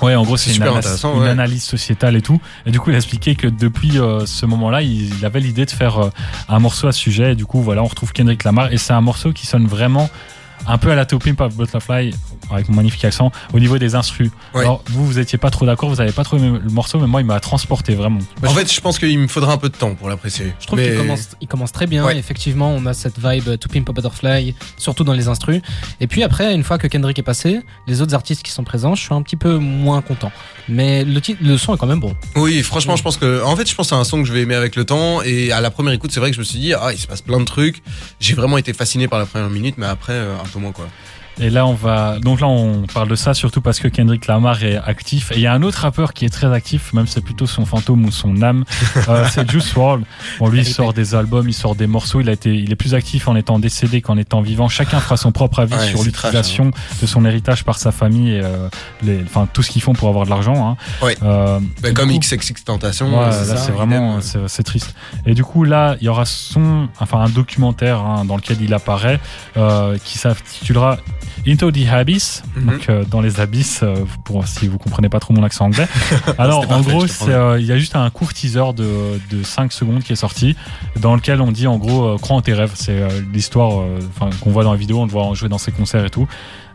Ouais, 0.00 0.14
en 0.14 0.22
gros, 0.22 0.36
C'est 0.36 0.50
une, 0.50 0.54
super 0.54 0.68
ana- 0.70 0.78
intéressant, 0.78 1.14
une 1.16 1.22
ouais. 1.22 1.28
analyse 1.28 1.64
sociétale 1.64 2.14
et 2.14 2.22
tout. 2.22 2.40
Et 2.66 2.70
du 2.70 2.78
coup, 2.78 2.90
il 2.90 2.94
a 2.94 2.98
expliqué 2.98 3.34
que 3.34 3.48
depuis 3.48 3.98
euh, 3.98 4.26
ce 4.26 4.46
moment-là, 4.46 4.80
il, 4.80 5.12
il 5.18 5.24
avait 5.26 5.40
l'idée 5.40 5.64
de 5.66 5.70
faire 5.72 5.98
euh, 5.98 6.10
un 6.48 6.60
morceau 6.60 6.86
à 6.86 6.92
ce 6.92 7.00
sujet. 7.00 7.32
Et 7.32 7.34
du 7.34 7.46
coup, 7.46 7.60
voilà, 7.62 7.82
on 7.82 7.86
retrouve 7.86 8.12
Kendrick 8.12 8.44
Lamar. 8.44 8.72
Et 8.72 8.76
c'est 8.78 8.92
un 8.92 9.00
morceau 9.00 9.32
qui 9.32 9.44
sonne 9.46 9.66
vraiment 9.66 10.08
un 10.68 10.78
peu 10.78 10.92
à 10.92 10.94
la 10.94 11.04
To 11.04 11.18
Pimp 11.18 11.42
Butterfly, 11.52 12.14
avec 12.50 12.68
mon 12.68 12.76
magnifique 12.76 13.04
accent, 13.04 13.30
au 13.52 13.58
niveau 13.60 13.78
des 13.78 13.94
instrus. 13.94 14.30
Ouais. 14.54 14.62
Alors, 14.62 14.82
vous, 14.90 15.06
vous 15.06 15.18
étiez 15.18 15.38
pas 15.38 15.50
trop 15.50 15.66
d'accord, 15.66 15.88
vous 15.88 16.00
avez 16.00 16.12
pas 16.12 16.24
trop 16.24 16.36
aimé 16.36 16.58
le 16.62 16.70
morceau, 16.70 16.98
mais 16.98 17.06
moi, 17.06 17.20
il 17.20 17.26
m'a 17.26 17.40
transporté 17.40 17.94
vraiment. 17.94 18.20
En 18.46 18.50
fait, 18.50 18.72
je 18.72 18.80
pense 18.80 18.98
qu'il 18.98 19.18
me 19.18 19.28
faudra 19.28 19.52
un 19.52 19.58
peu 19.58 19.68
de 19.68 19.76
temps 19.76 19.94
pour 19.94 20.08
l'apprécier. 20.08 20.52
Je 20.60 20.66
trouve 20.66 20.78
Mais- 20.78 20.88
qu'il 20.88 20.96
commence, 20.98 21.28
il 21.40 21.48
commence 21.48 21.72
très 21.72 21.86
bien. 21.86 22.04
Ouais. 22.04 22.16
Effectivement, 22.16 22.70
on 22.70 22.84
a 22.86 22.94
cette 22.94 23.18
vibe 23.18 23.58
To 23.58 23.68
Pimp 23.68 23.88
a 23.88 23.92
Butterfly, 23.92 24.54
surtout 24.76 25.04
dans 25.04 25.12
les 25.12 25.28
instrus. 25.28 25.60
Et 26.00 26.06
puis 26.06 26.22
après, 26.22 26.54
une 26.54 26.64
fois 26.64 26.78
que 26.78 26.86
Kendrick 26.86 27.18
est 27.18 27.22
passé, 27.22 27.60
les 27.86 28.02
autres 28.02 28.14
artistes 28.14 28.42
qui 28.42 28.50
sont 28.52 28.64
présents, 28.64 28.94
je 28.94 29.02
suis 29.02 29.14
un 29.14 29.22
petit 29.22 29.36
peu 29.36 29.58
moins 29.58 30.02
content. 30.02 30.32
Mais 30.68 31.04
le, 31.04 31.20
titre, 31.20 31.40
le 31.42 31.56
son 31.56 31.74
est 31.74 31.78
quand 31.78 31.86
même 31.86 32.00
bon. 32.00 32.14
Oui, 32.36 32.62
franchement, 32.62 32.96
je 32.96 33.02
pense 33.02 33.16
que, 33.16 33.42
en 33.42 33.56
fait, 33.56 33.68
je 33.68 33.74
pense 33.74 33.86
que 33.86 33.94
c'est 33.94 34.00
un 34.00 34.04
son 34.04 34.20
que 34.22 34.28
je 34.28 34.32
vais 34.32 34.42
aimer 34.42 34.54
avec 34.54 34.76
le 34.76 34.84
temps. 34.84 35.22
Et 35.22 35.52
à 35.52 35.60
la 35.60 35.70
première 35.70 35.92
écoute, 35.94 36.12
c'est 36.12 36.20
vrai 36.20 36.30
que 36.30 36.34
je 36.36 36.40
me 36.40 36.44
suis 36.44 36.58
dit, 36.58 36.74
ah, 36.74 36.92
il 36.92 36.98
se 36.98 37.06
passe 37.06 37.22
plein 37.22 37.40
de 37.40 37.44
trucs. 37.44 37.82
J'ai 38.20 38.34
vraiment 38.34 38.58
été 38.58 38.72
fasciné 38.72 39.08
par 39.08 39.18
la 39.18 39.26
première 39.26 39.50
minute, 39.50 39.76
mais 39.78 39.86
après, 39.86 40.12
euh, 40.12 40.34
un 40.34 40.46
peu 40.48 40.58
moins, 40.58 40.72
quoi. 40.72 40.86
Et 41.40 41.50
là, 41.50 41.66
on 41.66 41.74
va. 41.74 42.18
Donc 42.18 42.40
là, 42.40 42.48
on 42.48 42.82
parle 42.92 43.08
de 43.08 43.14
ça 43.14 43.32
surtout 43.34 43.60
parce 43.60 43.78
que 43.78 43.88
Kendrick 43.88 44.26
Lamar 44.26 44.62
est 44.64 44.76
actif. 44.76 45.30
Et 45.32 45.36
il 45.36 45.40
y 45.40 45.46
a 45.46 45.52
un 45.52 45.62
autre 45.62 45.78
rappeur 45.82 46.12
qui 46.12 46.24
est 46.24 46.30
très 46.30 46.52
actif, 46.52 46.92
même 46.92 47.06
si 47.06 47.14
c'est 47.14 47.20
plutôt 47.24 47.46
son 47.46 47.64
fantôme 47.64 48.04
ou 48.04 48.10
son 48.10 48.42
âme. 48.42 48.64
euh, 49.08 49.26
c'est 49.30 49.48
Juice 49.50 49.72
WRLD. 49.74 50.04
Bon, 50.40 50.48
lui, 50.48 50.60
il 50.60 50.64
sort 50.66 50.92
des 50.92 51.14
albums, 51.14 51.48
il 51.48 51.52
sort 51.54 51.74
des 51.74 51.86
morceaux. 51.86 52.20
Il 52.20 52.28
a 52.28 52.32
été, 52.32 52.54
il 52.54 52.72
est 52.72 52.76
plus 52.76 52.94
actif 52.94 53.28
en 53.28 53.36
étant 53.36 53.58
décédé 53.58 54.00
qu'en 54.00 54.16
étant 54.16 54.40
vivant. 54.40 54.68
Chacun 54.68 55.00
fera 55.00 55.16
son 55.16 55.32
propre 55.32 55.60
avis 55.60 55.74
Ouais, 55.74 55.86
sur 55.88 56.02
l'utilisation 56.02 56.70
de 57.00 57.06
son 57.06 57.24
héritage 57.24 57.64
par 57.64 57.78
sa 57.78 57.92
famille 57.92 58.32
et 58.32 58.40
euh, 58.42 58.68
les, 59.02 59.22
enfin 59.22 59.46
tout 59.52 59.62
ce 59.62 59.70
qu'ils 59.70 59.82
font 59.82 59.92
pour 59.92 60.08
avoir 60.08 60.24
de 60.24 60.30
l'argent. 60.30 60.68
Hein. 60.70 60.76
Ouais. 61.04 61.16
Euh, 61.22 61.60
Bah, 61.82 61.92
comme 61.92 62.10
coup- 62.10 62.18
XXX 62.18 62.64
Tentation. 62.64 63.16
Ouais, 63.18 63.26
là 63.26 63.56
c'est 63.56 63.72
vraiment 63.72 64.20
c'est 64.20 64.38
c'est 64.48 64.62
triste. 64.62 64.94
Et 65.26 65.34
du 65.34 65.44
coup 65.44 65.62
là 65.64 65.96
il 66.00 66.06
y 66.06 66.08
aura 66.08 66.24
son 66.24 66.88
enfin 66.98 67.20
un 67.20 67.28
documentaire 67.28 68.00
hein, 68.00 68.24
dans 68.24 68.36
lequel 68.36 68.56
il 68.60 68.74
apparaît 68.74 69.20
euh, 69.56 69.96
qui 70.02 70.18
s'intitulera 70.18 70.96
Into 71.46 71.70
the 71.70 71.86
Abyss, 71.90 72.42
Mhm. 72.56 72.66
donc 72.66 72.88
euh, 72.88 73.04
dans 73.10 73.20
les 73.20 73.40
abysses 73.40 73.80
euh, 73.82 74.04
pour 74.24 74.46
si 74.46 74.68
vous 74.68 74.78
comprenez 74.78 75.08
pas 75.08 75.20
trop 75.20 75.32
mon 75.34 75.42
accent 75.42 75.66
anglais. 75.66 75.86
Alors 76.38 76.60
en 76.64 76.66
parfait, 76.82 76.90
gros 76.90 77.06
euh, 77.28 77.56
il 77.60 77.66
y 77.66 77.72
a 77.72 77.78
juste 77.78 77.96
un 77.96 78.08
court 78.10 78.32
teaser 78.32 78.72
de 78.76 79.20
de 79.30 79.42
5 79.42 79.72
secondes 79.72 80.02
qui 80.02 80.12
est 80.12 80.16
sorti 80.16 80.56
dans 81.00 81.14
lequel 81.14 81.40
on 81.40 81.52
dit 81.52 81.66
en 81.66 81.76
gros 81.78 82.04
euh, 82.04 82.16
crois 82.18 82.36
en 82.36 82.42
tes 82.42 82.54
rêves, 82.54 82.72
c'est 82.74 83.00
euh, 83.00 83.08
l'histoire 83.32 83.80
euh, 83.80 83.98
qu'on 84.40 84.50
voit 84.50 84.64
dans 84.64 84.72
la 84.72 84.78
vidéo, 84.78 85.00
on 85.00 85.04
le 85.06 85.10
voit 85.10 85.24
en 85.24 85.34
jouer 85.34 85.48
dans 85.48 85.58
ses 85.58 85.72
concerts 85.72 86.04
et 86.04 86.10
tout. 86.10 86.26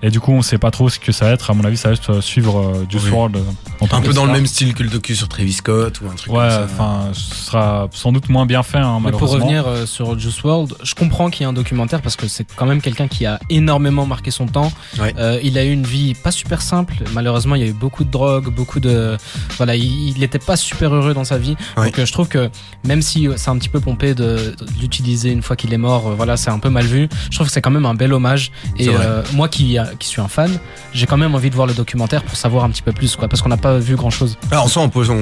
Et 0.03 0.11
du 0.11 0.19
coup, 0.19 0.33
on 0.33 0.41
sait 0.41 0.57
pas 0.57 0.69
trop 0.69 0.89
ce 0.89 0.99
que 0.99 1.11
ça 1.11 1.25
va 1.25 1.31
être. 1.31 1.49
À 1.49 1.53
mon 1.53 1.63
avis, 1.63 1.77
ça 1.77 1.87
va 1.89 1.95
être 1.95 2.11
euh, 2.15 2.21
suivre 2.21 2.59
euh, 2.59 2.85
Juice 2.89 3.03
Oui. 3.05 3.11
WRLD. 3.11 3.37
euh, 3.37 3.85
Un 3.91 4.01
peu 4.01 4.13
dans 4.13 4.25
le 4.25 4.33
même 4.33 4.45
style 4.45 4.73
que 4.73 4.83
le 4.83 4.89
docu 4.89 5.15
sur 5.15 5.29
Travis 5.29 5.53
Scott 5.53 6.01
ou 6.01 6.07
un 6.07 6.13
truc 6.15 6.31
Ouais, 6.31 6.39
comme 6.39 6.49
ça. 6.49 6.63
enfin, 6.65 7.09
ce 7.13 7.35
sera 7.45 7.87
sans 7.93 8.11
doute 8.11 8.27
moins 8.29 8.45
bien 8.45 8.63
fait, 8.63 8.79
hein, 8.79 8.99
Mais 9.03 9.11
pour 9.11 9.29
revenir 9.31 9.65
euh, 9.65 9.85
sur 9.85 10.19
Juice 10.19 10.43
WRLD, 10.43 10.73
je 10.83 10.93
comprends 10.93 11.29
qu'il 11.29 11.41
y 11.41 11.43
ait 11.45 11.49
un 11.49 11.53
documentaire 11.53 12.01
parce 12.01 12.15
que 12.17 12.27
c'est 12.27 12.45
quand 12.55 12.65
même 12.65 12.81
quelqu'un 12.81 13.07
qui 13.07 13.25
a 13.25 13.39
énormément 13.49 14.05
marqué 14.05 14.29
son 14.29 14.45
temps. 14.45 14.71
Ouais. 14.99 15.13
Euh, 15.17 15.39
il 15.41 15.57
a 15.57 15.63
eu 15.63 15.71
une 15.71 15.85
vie 15.85 16.13
pas 16.15 16.31
super 16.31 16.61
simple. 16.61 16.95
Malheureusement, 17.13 17.55
il 17.55 17.61
y 17.61 17.65
a 17.65 17.69
eu 17.69 17.73
beaucoup 17.73 18.03
de 18.03 18.11
drogue, 18.11 18.53
beaucoup 18.53 18.81
de 18.81 19.15
voilà, 19.57 19.75
il 19.75 20.19
n'était 20.19 20.37
pas 20.39 20.57
super 20.57 20.93
heureux 20.93 21.13
dans 21.13 21.23
sa 21.23 21.37
vie. 21.37 21.55
Ouais. 21.77 21.85
Donc 21.91 22.03
je 22.05 22.11
trouve 22.11 22.27
que 22.27 22.49
même 22.83 23.01
si 23.01 23.29
c'est 23.37 23.49
un 23.49 23.57
petit 23.57 23.69
peu 23.69 23.79
pompé 23.79 24.13
de, 24.15 24.53
de 24.59 24.65
l'utiliser 24.81 25.31
une 25.31 25.41
fois 25.41 25.55
qu'il 25.55 25.73
est 25.73 25.77
mort, 25.77 26.11
voilà, 26.15 26.35
c'est 26.35 26.49
un 26.49 26.59
peu 26.59 26.69
mal 26.69 26.85
vu. 26.85 27.07
Je 27.29 27.35
trouve 27.37 27.47
que 27.47 27.53
c'est 27.53 27.61
quand 27.61 27.71
même 27.71 27.85
un 27.85 27.95
bel 27.95 28.11
hommage. 28.13 28.51
Et 28.77 28.89
euh, 28.89 29.21
moi 29.33 29.47
qui 29.47 29.77
qui 29.99 30.07
suis 30.07 30.21
un 30.21 30.27
fan, 30.27 30.59
j'ai 30.93 31.05
quand 31.05 31.17
même 31.17 31.35
envie 31.35 31.49
de 31.49 31.55
voir 31.55 31.67
le 31.67 31.73
documentaire 31.73 32.23
pour 32.23 32.35
savoir 32.35 32.63
un 32.63 32.69
petit 32.69 32.81
peu 32.81 32.91
plus 32.91 33.15
quoi, 33.15 33.27
parce 33.27 33.41
qu'on 33.41 33.49
n'a 33.49 33.57
pas 33.57 33.77
vu 33.77 33.95
grand 33.95 34.09
chose. 34.09 34.37
Alors, 34.51 34.69
ça, 34.69 34.79
on, 34.79 34.89
peut- 34.89 35.05
on, 35.09 35.13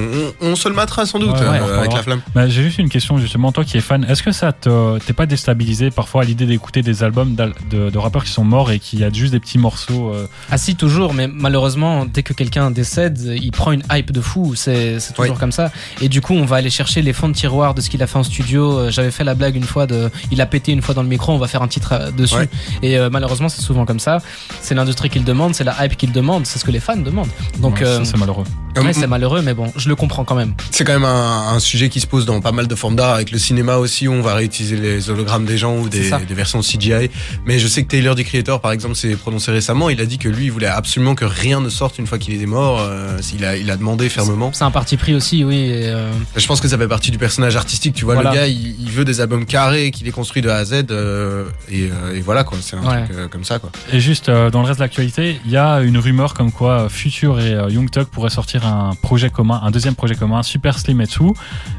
on- 0.46 0.52
on 0.52 0.56
se 0.56 0.68
le 0.68 0.74
matera 0.74 1.06
sans 1.06 1.18
doute 1.18 1.32
Ouais, 1.32 1.40
euh, 1.42 1.50
ouais, 1.72 1.78
avec 1.78 1.92
la 1.92 2.02
flamme. 2.02 2.20
Bah, 2.34 2.48
J'ai 2.48 2.62
juste 2.62 2.78
une 2.78 2.88
question, 2.88 3.18
justement, 3.18 3.52
toi 3.52 3.64
qui 3.64 3.76
es 3.76 3.80
fan, 3.80 4.04
est-ce 4.08 4.22
que 4.22 4.32
ça 4.32 4.52
te- 4.52 4.98
t'es 4.98 5.12
pas 5.12 5.26
déstabilisé 5.26 5.90
parfois 5.90 6.22
à 6.22 6.24
l'idée 6.24 6.46
d'écouter 6.46 6.82
des 6.82 7.02
albums 7.02 7.34
de, 7.34 7.90
de 7.90 7.98
rappeurs 7.98 8.24
qui 8.24 8.30
sont 8.32 8.44
morts 8.44 8.70
et 8.70 8.78
qui 8.78 9.02
a 9.04 9.12
juste 9.12 9.32
des 9.32 9.40
petits 9.40 9.58
morceaux 9.58 10.10
euh, 10.12 10.26
Ah 10.50 10.58
si, 10.58 10.74
toujours, 10.76 11.14
mais 11.14 11.28
malheureusement, 11.28 12.04
dès 12.06 12.22
que 12.22 12.32
quelqu'un 12.32 12.70
décède, 12.70 13.18
il 13.40 13.50
prend 13.52 13.72
une 13.72 13.82
hype 13.92 14.12
de 14.12 14.20
fou, 14.20 14.54
c'est 14.54 14.98
toujours 15.14 15.34
Oui. 15.34 15.38
comme 15.40 15.52
ça. 15.52 15.70
Et 16.00 16.08
du 16.08 16.20
coup, 16.20 16.34
on 16.34 16.44
va 16.44 16.56
aller 16.56 16.70
chercher 16.70 17.02
les 17.02 17.12
fonds 17.12 17.28
de 17.28 17.34
tiroir 17.34 17.74
de 17.74 17.80
ce 17.80 17.90
qu'il 17.90 18.02
a 18.02 18.06
fait 18.06 18.18
en 18.18 18.22
studio. 18.22 18.78
Euh, 18.78 18.90
J'avais 18.90 19.10
fait 19.10 19.24
la 19.24 19.34
blague 19.34 19.56
une 19.56 19.64
fois 19.64 19.86
de, 19.86 20.10
il 20.30 20.40
a 20.40 20.46
pété 20.46 20.72
une 20.72 20.82
fois 20.82 20.94
dans 20.94 21.02
le 21.02 21.08
micro, 21.08 21.32
on 21.32 21.38
va 21.38 21.46
faire 21.48 21.62
un 21.62 21.68
titre 21.68 21.92
euh, 21.92 22.10
dessus. 22.10 22.34
Ouais. 22.36 22.48
Et 22.82 22.98
euh, 22.98 23.10
malheureusement, 23.10 23.48
c'est 23.48 23.62
souvent 23.62 23.84
comme 23.84 24.00
ça. 24.00 24.18
C'est 24.62 24.74
l'industrie 24.76 25.10
qui 25.10 25.18
le 25.18 25.24
demande, 25.24 25.54
c'est 25.54 25.64
la 25.64 25.84
hype 25.84 25.96
qui 25.96 26.06
le 26.06 26.12
demande, 26.12 26.46
c'est 26.46 26.58
ce 26.58 26.64
que 26.64 26.70
les 26.70 26.80
fans 26.80 26.96
demandent. 26.96 27.28
Donc, 27.58 27.74
ouais, 27.74 27.84
euh, 27.84 28.04
c'est 28.04 28.16
malheureux. 28.16 28.44
Ouais, 28.80 28.92
c'est 28.92 29.06
malheureux, 29.06 29.42
mais 29.42 29.54
bon, 29.54 29.72
je 29.76 29.88
le 29.88 29.96
comprends 29.96 30.24
quand 30.24 30.34
même. 30.34 30.54
C'est 30.70 30.84
quand 30.84 30.92
même 30.94 31.04
un, 31.04 31.48
un 31.54 31.58
sujet 31.60 31.88
qui 31.88 32.00
se 32.00 32.06
pose 32.06 32.24
dans 32.26 32.40
pas 32.40 32.52
mal 32.52 32.66
de 32.66 32.74
formes 32.74 32.96
d'art, 32.96 33.14
avec 33.14 33.30
le 33.30 33.38
cinéma 33.38 33.76
aussi, 33.76 34.08
où 34.08 34.12
on 34.12 34.22
va 34.22 34.34
réutiliser 34.34 34.76
les 34.76 35.10
hologrammes 35.10 35.44
des 35.44 35.58
gens 35.58 35.76
ou 35.76 35.88
des, 35.88 36.10
versions 36.30 36.60
CGI. 36.60 37.10
Mais 37.46 37.58
je 37.58 37.68
sais 37.68 37.82
que 37.82 37.88
Taylor, 37.88 38.14
du 38.14 38.24
Creator, 38.24 38.60
par 38.60 38.72
exemple, 38.72 38.94
s'est 38.94 39.14
prononcé 39.16 39.50
récemment. 39.52 39.90
Il 39.90 40.00
a 40.00 40.06
dit 40.06 40.18
que 40.18 40.28
lui, 40.28 40.46
il 40.46 40.52
voulait 40.52 40.66
absolument 40.66 41.14
que 41.14 41.24
rien 41.24 41.60
ne 41.60 41.68
sorte 41.68 41.98
une 41.98 42.06
fois 42.06 42.18
qu'il 42.18 42.40
est 42.40 42.46
mort. 42.46 42.80
Euh, 42.80 43.18
il, 43.34 43.44
a, 43.44 43.56
il 43.56 43.70
a 43.70 43.76
demandé 43.76 44.08
fermement. 44.08 44.50
C'est 44.52 44.64
un 44.64 44.70
parti 44.70 44.96
pris 44.96 45.14
aussi, 45.14 45.44
oui. 45.44 45.56
et, 45.56 45.86
euh, 45.88 46.10
Je 46.36 46.46
pense 46.46 46.60
que 46.60 46.68
ça 46.68 46.78
fait 46.78 46.88
partie 46.88 47.10
du 47.10 47.18
personnage 47.18 47.56
artistique. 47.56 47.94
Tu 47.94 48.04
vois, 48.04 48.14
Voilà. 48.14 48.30
le 48.30 48.36
gars, 48.36 48.46
il, 48.46 48.80
il 48.80 48.90
veut 48.90 49.04
des 49.04 49.20
albums 49.20 49.44
carrés, 49.46 49.90
qu'il 49.90 50.08
est 50.08 50.12
construit 50.12 50.42
de 50.42 50.48
A 50.48 50.56
à 50.56 50.64
Z. 50.64 50.86
euh, 50.90 51.44
et, 51.70 51.90
euh, 51.90 52.14
et 52.16 52.20
voilà, 52.20 52.44
quoi. 52.44 52.58
C'est 52.60 52.76
un 52.76 52.82
Ouais. 52.82 53.04
truc 53.04 53.16
euh, 53.16 53.28
comme 53.28 53.44
ça, 53.44 53.58
quoi. 53.58 53.70
Et 53.92 54.00
juste 54.00 54.28
euh, 54.28 54.50
dans 54.50 54.60
le 54.62 54.66
reste 54.66 54.78
de 54.80 54.84
l'actualité, 54.84 55.40
il 55.44 55.50
y 55.50 55.56
a 55.56 55.80
une 55.80 55.98
rumeur 55.98 56.34
comme 56.34 56.50
quoi 56.52 56.88
Future 56.88 57.38
et 57.40 57.52
euh, 57.54 57.68
Young 57.70 57.90
Thug 57.90 58.06
pourraient 58.06 58.30
sortir 58.30 58.61
sortir 58.62 58.76
un 58.76 58.94
projet 58.94 59.30
commun, 59.30 59.60
un 59.62 59.70
deuxième 59.70 59.94
projet 59.94 60.14
commun, 60.14 60.42
Super 60.42 60.78
Slim 60.78 61.00
et 61.00 61.06
tout. 61.06 61.34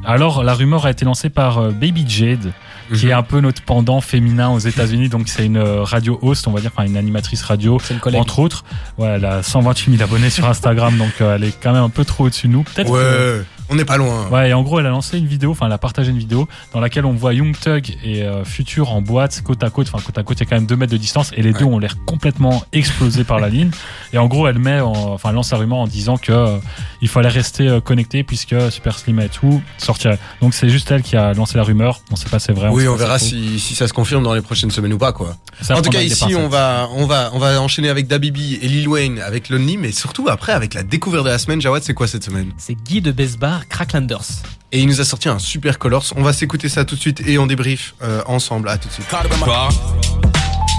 Alors 0.06 0.44
la 0.44 0.54
rumeur 0.54 0.86
a 0.86 0.92
été 0.92 1.06
lancée 1.06 1.30
par 1.30 1.58
euh, 1.60 1.72
Baby 1.72 2.06
Jade, 2.08 2.54
qui 2.94 3.06
Mhm. 3.06 3.12
est 3.12 3.14
un 3.14 3.24
peu 3.24 3.40
notre 3.40 3.62
pendant 3.64 4.02
féminin 4.02 4.50
aux 4.50 4.60
États-Unis. 4.60 5.10
Donc 5.10 5.28
c'est 5.30 5.46
une 5.46 5.58
euh, 5.58 5.84
radio 5.84 6.20
host, 6.22 6.48
on 6.48 6.52
va 6.52 6.62
dire, 6.62 6.72
enfin 6.76 6.86
une 6.88 6.98
animatrice 6.98 7.42
radio. 7.44 7.80
Une. 7.90 8.16
Entre 8.16 8.40
autres, 8.40 8.64
ouais, 8.98 9.08
elle 9.08 9.26
a 9.26 9.42
128 9.44 9.98
000 9.98 10.04
abonnés 10.04 10.30
sur 10.30 10.46
Instagram, 10.48 10.98
donc 10.98 11.14
euh, 11.22 11.36
elle 11.36 11.44
est 11.46 11.58
quand 11.62 11.74
même 11.74 11.84
un 11.84 11.90
peu 11.90 12.06
trop 12.06 12.26
au-dessus 12.26 12.48
de 12.48 12.54
nous. 12.54 12.64
Peut-être 12.64 12.92
que- 12.92 13.40
Ouais, 13.40 13.46
on 13.74 13.76
n'est 13.76 13.86
pas 13.86 13.98
loin. 13.98 14.28
Ouais, 14.30 14.50
et 14.50 14.54
en 14.54 14.62
gros, 14.62 14.80
elle 14.80 14.86
a 14.86 14.90
lancé 14.90 15.18
une 15.18 15.26
vidéo, 15.26 15.52
enfin, 15.52 15.66
elle 15.66 15.72
a 15.74 15.78
partagé 15.78 16.12
une 16.12 16.18
vidéo 16.18 16.48
dans 16.74 16.80
laquelle 16.80 17.06
on 17.06 17.14
voit 17.14 17.34
Young 17.34 17.56
Thug 17.60 17.98
et 18.04 18.24
euh, 18.24 18.44
Future 18.46 18.92
en 18.94 19.02
boîte, 19.02 19.42
côte 19.44 19.64
à 19.64 19.70
côte. 19.70 19.88
Enfin, 19.92 20.04
côte 20.06 20.18
à 20.18 20.24
côte, 20.24 20.38
il 20.40 20.44
y 20.44 20.48
a 20.48 20.50
quand 20.50 20.56
même 20.56 20.66
deux 20.68 20.76
mètres 20.76 20.92
de 20.94 20.98
distance 20.98 21.32
et 21.36 21.42
les 21.42 21.54
deux 21.54 21.66
ont 21.66 21.80
l'air 21.80 21.96
complètement 22.06 22.64
explosés 22.72 23.24
par 23.24 23.40
la 23.40 23.50
ligne. 23.50 23.72
Et 24.14 24.18
en 24.18 24.28
gros, 24.28 24.48
elle 24.48 24.60
met, 24.60 24.80
en- 24.80 24.92
enfin, 25.14 25.30
elle 25.30 25.36
lance 25.36 25.50
sa 25.50 25.58
rumeur 25.58 25.80
en 25.80 25.88
disant 25.88 26.18
que 26.18 26.32
euh, 26.32 26.58
il 27.04 27.10
fallait 27.10 27.28
rester 27.28 27.68
euh, 27.68 27.82
connecté 27.82 28.24
puisque 28.24 28.56
Super 28.72 28.98
Slim 28.98 29.20
et 29.20 29.28
tout 29.28 29.62
sortirait. 29.78 30.18
Donc, 30.42 30.54
c'est 30.54 30.70
juste 30.70 30.90
elle 30.90 31.02
qui 31.02 31.18
a 31.18 31.34
lancé 31.34 31.58
la 31.58 31.64
rumeur. 31.64 32.00
On 32.12 32.16
sait 32.16 32.30
pas 32.30 32.40
si 32.40 32.46
c'est 32.46 32.54
vrai. 32.54 32.70
Oui, 32.72 32.88
on 32.88 32.96
verra 32.96 33.20
si, 33.20 33.60
si 33.60 33.76
ça 33.76 33.90
se 33.90 33.94
confirme 33.94 34.24
dans 34.24 34.34
les 34.34 34.42
prochaines 34.42 34.72
semaines 34.72 34.94
ou 34.94 34.98
pas, 34.98 35.12
quoi. 35.12 35.36
Ça 35.62 35.78
en 35.78 35.82
tout 35.82 35.90
cas, 35.90 36.02
ici, 36.02 36.34
on 36.34 36.48
va, 36.48 36.88
on 36.96 37.06
va, 37.06 37.32
on 37.34 37.40
va 37.40 37.62
enchaîner 37.62 37.90
avec 37.90 38.08
Dabibi 38.08 38.58
et 38.62 38.70
Lil 38.70 38.88
Wayne 38.88 39.20
avec 39.20 39.50
Lonely, 39.50 39.76
mais 39.76 39.92
surtout 39.92 40.30
après 40.30 40.54
avec 40.54 40.74
la 40.74 40.84
découverte 40.84 41.26
de 41.26 41.30
la 41.30 41.40
semaine. 41.40 41.60
Jawad, 41.60 41.84
c'est 41.84 41.94
quoi 41.94 42.08
cette 42.08 42.24
semaine? 42.24 42.54
C'est 42.58 42.76
Guy 42.76 43.02
de 43.02 43.12
Besbar, 43.12 43.68
Cracklanders. 43.68 44.24
Et 44.72 44.80
il 44.80 44.88
nous 44.88 45.02
a 45.02 45.04
sorti 45.04 45.28
un 45.28 45.40
super 45.40 45.80
Colors. 45.80 46.06
On 46.16 46.24
va 46.24 46.32
s'écouter 46.32 46.70
ça 46.70 46.86
tout 46.86 46.96
de 46.96 47.02
suite 47.02 47.22
et 47.28 47.38
on 47.38 47.48
débrief 47.48 47.96
euh, 48.02 48.22
ensemble. 48.28 48.70
À 48.70 48.78
tout 48.78 48.88
de 48.88 48.94
suite. 48.94 49.08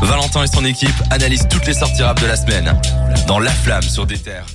Valentin 0.01 0.43
et 0.43 0.47
son 0.47 0.65
équipe 0.65 1.03
analysent 1.11 1.49
toutes 1.51 1.67
les 1.67 1.75
sorties 1.75 2.03
rap 2.03 2.19
de 2.21 2.27
la 2.27 2.37
semaine 2.37 2.81
dans 3.27 3.39
La 3.39 3.51
Flamme 3.51 3.83
sur 3.83 4.07
des 4.07 4.19
terres. 4.19 4.47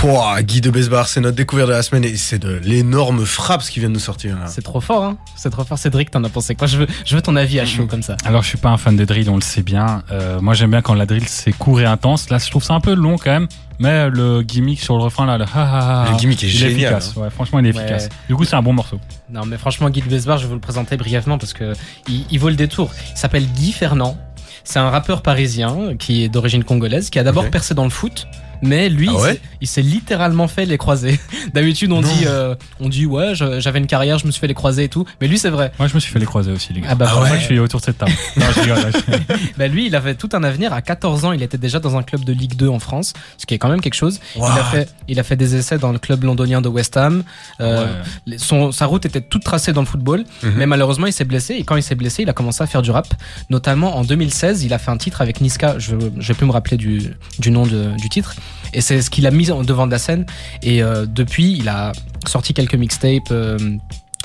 Pouah, 0.00 0.42
Guy 0.42 0.62
de 0.62 0.70
Besbar, 0.70 1.06
c'est 1.08 1.20
notre 1.20 1.36
découverte 1.36 1.68
de 1.68 1.74
la 1.74 1.82
semaine 1.82 2.04
et 2.04 2.16
c'est 2.16 2.38
de 2.38 2.58
l'énorme 2.64 3.26
frappe 3.26 3.60
ce 3.60 3.70
qui 3.70 3.80
vient 3.80 3.90
de 3.90 3.94
nous 3.94 4.00
sortir 4.00 4.38
là. 4.38 4.46
C'est 4.46 4.62
trop 4.62 4.80
fort, 4.80 5.04
hein 5.04 5.18
C'est 5.36 5.50
trop 5.50 5.62
fort. 5.62 5.76
Cédric, 5.76 6.10
t'en 6.10 6.24
as 6.24 6.30
pensé 6.30 6.54
quoi? 6.54 6.66
Je 6.66 6.78
veux, 6.78 6.86
je 7.04 7.14
veux 7.16 7.20
ton 7.20 7.36
avis 7.36 7.60
à 7.60 7.66
chaud 7.66 7.86
comme 7.86 8.02
ça. 8.02 8.16
Alors, 8.24 8.42
je 8.42 8.48
suis 8.48 8.56
pas 8.56 8.70
un 8.70 8.78
fan 8.78 8.96
de 8.96 9.04
drill, 9.04 9.28
on 9.28 9.34
le 9.34 9.42
sait 9.42 9.60
bien. 9.62 10.02
Euh, 10.10 10.40
moi, 10.40 10.54
j'aime 10.54 10.70
bien 10.70 10.80
quand 10.80 10.94
la 10.94 11.04
drill 11.04 11.28
c'est 11.28 11.52
court 11.52 11.82
et 11.82 11.84
intense. 11.84 12.30
Là, 12.30 12.38
je 12.38 12.48
trouve 12.50 12.64
ça 12.64 12.72
un 12.72 12.80
peu 12.80 12.94
long 12.94 13.18
quand 13.18 13.30
même. 13.30 13.46
Mais 13.78 14.08
le 14.08 14.40
gimmick 14.40 14.80
sur 14.80 14.96
le 14.96 15.02
refrain, 15.02 15.26
là, 15.26 15.36
le 15.36 15.44
ha 15.44 15.48
ha 15.54 16.04
ha. 16.06 16.10
Le 16.12 16.16
gimmick 16.16 16.42
est 16.44 16.46
il 16.46 16.50
génial, 16.50 16.94
hein. 16.94 16.96
efficace. 16.96 17.16
Ouais, 17.16 17.28
franchement, 17.28 17.58
il 17.58 17.66
est 17.66 17.76
Ouais. 17.76 17.82
efficace. 17.82 18.08
Du 18.26 18.34
coup, 18.36 18.44
c'est 18.44 18.56
un 18.56 18.62
bon 18.62 18.72
morceau. 18.72 18.98
Non, 19.30 19.44
mais 19.44 19.58
franchement, 19.58 19.90
Guy 19.90 20.00
de 20.00 20.08
Besbar, 20.08 20.38
je 20.38 20.44
vais 20.44 20.48
vous 20.48 20.54
le 20.54 20.60
présenter 20.60 20.96
brièvement 20.96 21.36
parce 21.36 21.52
que 21.52 21.74
il, 22.08 22.24
il 22.30 22.38
vaut 22.40 22.48
le 22.48 22.56
détour. 22.56 22.90
Il 23.14 23.18
s'appelle 23.18 23.44
Guy 23.46 23.72
Fernand. 23.72 24.16
C'est 24.64 24.78
un 24.78 24.88
rappeur 24.88 25.20
parisien 25.20 25.94
qui 25.98 26.24
est 26.24 26.28
d'origine 26.30 26.64
congolaise, 26.64 27.10
qui 27.10 27.18
a 27.18 27.22
d'abord 27.22 27.50
percé 27.50 27.74
dans 27.74 27.84
le 27.84 27.90
foot. 27.90 28.26
Mais 28.62 28.88
lui, 28.88 29.08
Ah 29.10 29.12
il 29.14 29.20
ouais 29.22 29.32
s'est- 29.34 29.40
il 29.62 29.66
s'est 29.68 29.82
littéralement 29.82 30.48
fait 30.48 30.64
les 30.66 30.78
croisés. 30.78 31.18
D'habitude, 31.54 31.92
on 31.92 32.00
Non. 32.00 32.08
dit, 32.08 32.24
euh, 32.26 32.54
on 32.80 32.88
dit, 32.88 33.06
ouais, 33.06 33.32
j'avais 33.34 33.78
une 33.78 33.86
carrière, 33.86 34.18
je 34.18 34.26
me 34.26 34.30
suis 34.30 34.40
fait 34.40 34.46
les 34.46 34.54
croisés 34.54 34.84
et 34.84 34.88
tout. 34.88 35.04
Mais 35.20 35.28
lui, 35.28 35.38
c'est 35.38 35.50
vrai. 35.50 35.72
Moi, 35.78 35.88
je 35.88 35.94
me 35.94 36.00
suis 36.00 36.12
fait 36.12 36.18
les 36.18 36.26
croiser 36.26 36.52
aussi, 36.52 36.72
les 36.72 36.80
gars. 36.80 36.88
Ah 36.90 36.94
bah 36.94 37.10
ça 37.24 37.30
que 37.30 37.40
je 37.40 37.44
suis 37.44 37.58
autour 37.58 37.80
de 37.80 37.84
cette 37.86 37.98
table. 37.98 38.12
non, 38.36 38.46
je 38.54 38.60
rigole, 38.60 38.78
là, 38.78 38.90
je- 38.92 39.34
Bah 39.58 39.68
lui, 39.68 39.86
il 39.86 39.94
avait 39.96 40.14
tout 40.14 40.28
un 40.32 40.42
avenir. 40.44 40.72
À 40.72 40.82
14 40.82 41.24
ans, 41.24 41.32
il 41.32 41.42
était 41.42 41.58
déjà 41.58 41.78
dans 41.80 41.96
un 41.96 42.02
club 42.02 42.24
de 42.24 42.32
Ligue 42.32 42.54
2 42.56 42.68
en 42.68 42.78
France, 42.78 43.12
ce 43.38 43.46
qui 43.46 43.54
est 43.54 43.58
quand 43.58 43.68
même 43.68 43.80
quelque 43.80 43.94
chose. 43.94 44.20
Il, 44.36 44.42
a 44.42 44.64
fait, 44.64 44.88
il 45.08 45.18
a 45.18 45.22
fait 45.22 45.36
des 45.36 45.56
essais 45.56 45.78
dans 45.78 45.92
le 45.92 45.98
club 45.98 46.24
londonien 46.24 46.60
de 46.60 46.68
West 46.68 46.96
Ham. 46.96 47.22
Euh, 47.60 47.86
Ouais. 48.26 48.36
son, 48.38 48.72
sa 48.72 48.86
route 48.86 49.06
était 49.06 49.20
toute 49.20 49.42
tracée 49.44 49.72
dans 49.72 49.80
le 49.80 49.86
football, 49.86 50.24
Mhm. 50.42 50.52
mais 50.56 50.66
malheureusement, 50.66 51.06
il 51.06 51.12
s'est 51.12 51.24
blessé. 51.24 51.54
Et 51.54 51.64
quand 51.64 51.76
il 51.76 51.82
s'est 51.82 51.94
blessé, 51.94 52.22
il 52.22 52.28
a 52.28 52.32
commencé 52.32 52.62
à 52.62 52.66
faire 52.66 52.82
du 52.82 52.90
rap. 52.90 53.14
Notamment 53.48 53.96
en 53.96 54.04
2016, 54.04 54.62
il 54.64 54.72
a 54.74 54.78
fait 54.78 54.90
un 54.90 54.96
titre 54.96 55.20
avec 55.22 55.40
Niska. 55.40 55.78
Je 55.78 55.96
je 56.18 56.28
vais 56.28 56.34
plus 56.34 56.46
me 56.46 56.52
rappeler 56.52 56.76
du, 56.76 57.14
du 57.38 57.50
nom 57.50 57.66
de- 57.66 57.96
du 57.96 58.08
titre. 58.08 58.34
Et 58.72 58.80
c'est 58.80 59.02
ce 59.02 59.10
qu'il 59.10 59.26
a 59.26 59.30
mis 59.30 59.50
en 59.50 59.62
devant 59.62 59.86
de 59.86 59.92
la 59.92 59.98
scène. 59.98 60.26
Et 60.62 60.82
euh, 60.82 61.06
depuis, 61.06 61.52
il 61.52 61.68
a 61.68 61.92
sorti 62.26 62.54
quelques 62.54 62.74
mixtapes. 62.74 63.30
euh, 63.30 63.58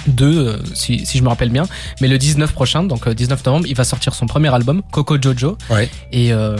deux, 0.08 0.48
euh, 0.48 0.58
si, 0.74 1.06
si 1.06 1.18
je 1.18 1.24
me 1.24 1.30
rappelle 1.30 1.50
bien. 1.50 1.68
Mais 2.02 2.08
le 2.08 2.18
19 2.18 2.54
prochain, 2.54 2.84
donc 2.84 3.08
euh, 3.08 3.14
19 3.14 3.46
novembre, 3.46 3.66
il 3.68 3.76
va 3.76 3.84
sortir 3.84 4.14
son 4.14 4.26
premier 4.28 4.54
album, 4.54 4.82
Coco 4.92 5.18
Jojo. 5.22 5.58
Ouais. 5.70 5.90
Et 6.12 6.32
euh, 6.34 6.56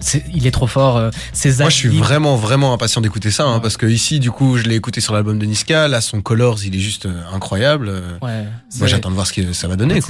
c'est- 0.00 0.24
il 0.34 0.46
est 0.46 0.50
trop 0.50 0.66
fort. 0.66 0.96
euh, 0.96 1.10
ses 1.32 1.58
Moi, 1.58 1.70
je 1.70 1.76
suis 1.76 1.88
vraiment, 1.88 2.36
vraiment 2.36 2.72
impatient 2.72 3.00
d'écouter 3.00 3.30
ça, 3.30 3.44
hein, 3.44 3.54
Ouais. 3.56 3.60
parce 3.60 3.76
que 3.76 3.86
ici, 3.86 4.20
du 4.20 4.30
coup, 4.30 4.56
je 4.56 4.64
l'ai 4.64 4.74
écouté 4.76 5.00
sur 5.00 5.14
l'album 5.14 5.38
de 5.38 5.46
Niska. 5.46 5.88
Là, 5.88 6.00
son 6.00 6.20
Colors, 6.20 6.58
il 6.64 6.74
est 6.74 6.80
juste 6.80 7.06
euh, 7.06 7.22
incroyable. 7.32 7.88
Euh, 7.88 8.00
Ouais, 8.22 8.44
Moi, 8.78 8.86
j'attends 8.88 9.10
de 9.10 9.14
voir 9.14 9.26
ce 9.26 9.32
que 9.32 9.52
ça 9.52 9.68
va 9.68 9.76
donner. 9.76 10.00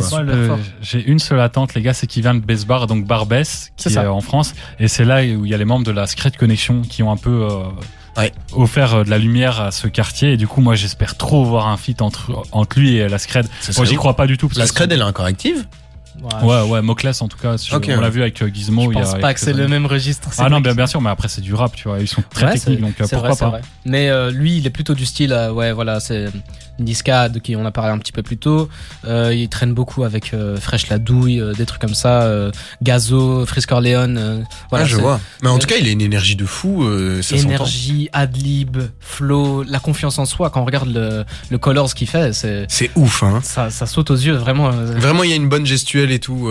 J'ai 0.83 1.05
une 1.05 1.19
seule 1.19 1.41
attente, 1.41 1.75
les 1.75 1.83
gars, 1.83 1.95
c'est 1.95 2.07
qu'il 2.07 2.23
vient 2.23 2.35
de 2.35 2.41
Besbar, 2.41 2.87
donc 2.87 3.07
Barbès, 3.07 3.73
qui 3.77 3.89
est 3.89 3.93
ça. 3.93 4.03
euh, 4.03 4.09
en 4.09 4.21
France. 4.21 4.55
Et 4.79 4.89
c'est 4.89 5.05
là 5.05 5.23
où 5.23 5.45
il 5.45 5.51
y 5.51 5.55
a 5.55 5.59
les 5.59 5.65
membres 5.65 5.85
de 5.85 5.91
la 5.93 6.07
Secret 6.07 6.33
Connection 6.39 6.83
qui 6.83 7.03
ont 7.03 7.11
un 7.11 7.17
peu 7.17 7.49
euh, 7.51 7.63
Ouais. 8.17 8.33
offert 8.53 8.95
euh, 8.95 9.05
de 9.05 9.11
la 9.11 9.19
lumière 9.19 9.61
à 9.61 9.71
ce 9.71 9.89
quartier. 9.89 10.33
Et 10.33 10.37
du 10.37 10.47
coup, 10.47 10.61
moi, 10.61 10.75
j'espère 10.75 11.17
trop 11.17 11.45
voir 11.45 11.69
un 11.69 11.77
feat 11.77 12.03
entre, 12.03 12.43
entre 12.53 12.79
lui 12.79 12.97
et 12.97 13.09
la 13.09 13.19
Scred. 13.19 13.47
Moi, 13.77 13.85
j'y 13.87 13.97
crois 13.97 14.15
pas 14.17 14.27
du 14.27 14.37
tout. 14.39 14.49
parce 14.49 14.59
La 14.59 14.67
Scred, 14.67 14.93
elle 14.93 15.01
est 15.01 15.05
encore 15.05 15.27
active 15.27 15.67
Ouais, 16.43 16.63
ouais, 16.63 16.81
Moclès 16.81 17.21
en 17.23 17.29
tout 17.29 17.37
cas. 17.37 17.59
sur- 17.59 17.75
on 17.77 17.81
ouais. 17.81 17.97
l'a 18.01 18.09
vu 18.09 18.23
avec 18.23 18.41
euh, 18.41 18.49
Gizmo. 18.49 18.83
Je 18.85 18.91
pense 18.99 19.09
il 19.11 19.13
y 19.13 19.15
a 19.17 19.19
pas 19.19 19.35
que 19.35 19.41
c'est 19.41 19.53
le 19.53 19.67
même 19.67 19.85
registre. 19.85 20.29
Ah 20.39 20.49
non, 20.49 20.61
bien, 20.61 20.73
bien 20.75 20.87
sûr, 20.87 21.01
mais 21.01 21.11
après, 21.11 21.29
c'est 21.29 21.41
du 21.41 21.53
rap, 21.55 21.75
tu 21.75 21.89
vois. 21.89 21.99
Ils 21.99 22.07
sont 22.09 22.23
très 22.31 22.47
Ouais, 22.47 22.53
techniques, 22.55 22.81
donc 22.81 22.95
euh, 23.01 23.07
pourquoi 23.11 23.31
vrai, 23.31 23.37
pas. 23.39 23.49
vrai. 23.51 23.61
Mais 23.85 24.09
euh, 24.09 24.31
lui, 24.31 24.57
il 24.59 24.67
est 24.67 24.71
plutôt 24.71 24.95
du 24.95 25.05
style, 25.07 25.33
euh, 25.33 25.53
ouais, 25.53 25.73
voilà, 25.73 25.99
c'est 25.99 26.27
Niska 26.79 27.29
de 27.29 27.39
qui 27.39 27.57
on 27.57 27.65
a 27.65 27.71
parlé 27.71 27.91
un 27.93 27.99
petit 27.99 28.13
peu 28.13 28.23
plus 28.23 28.37
tôt. 28.39 28.69
Euh, 29.07 29.33
il 29.35 29.49
traîne 29.49 29.73
beaucoup 29.75 30.05
avec 30.05 30.35
euh, 30.35 30.57
Fresh 30.57 30.89
la 30.89 30.99
douille, 30.99 31.41
euh, 31.41 31.53
des 31.53 31.67
trucs 31.67 31.81
comme 31.81 31.95
ça, 31.95 32.23
euh, 32.23 32.51
Gazo, 32.83 33.47
Frisk 33.47 33.71
Orleans. 33.73 34.43
voilà, 34.71 34.85
Ah, 34.85 34.89
je 34.89 34.97
vois. 34.97 35.21
Mais 35.43 35.49
en 35.49 35.59
tout 35.59 35.67
cas, 35.67 35.77
il 35.81 35.87
a 35.87 35.91
une 35.91 36.01
énergie 36.01 36.37
de 36.37 36.47
fou, 36.47 36.85
ça. 37.23 37.37
Énergie, 37.37 38.09
adlib, 38.13 38.79
flow, 39.01 39.63
la 39.63 39.79
confiance 39.79 40.19
en 40.19 40.25
soi. 40.25 40.51
Quand 40.51 40.63
on 40.63 40.65
regarde 40.65 40.89
le, 40.93 41.25
le 41.51 41.59
Colors 41.59 41.95
qu'il 41.95 42.09
fait, 42.09 42.33
c'est 42.33 42.67
C'est 42.69 42.91
ouf, 42.97 43.23
hein. 43.23 43.41
ça, 43.43 43.71
ça 43.71 43.87
saute 43.87 44.11
aux 44.11 44.17
yeux 44.17 44.35
vraiment. 44.35 44.71
Vraiment, 44.71 45.23
il 45.23 45.31
y 45.31 45.33
a 45.33 45.37
une 45.37 45.49
bonne 45.49 45.67
gestuelle 45.67 46.11
et 46.11 46.19
tout. 46.19 46.51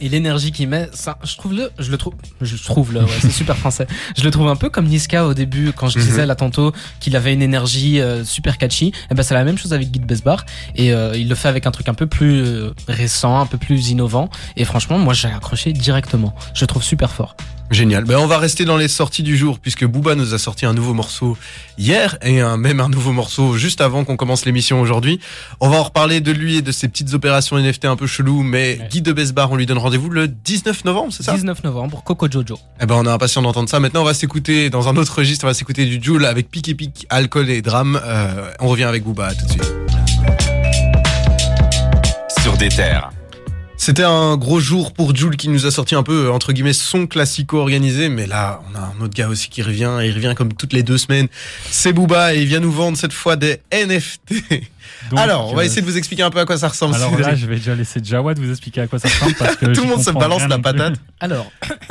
Et 0.00 0.08
l'énergie 0.08 0.52
qu'il 0.52 0.68
met, 0.68 0.88
ça, 0.92 1.18
je 1.24 1.36
trouve 1.36 1.54
le, 1.54 1.70
je 1.78 1.90
le 1.90 1.96
trouve, 1.98 2.14
je 2.40 2.56
trouve 2.56 2.92
le, 2.92 3.00
ouais, 3.00 3.06
c'est 3.20 3.30
super 3.30 3.56
français. 3.56 3.86
Je 4.16 4.22
le 4.24 4.30
trouve 4.30 4.48
un 4.48 4.56
peu 4.56 4.68
comme 4.70 4.86
Niska 4.86 5.26
au 5.26 5.34
début, 5.34 5.72
quand 5.74 5.88
je 5.88 5.98
Mhm. 5.98 6.04
disais 6.04 6.26
là 6.26 6.34
tantôt 6.34 6.72
qu'il 7.00 7.16
avait 7.16 7.32
une 7.32 7.42
énergie 7.42 8.00
super 8.24 8.58
catchy. 8.58 8.92
Et 9.10 9.14
ben 9.14 9.22
c'est 9.22 9.34
la 9.34 9.44
même 9.44 9.53
chose 9.58 9.72
avec 9.72 9.90
Guy 9.90 10.00
de 10.00 10.06
Besbar 10.06 10.44
et 10.76 10.92
euh, 10.92 11.16
il 11.16 11.28
le 11.28 11.34
fait 11.34 11.48
avec 11.48 11.66
un 11.66 11.70
truc 11.70 11.88
un 11.88 11.94
peu 11.94 12.06
plus 12.06 12.42
euh, 12.42 12.74
récent, 12.88 13.40
un 13.40 13.46
peu 13.46 13.58
plus 13.58 13.90
innovant. 13.90 14.28
Et 14.56 14.64
franchement, 14.64 14.98
moi 14.98 15.14
j'ai 15.14 15.28
accroché 15.28 15.72
directement. 15.72 16.34
Je 16.54 16.64
trouve 16.64 16.82
super 16.82 17.10
fort. 17.10 17.36
Génial. 17.70 18.04
Ben, 18.04 18.18
on 18.18 18.26
va 18.26 18.38
rester 18.38 18.64
dans 18.64 18.76
les 18.76 18.88
sorties 18.88 19.22
du 19.22 19.36
jour 19.36 19.58
puisque 19.58 19.84
Booba 19.84 20.14
nous 20.14 20.34
a 20.34 20.38
sorti 20.38 20.66
un 20.66 20.74
nouveau 20.74 20.92
morceau 20.94 21.36
hier 21.78 22.18
et 22.22 22.40
un, 22.40 22.56
même 22.56 22.78
un 22.78 22.88
nouveau 22.88 23.10
morceau 23.12 23.56
juste 23.56 23.80
avant 23.80 24.04
qu'on 24.04 24.16
commence 24.16 24.44
l'émission 24.44 24.80
aujourd'hui. 24.80 25.18
On 25.60 25.68
va 25.70 25.78
en 25.78 25.82
reparler 25.84 26.20
de 26.20 26.30
lui 26.30 26.56
et 26.58 26.62
de 26.62 26.70
ses 26.72 26.88
petites 26.88 27.14
opérations 27.14 27.58
NFT 27.58 27.86
un 27.86 27.96
peu 27.96 28.06
chelou, 28.06 28.42
mais 28.42 28.78
Ouais. 28.80 28.88
Guy 28.90 29.02
de 29.02 29.12
Besbar, 29.12 29.50
on 29.50 29.56
lui 29.56 29.66
donne 29.66 29.78
rendez-vous 29.78 30.08
le 30.10 30.28
19 30.28 30.84
novembre, 30.84 31.12
c'est 31.12 31.22
ça 31.22 31.32
19 31.34 31.64
novembre, 31.64 32.02
Coco 32.04 32.28
Jojo. 32.30 32.58
Eh 32.80 32.86
ben, 32.86 32.94
on 32.96 33.04
est 33.06 33.08
impatient 33.10 33.42
d'entendre 33.42 33.68
ça. 33.68 33.80
Maintenant, 33.80 34.02
on 34.02 34.04
va 34.04 34.14
s'écouter 34.14 34.70
dans 34.70 34.88
un 34.88 34.96
autre 34.96 35.14
registre. 35.16 35.44
On 35.44 35.48
va 35.48 35.54
s'écouter 35.54 35.86
du 35.86 36.02
Joule 36.02 36.26
avec 36.26 36.50
Pic 36.50 36.68
et 36.68 36.74
Pic, 36.74 37.06
alcool 37.10 37.50
et 37.50 37.62
drame. 37.62 38.00
Euh, 38.04 38.50
on 38.60 38.68
revient 38.68 38.84
avec 38.84 39.02
Booba 39.04 39.26
à 39.28 39.34
tout 39.34 39.46
de 39.46 39.50
suite. 39.50 39.72
Sur 42.42 42.56
des 42.56 42.68
terres. 42.68 43.10
C'était 43.86 44.02
un 44.02 44.38
gros 44.38 44.60
jour 44.60 44.94
pour 44.94 45.14
Joule 45.14 45.36
qui 45.36 45.50
nous 45.50 45.66
a 45.66 45.70
sorti 45.70 45.94
un 45.94 46.02
peu, 46.02 46.30
entre 46.30 46.54
guillemets, 46.54 46.72
son 46.72 47.06
classico 47.06 47.58
organisé. 47.58 48.08
Mais 48.08 48.26
là, 48.26 48.62
on 48.72 48.74
a 48.74 48.78
un 48.78 49.04
autre 49.04 49.12
gars 49.12 49.28
aussi 49.28 49.50
qui 49.50 49.60
revient. 49.60 49.98
Et 50.00 50.06
il 50.06 50.14
revient 50.14 50.32
comme 50.34 50.54
toutes 50.54 50.72
les 50.72 50.82
deux 50.82 50.96
semaines. 50.96 51.28
C'est 51.70 51.92
Booba 51.92 52.34
et 52.34 52.40
il 52.40 52.46
vient 52.46 52.60
nous 52.60 52.72
vendre 52.72 52.96
cette 52.96 53.12
fois 53.12 53.36
des 53.36 53.60
NFT. 53.70 54.42
Donc, 55.10 55.18
Alors, 55.20 55.50
on 55.50 55.54
va 55.54 55.62
euh, 55.62 55.64
essayer 55.64 55.82
de 55.82 55.86
vous 55.86 55.96
expliquer 55.98 56.22
un 56.22 56.30
peu 56.30 56.38
à 56.40 56.44
quoi 56.46 56.56
ça 56.58 56.68
ressemble. 56.68 56.94
Alors 56.94 57.18
là, 57.18 57.34
je 57.34 57.46
vais 57.46 57.56
déjà 57.56 57.74
laisser 57.74 58.00
Jawad 58.02 58.38
vous 58.38 58.50
expliquer 58.50 58.82
à 58.82 58.86
quoi 58.86 58.98
ça 58.98 59.08
ressemble 59.08 59.34
parce 59.34 59.56
que 59.56 59.66
Tout 59.74 59.82
le 59.82 59.88
monde 59.88 60.02
se 60.02 60.10
balance 60.10 60.46
la 60.48 60.58
patate. 60.58 60.94
Alors, 61.20 61.50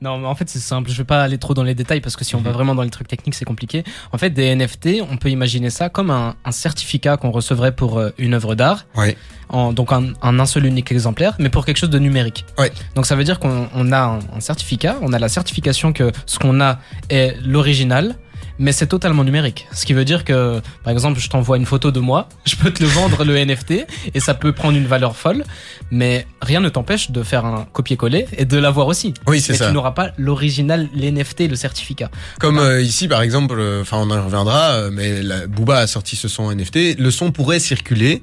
non, 0.00 0.18
mais 0.18 0.26
en 0.26 0.34
fait, 0.34 0.48
c'est 0.48 0.58
simple. 0.58 0.90
Je 0.90 0.96
vais 0.96 1.04
pas 1.04 1.22
aller 1.22 1.38
trop 1.38 1.54
dans 1.54 1.62
les 1.62 1.74
détails 1.74 2.00
parce 2.00 2.16
que 2.16 2.24
si 2.24 2.34
on 2.34 2.40
va 2.40 2.50
Mhm. 2.50 2.54
vraiment 2.56 2.74
dans 2.74 2.82
les 2.82 2.90
trucs 2.90 3.08
techniques, 3.08 3.34
c'est 3.34 3.44
compliqué. 3.44 3.84
En 4.12 4.18
fait, 4.18 4.30
des 4.30 4.54
NFT, 4.54 5.02
on 5.10 5.16
peut 5.16 5.30
imaginer 5.30 5.70
ça 5.70 5.88
comme 5.88 6.10
un, 6.10 6.34
un 6.44 6.52
certificat 6.52 7.16
qu'on 7.16 7.30
recevrait 7.30 7.72
pour 7.74 7.98
euh, 7.98 8.10
une 8.18 8.34
œuvre 8.34 8.54
d'art. 8.54 8.86
Ouais. 8.96 9.16
En, 9.48 9.72
donc, 9.72 9.92
un, 9.92 10.12
un, 10.22 10.38
un 10.38 10.46
seul 10.46 10.64
unique 10.66 10.90
exemplaire, 10.92 11.34
mais 11.38 11.50
pour 11.50 11.64
quelque 11.66 11.76
chose 11.76 11.90
de 11.90 11.98
numérique. 11.98 12.44
Ouais. 12.58 12.72
Donc, 12.94 13.06
ça 13.06 13.16
veut 13.16 13.24
dire 13.24 13.38
qu'on 13.38 13.68
on 13.74 13.92
a 13.92 13.98
un, 14.00 14.18
un 14.36 14.40
certificat, 14.40 14.96
on 15.02 15.12
a 15.12 15.18
la 15.18 15.28
certification 15.28 15.92
que 15.92 16.10
ce 16.26 16.38
qu'on 16.38 16.60
a 16.60 16.78
est 17.10 17.36
l'original. 17.44 18.16
Mais 18.62 18.70
c'est 18.70 18.86
totalement 18.86 19.24
numérique. 19.24 19.66
Ce 19.72 19.84
qui 19.84 19.92
veut 19.92 20.04
dire 20.04 20.24
que, 20.24 20.60
par 20.84 20.92
exemple, 20.92 21.18
je 21.18 21.28
t'envoie 21.28 21.56
une 21.56 21.66
photo 21.66 21.90
de 21.90 21.98
moi, 21.98 22.28
je 22.44 22.54
peux 22.54 22.70
te 22.70 22.80
le 22.80 22.88
vendre 22.88 23.24
le 23.24 23.44
NFT 23.44 23.86
et 24.14 24.20
ça 24.20 24.34
peut 24.34 24.52
prendre 24.52 24.78
une 24.78 24.86
valeur 24.86 25.16
folle, 25.16 25.42
mais 25.90 26.28
rien 26.40 26.60
ne 26.60 26.68
t'empêche 26.68 27.10
de 27.10 27.24
faire 27.24 27.44
un 27.44 27.66
copier-coller 27.72 28.28
et 28.38 28.44
de 28.44 28.56
l'avoir 28.58 28.86
aussi. 28.86 29.14
Oui, 29.26 29.40
c'est 29.40 29.54
ça. 29.54 29.66
tu 29.66 29.72
n'auras 29.74 29.90
pas 29.90 30.12
l'original, 30.16 30.88
l'NFT, 30.94 31.48
le 31.48 31.56
certificat. 31.56 32.08
Comme 32.38 32.60
euh, 32.60 32.80
ici, 32.80 33.08
par 33.08 33.22
exemple, 33.22 33.56
euh, 33.58 33.82
enfin, 33.82 33.96
on 34.00 34.08
en 34.12 34.24
reviendra, 34.24 34.74
euh, 34.74 34.90
mais 34.92 35.22
la, 35.22 35.48
Booba 35.48 35.78
a 35.78 35.88
sorti 35.88 36.14
ce 36.14 36.28
son 36.28 36.54
NFT. 36.54 37.00
Le 37.00 37.10
son 37.10 37.32
pourrait 37.32 37.58
circuler. 37.58 38.22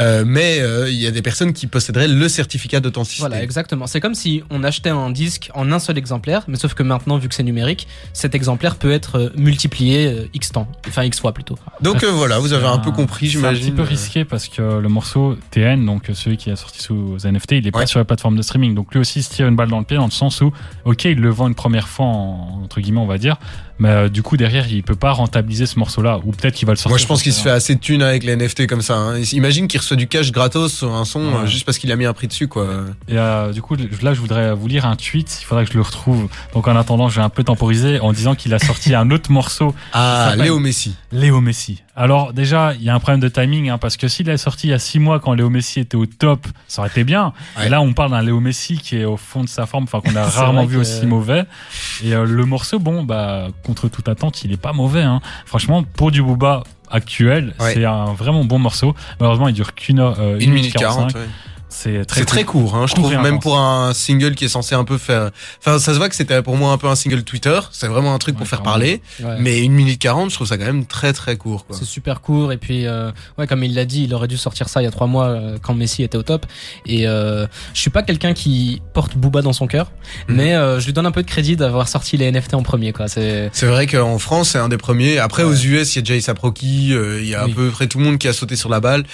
Euh, 0.00 0.24
mais 0.26 0.60
euh, 0.60 0.88
il 0.90 0.96
y 0.96 1.06
a 1.06 1.10
des 1.10 1.22
personnes 1.22 1.52
qui 1.52 1.66
posséderaient 1.66 2.08
le 2.08 2.28
certificat 2.28 2.80
d'authenticité. 2.80 3.20
Voilà, 3.20 3.42
exactement. 3.42 3.86
C'est 3.86 4.00
comme 4.00 4.14
si 4.14 4.42
on 4.50 4.62
achetait 4.64 4.90
un 4.90 5.10
disque 5.10 5.50
en 5.54 5.72
un 5.72 5.78
seul 5.78 5.98
exemplaire, 5.98 6.44
mais 6.48 6.56
sauf 6.56 6.74
que 6.74 6.82
maintenant, 6.82 7.18
vu 7.18 7.28
que 7.28 7.34
c'est 7.34 7.42
numérique, 7.42 7.88
cet 8.12 8.34
exemplaire 8.34 8.76
peut 8.76 8.92
être 8.92 9.18
euh, 9.18 9.30
multiplié 9.36 10.06
euh, 10.06 10.28
X 10.34 10.52
temps, 10.52 10.68
enfin 10.86 11.02
X 11.04 11.18
fois 11.20 11.32
plutôt. 11.32 11.56
Donc 11.80 12.04
euh, 12.04 12.10
voilà, 12.12 12.38
vous 12.38 12.52
avez 12.52 12.66
un 12.66 12.78
peu 12.78 12.92
compris, 12.92 13.26
C'est 13.28 13.38
un 13.38 13.40
j'imagine. 13.40 13.64
petit 13.64 13.72
peu 13.72 13.82
risqué 13.82 14.24
parce 14.24 14.48
que 14.48 14.62
le 14.78 14.88
morceau 14.88 15.36
TN, 15.50 15.84
donc 15.84 16.10
celui 16.14 16.36
qui 16.36 16.50
est 16.50 16.56
sorti 16.56 16.80
sous 16.80 17.16
NFT, 17.24 17.52
il 17.52 17.66
est 17.66 17.70
pas 17.72 17.86
sur 17.86 17.98
la 17.98 18.04
plateforme 18.04 18.36
de 18.36 18.42
streaming. 18.42 18.74
Donc 18.74 18.92
lui 18.92 19.00
aussi 19.00 19.18
il 19.20 19.22
se 19.22 19.30
tire 19.30 19.48
une 19.48 19.56
balle 19.56 19.68
dans 19.68 19.78
le 19.78 19.84
pied 19.84 19.96
dans 19.96 20.04
le 20.04 20.10
sens 20.10 20.40
où, 20.40 20.52
ok, 20.84 21.04
il 21.06 21.18
le 21.20 21.30
vend 21.30 21.48
une 21.48 21.54
première 21.54 21.88
fois, 21.88 22.06
en- 22.06 22.60
entre 22.64 22.80
guillemets, 22.80 23.00
on 23.00 23.06
va 23.06 23.18
dire, 23.18 23.36
mais 23.78 23.88
euh, 23.90 24.08
du 24.08 24.22
coup 24.22 24.36
derrière 24.36 24.66
il 24.70 24.82
peut 24.82 24.94
pas 24.96 25.12
rentabiliser 25.12 25.66
ce 25.66 25.78
morceau-là. 25.78 26.20
Ou 26.24 26.32
peut-être 26.32 26.54
qu'il 26.54 26.66
va 26.66 26.72
le 26.72 26.76
sortir. 26.76 26.90
Moi, 26.90 26.98
je 26.98 27.06
pense 27.06 27.22
qu'il 27.22 27.32
se 27.32 27.40
fait 27.42 27.50
assez 27.50 27.74
de 27.74 27.80
thunes 27.80 28.02
avec 28.02 28.24
les 28.24 28.36
NFT 28.36 28.66
comme 28.66 28.82
ça. 28.82 28.96
hein. 28.96 29.20
Imagine 29.32 29.68
qu'il 29.68 29.80
reçoit 29.80 29.96
du 29.96 30.08
cash 30.08 30.32
gratos 30.32 30.72
sur 30.72 30.94
un 30.94 31.04
son 31.04 31.20
Ouais. 31.20 31.34
euh, 31.42 31.46
juste 31.46 31.64
parce 31.64 31.78
qu'il 31.78 31.90
a 31.92 31.96
mis 31.96 32.04
un 32.04 32.12
prix 32.12 32.26
dessus, 32.28 32.48
quoi. 32.48 32.66
Et 33.08 33.18
euh, 33.18 33.52
du 33.52 33.62
coup, 33.62 33.76
là, 34.02 34.14
je 34.14 34.20
voudrais 34.20 34.54
vous 34.54 34.66
lire 34.68 34.86
un 34.86 34.96
tweet. 34.96 35.38
Il 35.40 35.44
faudrait 35.44 35.64
que 35.64 35.70
je 35.72 35.76
le 35.76 35.82
retrouve. 35.82 36.28
Donc, 36.54 36.68
en 36.68 36.76
attendant, 36.76 37.08
je 37.08 37.16
vais 37.16 37.22
un 37.22 37.28
peu 37.28 37.44
temporiser 37.44 38.00
en 38.00 38.12
disant 38.12 38.34
qu'il 38.34 38.52
a 38.54 38.58
sorti 38.58 38.94
un 38.94 39.10
autre 39.10 39.30
morceau, 39.32 39.74
Ah, 39.92 40.34
Léo 40.36 40.58
Messi. 40.58 40.94
Léo 41.12 41.40
Messi. 41.40 41.82
Alors, 42.00 42.32
déjà, 42.32 42.74
il 42.74 42.82
y 42.84 42.88
a 42.90 42.94
un 42.94 43.00
problème 43.00 43.18
de 43.20 43.26
timing, 43.28 43.70
hein, 43.70 43.78
parce 43.78 43.96
que 43.96 44.06
s'il 44.06 44.28
est 44.28 44.36
sorti 44.36 44.68
il 44.68 44.70
y 44.70 44.72
a 44.72 44.78
six 44.78 45.00
mois 45.00 45.18
quand 45.18 45.32
Léo 45.34 45.50
Messi 45.50 45.80
était 45.80 45.96
au 45.96 46.06
top, 46.06 46.46
ça 46.68 46.80
aurait 46.82 46.90
été 46.90 47.02
bien. 47.02 47.32
Ouais. 47.58 47.66
Et 47.66 47.68
là, 47.68 47.80
on 47.80 47.92
parle 47.92 48.12
d'un 48.12 48.22
Léo 48.22 48.38
Messi 48.38 48.78
qui 48.78 48.96
est 48.98 49.04
au 49.04 49.16
fond 49.16 49.42
de 49.42 49.48
sa 49.48 49.66
forme, 49.66 49.84
enfin, 49.84 50.00
qu'on 50.00 50.14
a 50.14 50.24
rarement 50.24 50.64
vu 50.64 50.76
que- 50.76 50.80
aussi 50.82 51.06
mauvais. 51.06 51.44
Et 52.04 52.14
euh, 52.14 52.24
le 52.24 52.44
morceau, 52.44 52.78
bon, 52.78 53.02
bah, 53.02 53.48
contre 53.64 53.88
toute 53.88 54.08
attente, 54.08 54.44
il 54.44 54.52
est 54.52 54.56
pas 54.56 54.72
mauvais. 54.72 55.02
Hein. 55.02 55.20
Franchement, 55.44 55.82
pour 55.82 56.12
du 56.12 56.22
Booba 56.22 56.62
actuel, 56.88 57.52
Ouais. 57.58 57.74
c'est 57.74 57.84
un 57.84 58.12
vraiment 58.14 58.44
bon 58.44 58.60
morceau. 58.60 58.94
Malheureusement, 59.18 59.48
il 59.48 59.54
dure 59.54 59.74
qu'une 59.74 59.98
heure, 59.98 60.16
euh, 60.20 60.38
Une 60.38 60.52
minute 60.52 60.72
40. 60.74 61.12
45. 61.12 61.18
ouais. 61.18 61.26
C'est 61.70 62.04
très 62.06 62.24
très 62.24 62.44
court, 62.44 62.74
hein, 62.74 62.86
je 62.86 62.94
trouve, 62.94 63.10
même 63.10 63.24
intense. 63.26 63.42
pour 63.42 63.58
un 63.58 63.92
single 63.94 64.34
qui 64.34 64.46
est 64.46 64.48
censé 64.48 64.74
un 64.74 64.84
peu 64.84 64.96
faire. 64.98 65.30
Enfin, 65.60 65.78
ça 65.78 65.92
se 65.92 65.98
voit 65.98 66.08
que 66.08 66.14
c'était 66.14 66.42
pour 66.42 66.56
moi 66.56 66.72
un 66.72 66.78
peu 66.78 66.88
un 66.88 66.94
single 66.94 67.22
Twitter. 67.24 67.60
C'est 67.72 67.88
vraiment 67.88 68.14
un 68.14 68.18
truc 68.18 68.36
pour 68.36 68.46
faire 68.48 68.62
parler. 68.62 69.02
Ouais. 69.22 69.36
Mais 69.38 69.60
une 69.62 69.72
minute 69.72 70.00
40, 70.00 70.30
je 70.30 70.34
trouve 70.34 70.46
ça 70.46 70.56
quand 70.58 70.64
même 70.64 70.86
très 70.86 71.12
très 71.12 71.36
court. 71.36 71.66
C'est 71.70 71.84
super 71.84 72.20
court 72.20 72.52
et 72.52 72.56
puis 72.56 72.86
euh, 72.86 73.10
ouais 73.36 73.46
comme 73.46 73.62
il 73.64 73.74
l'a 73.74 73.84
dit 73.84 74.04
il 74.04 74.14
aurait 74.14 74.28
dû 74.28 74.36
sortir 74.38 74.68
ça 74.68 74.80
il 74.80 74.84
y 74.84 74.88
a 74.88 74.90
trois 74.90 75.06
mois 75.06 75.26
euh, 75.26 75.58
quand 75.60 75.74
Messi 75.74 76.02
était 76.02 76.16
au 76.18 76.22
top 76.22 76.46
et 76.86 77.06
euh, 77.06 77.46
je 77.74 77.80
suis 77.80 77.90
pas 77.90 78.02
quelqu'un 78.02 78.32
qui 78.32 78.80
porte 78.94 79.16
Booba 79.16 79.42
dans 79.42 79.52
son 79.52 79.66
cœur 79.66 79.90
Mhm. 80.28 80.36
mais 80.36 80.54
euh, 80.54 80.80
je 80.80 80.86
lui 80.86 80.92
donne 80.94 81.06
un 81.06 81.10
peu 81.10 81.22
de 81.22 81.28
crédit 81.28 81.56
d'avoir 81.56 81.86
sorti 81.88 82.16
les 82.16 82.30
NFT 82.32 82.54
en 82.54 82.62
premier 82.62 82.92
quoi 82.92 83.08
c'est 83.08 83.50
vrai 83.64 83.86
qu'en 83.86 84.18
France, 84.18 84.50
c'est 84.50 84.58
un 84.58 84.68
des 84.68 84.78
premiers. 84.78 85.18
Après, 85.18 85.42
Ouais. 85.44 85.50
aux 85.50 85.54
US, 85.54 85.94
il 85.94 85.96
y 85.96 85.98
a 85.98 86.02
déjà 86.02 86.34
Proki, 86.34 86.92
euh, 86.92 87.20
il 87.20 87.28
y 87.28 87.34
a 87.34 87.44
Oui. 87.44 87.52
à 87.52 87.54
peu 87.54 87.70
près 87.70 87.86
tout 87.86 87.98
le 87.98 88.04
monde 88.04 88.18
qui 88.18 88.26
a 88.28 88.32
sauté 88.32 88.56
sur 88.56 88.68
la 88.68 88.80
balle. 88.80 89.04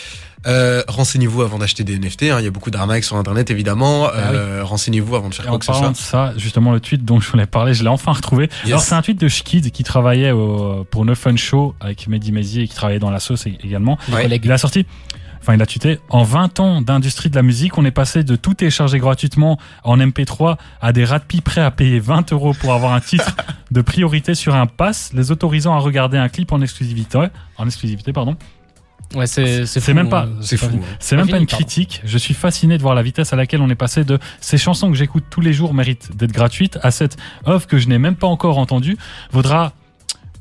Euh, 0.47 0.83
renseignez-vous 0.89 1.43
avant 1.43 1.59
d'acheter 1.59 1.85
des 1.85 1.99
NFT. 1.99 2.25
hein. 2.25 2.37
Il 2.39 2.45
y 2.45 2.47
a 2.47 2.51
beaucoup 2.51 2.71
d'arnaques 2.71 3.05
sur 3.05 3.17
Internet, 3.17 3.51
évidemment. 3.51 4.07
Ah 4.07 4.33
Euh, 4.33 4.61
Renseignez-vous 4.65 5.17
avant 5.17 5.29
de 5.29 5.35
faire 5.35 5.45
Et 5.45 5.49
quoi 5.49 5.57
en 5.57 5.59
que 5.59 5.65
ce 5.67 5.73
soit. 5.73 5.89
de 5.91 5.97
ça, 5.97 6.33
justement, 6.37 6.73
le 6.73 6.81
tweet 6.81 7.05
dont 7.05 7.21
je 7.21 7.31
voulais 7.31 7.47
parler, 7.47 7.75
je 7.75 7.83
l'ai 7.83 7.89
enfin 7.89 8.13
retrouvé. 8.13 8.49
Yes. 8.65 8.67
Alors, 8.73 8.81
c'est 8.81 8.95
un 8.95 9.03
tweet 9.03 9.21
de 9.21 9.29
Schkid 9.29 9.71
qui 9.71 9.85
travaillait 9.85 10.31
au- 10.33 10.85
pour 10.91 11.05
No 11.05 11.15
Fun 11.15 11.37
Show 11.37 11.75
avec 11.81 12.07
Mehdi 12.09 12.33
Maizi 12.33 12.61
et 12.63 12.69
qui 12.69 12.75
travaillait 12.75 12.99
dans 13.01 13.11
la 13.11 13.21
sauce 13.21 13.47
également. 13.47 13.99
Ouais. 14.13 14.23
collègues. 14.23 14.43
Il 14.45 14.53
a 14.53 14.59
sorti, 14.59 14.87
enfin, 15.41 15.55
il 15.55 15.63
a 15.63 15.67
tweeté 15.67 15.99
En 16.11 16.25
20 16.25 16.61
ans 16.61 16.83
d'industrie 16.83 17.31
de 17.31 17.37
la 17.37 17.43
musique, 17.43 17.79
on 17.79 17.85
est 17.85 17.91
passé 17.91 18.23
de 18.25 18.37
tout 18.37 18.55
télécharger 18.55 18.99
gratuitement 18.99 19.59
en 19.83 19.99
MP3 19.99 20.57
à 20.81 20.93
des 20.93 21.05
ratpi 21.05 21.41
prêts 21.41 21.61
à 21.63 21.71
payer 21.71 22.01
20 22.01 22.33
euros 22.33 22.53
pour 22.55 22.73
avoir 22.75 22.93
un 22.93 23.01
titre 23.01 23.35
de 23.71 23.81
priorité 23.81 24.35
sur 24.35 24.55
un 24.55 24.67
pass, 24.67 25.11
les 25.15 25.31
autorisant 25.33 25.75
à 25.75 25.79
regarder 25.79 26.19
un 26.19 26.29
clip 26.29 26.53
en 26.53 26.61
exclusivité. 26.61 27.27
En 27.57 27.67
exclusivité, 27.67 28.13
pardon. 28.13 28.37
Ouais 29.15 29.27
c'est 29.27 29.67
c'est 29.67 29.95
même 29.95 30.09
pas- 30.09 30.25
euh, 30.27 30.35
C'est 30.41 30.57
fou. 30.57 30.67
hein. 30.67 30.79
C'est 30.99 31.17
même 31.17 31.29
Pas 31.29 31.39
une 31.39 31.47
critique. 31.47 32.01
Je 32.05 32.19
suis 32.19 32.35
fasciné 32.35 32.77
de 32.77 32.83
voir 32.83 32.95
la 32.95 33.03
vitesse 33.03 33.33
à 33.33 33.37
laquelle 33.37 33.61
on 33.63 33.71
est 33.71 33.75
passé 33.75 34.05
de 34.05 34.19
ces 34.41 34.59
chansons 34.59 34.91
que 34.91 34.97
j'écoute 34.97 35.25
tous 35.31 35.41
les 35.41 35.53
jours 35.53 35.75
méritent 35.75 36.17
d'être 36.17 36.33
gratuites 36.33 36.79
à 36.83 36.91
cette 36.91 37.17
offre 37.45 37.67
que 37.67 37.79
je 37.79 37.89
n'ai 37.89 37.99
même 37.99 38.17
pas 38.17 38.27
encore 38.27 38.59
entendue 38.59 38.97
vaudra 39.33 39.73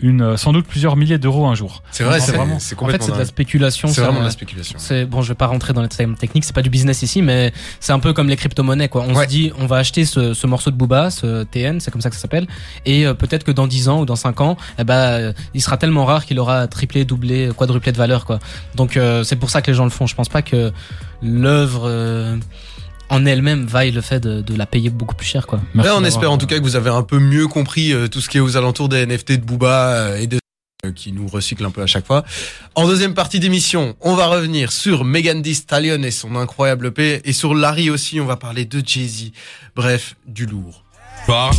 une, 0.03 0.21
euh, 0.21 0.37
sans 0.37 0.53
doute 0.53 0.67
plusieurs 0.67 0.95
milliers 0.95 1.17
d'euros 1.17 1.47
un 1.47 1.55
jour. 1.55 1.81
C'est 1.91 2.03
vrai, 2.03 2.19
c'est 2.19 2.33
vraiment. 2.33 2.59
c'est 2.59 2.65
en 2.65 2.69
fait 2.69 2.75
complètement 2.75 3.05
c'est 3.07 3.11
de 3.13 3.17
la 3.17 3.25
spéculation 3.25 3.87
C'est 3.87 4.01
vraiment 4.01 4.19
de 4.19 4.25
la 4.25 4.29
spéculation. 4.31 4.75
c'est 4.77 5.05
bon 5.05 5.21
je 5.23 5.29
vais 5.29 5.33
pas 5.35 5.47
rentrer 5.47 5.73
dans 5.73 5.81
les 5.81 5.87
termes 5.87 6.15
techniques 6.15 6.43
c'est 6.43 6.53
pas 6.53 6.61
du 6.61 6.69
business 6.69 7.01
ici 7.01 7.21
mais 7.21 7.51
c'est 7.79 7.93
un 7.93 7.99
peu 7.99 8.11
comme 8.13 8.27
les 8.27 8.35
crypto-monnaies 8.35 8.89
quoi 8.89 9.03
on 9.07 9.15
Ouais. 9.15 9.23
se 9.23 9.29
dit 9.29 9.51
on 9.59 9.65
va 9.65 9.77
acheter 9.77 10.03
ce, 10.05 10.33
ce 10.33 10.45
morceau 10.45 10.69
de 10.71 10.75
Booba 10.75 11.09
ce 11.09 11.43
TN 11.45 11.79
c'est 11.79 11.89
comme 11.89 12.01
ça 12.01 12.09
que 12.09 12.15
ça 12.15 12.21
s'appelle 12.21 12.47
et 12.85 13.05
euh, 13.07 13.13
peut-être 13.13 13.43
que 13.45 13.51
dans 13.51 13.65
10 13.67 13.87
ans 13.89 13.99
ou 14.01 14.05
dans 14.05 14.15
5 14.17 14.41
ans 14.41 14.57
eh 14.77 14.83
ben 14.83 14.93
euh, 14.95 15.33
il 15.53 15.61
sera 15.61 15.77
tellement 15.77 16.03
rare 16.05 16.25
qu'il 16.25 16.37
aura 16.39 16.67
triplé 16.67 17.05
doublé 17.05 17.49
quadruplé 17.55 17.91
de 17.93 17.97
valeur 17.97 18.25
quoi 18.25 18.39
donc 18.75 18.97
euh, 18.97 19.23
c'est 19.23 19.37
pour 19.37 19.49
ça 19.49 19.61
que 19.61 19.71
les 19.71 19.75
gens 19.77 19.85
le 19.85 19.89
font 19.89 20.05
je 20.05 20.15
pense 20.15 20.29
pas 20.29 20.41
que 20.41 20.71
l'œuvre 21.21 21.83
euh, 21.85 22.35
en 23.13 23.25
elle-même 23.25 23.65
vaille 23.65 23.91
le 23.91 24.01
fait 24.01 24.19
de, 24.19 24.41
de 24.41 24.55
la 24.55 24.65
payer 24.65 24.89
beaucoup 24.89 25.15
plus 25.15 25.27
cher 25.27 25.45
quoi 25.45 25.61
Merci 25.73 25.89
Là, 25.89 25.95
on 25.97 26.03
espère 26.03 26.31
en 26.31 26.35
euh, 26.35 26.37
tout 26.37 26.47
cas 26.47 26.57
que 26.57 26.63
vous 26.63 26.75
avez 26.75 26.89
un 26.89 27.03
peu 27.03 27.19
mieux 27.19 27.47
compris 27.47 27.93
euh, 27.93 28.07
tout 28.07 28.21
ce 28.21 28.29
qui 28.29 28.37
est 28.37 28.41
aux 28.41 28.57
alentours 28.57 28.89
des 28.89 29.05
NFT 29.05 29.33
de 29.33 29.45
Booba 29.45 29.87
euh, 29.89 30.17
et 30.17 30.27
de 30.27 30.39
euh, 30.85 30.91
qui 30.91 31.11
nous 31.11 31.27
recycle 31.27 31.63
un 31.63 31.69
peu 31.71 31.83
à 31.83 31.87
chaque 31.87 32.07
fois. 32.07 32.25
En 32.75 32.87
deuxième 32.87 33.13
partie 33.13 33.39
d'émission, 33.39 33.95
on 34.01 34.15
va 34.15 34.27
revenir 34.27 34.71
sur 34.71 35.05
Megan 35.05 35.41
Thee 35.41 35.53
Stallion 35.53 36.01
et 36.01 36.11
son 36.11 36.35
incroyable 36.35 36.87
EP 36.87 37.21
et 37.23 37.33
sur 37.33 37.53
Larry 37.53 37.89
aussi, 37.91 38.19
on 38.19 38.25
va 38.25 38.35
parler 38.35 38.65
de 38.65 38.81
Jay-Z. 38.85 39.31
Bref, 39.75 40.15
du 40.25 40.47
lourd. 40.47 40.83
Soir, 41.25 41.53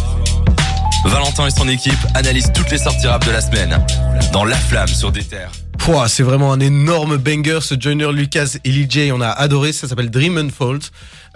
Valentin 1.04 1.46
et 1.46 1.50
son 1.50 1.68
équipe 1.68 1.92
analysent 2.14 2.52
toutes 2.52 2.70
les 2.70 2.78
sorties 2.78 3.06
rap 3.06 3.24
de 3.26 3.30
la 3.30 3.40
semaine 3.40 3.84
dans 4.32 4.44
La 4.44 4.56
Flamme 4.56 4.88
sur 4.88 5.12
des 5.12 5.24
terres. 5.24 5.52
Pouah, 5.78 6.08
c'est 6.08 6.22
vraiment 6.22 6.52
un 6.52 6.60
énorme 6.60 7.16
banger 7.18 7.58
ce 7.60 7.74
Joyner 7.78 8.10
Lucas 8.12 8.56
et 8.64 8.90
J, 8.90 9.10
on 9.12 9.20
a 9.20 9.28
adoré, 9.28 9.72
ça 9.72 9.86
s'appelle 9.86 10.10
Dream 10.10 10.38
Unfold. 10.38 10.82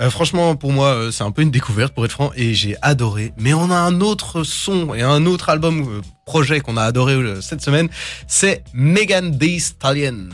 Euh, 0.00 0.10
franchement, 0.10 0.56
pour 0.56 0.72
moi, 0.72 0.86
euh, 0.86 1.10
c'est 1.10 1.24
un 1.24 1.30
peu 1.30 1.42
une 1.42 1.50
découverte 1.50 1.92
pour 1.92 2.04
être 2.04 2.12
franc 2.12 2.30
et 2.34 2.54
j'ai 2.54 2.76
adoré. 2.80 3.32
Mais 3.36 3.52
on 3.52 3.70
a 3.70 3.76
un 3.76 4.00
autre 4.00 4.44
son 4.44 4.94
et 4.94 5.02
un 5.02 5.26
autre 5.26 5.50
album 5.50 5.80
euh, 5.82 6.00
projet 6.24 6.60
qu'on 6.60 6.76
a 6.76 6.82
adoré 6.82 7.14
euh, 7.14 7.40
cette 7.40 7.60
semaine, 7.60 7.88
c'est 8.26 8.62
Megan 8.72 9.36
Thee 9.36 9.60
Stallion. 9.60 10.28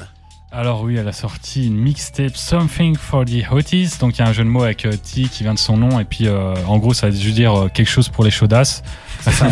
Alors 0.56 0.82
oui, 0.82 0.94
elle 0.96 1.08
a 1.08 1.12
sorti 1.12 1.66
une 1.66 1.74
mixtape 1.76 2.36
Something 2.36 2.96
for 2.96 3.24
the 3.24 3.42
Hotties. 3.50 3.98
Donc 3.98 4.16
il 4.16 4.20
y 4.20 4.22
a 4.22 4.28
un 4.28 4.32
jeu 4.32 4.44
de 4.44 4.48
mots 4.48 4.62
avec 4.62 4.84
euh, 4.86 4.92
T 4.92 5.22
qui 5.24 5.42
vient 5.42 5.54
de 5.54 5.58
son 5.58 5.76
nom. 5.76 5.98
Et 5.98 6.04
puis 6.04 6.28
euh, 6.28 6.54
en 6.68 6.78
gros, 6.78 6.94
ça 6.94 7.08
veut 7.10 7.16
juste 7.16 7.34
dire 7.34 7.54
euh, 7.64 7.68
quelque 7.68 7.88
chose 7.90 8.08
pour 8.08 8.22
les 8.24 8.30
chaudasses. 8.30 8.82
Enfin, 9.26 9.48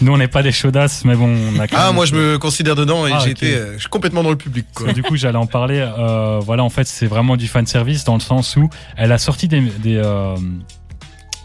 Nous, 0.00 0.10
on 0.12 0.16
n'est 0.16 0.28
pas 0.28 0.42
des 0.42 0.50
chaudasses, 0.50 1.04
mais 1.04 1.14
bon, 1.14 1.28
on 1.54 1.58
a 1.60 1.68
quand 1.68 1.76
Ah, 1.78 1.86
même- 1.88 1.96
moi 1.96 2.06
je 2.06 2.14
me 2.14 2.38
considère 2.38 2.74
dedans 2.74 3.06
et 3.06 3.12
Ah, 3.12 3.22
euh, 3.42 3.74
je 3.74 3.78
suis 3.80 3.88
complètement 3.90 4.22
dans 4.22 4.30
le 4.30 4.36
public. 4.36 4.64
Quoi. 4.74 4.92
du 4.94 5.02
coup, 5.02 5.14
j'allais 5.16 5.36
en 5.36 5.46
parler. 5.46 5.78
Euh, 5.78 6.40
voilà, 6.42 6.64
en 6.64 6.70
fait, 6.70 6.86
c'est 6.86 7.06
vraiment 7.06 7.36
du 7.36 7.46
fan 7.46 7.66
service 7.66 8.04
dans 8.04 8.14
le 8.14 8.20
sens 8.20 8.56
où 8.56 8.70
elle 8.96 9.12
a 9.12 9.18
sorti 9.18 9.46
des 9.46 9.60
des, 9.60 9.96
euh, 9.96 10.34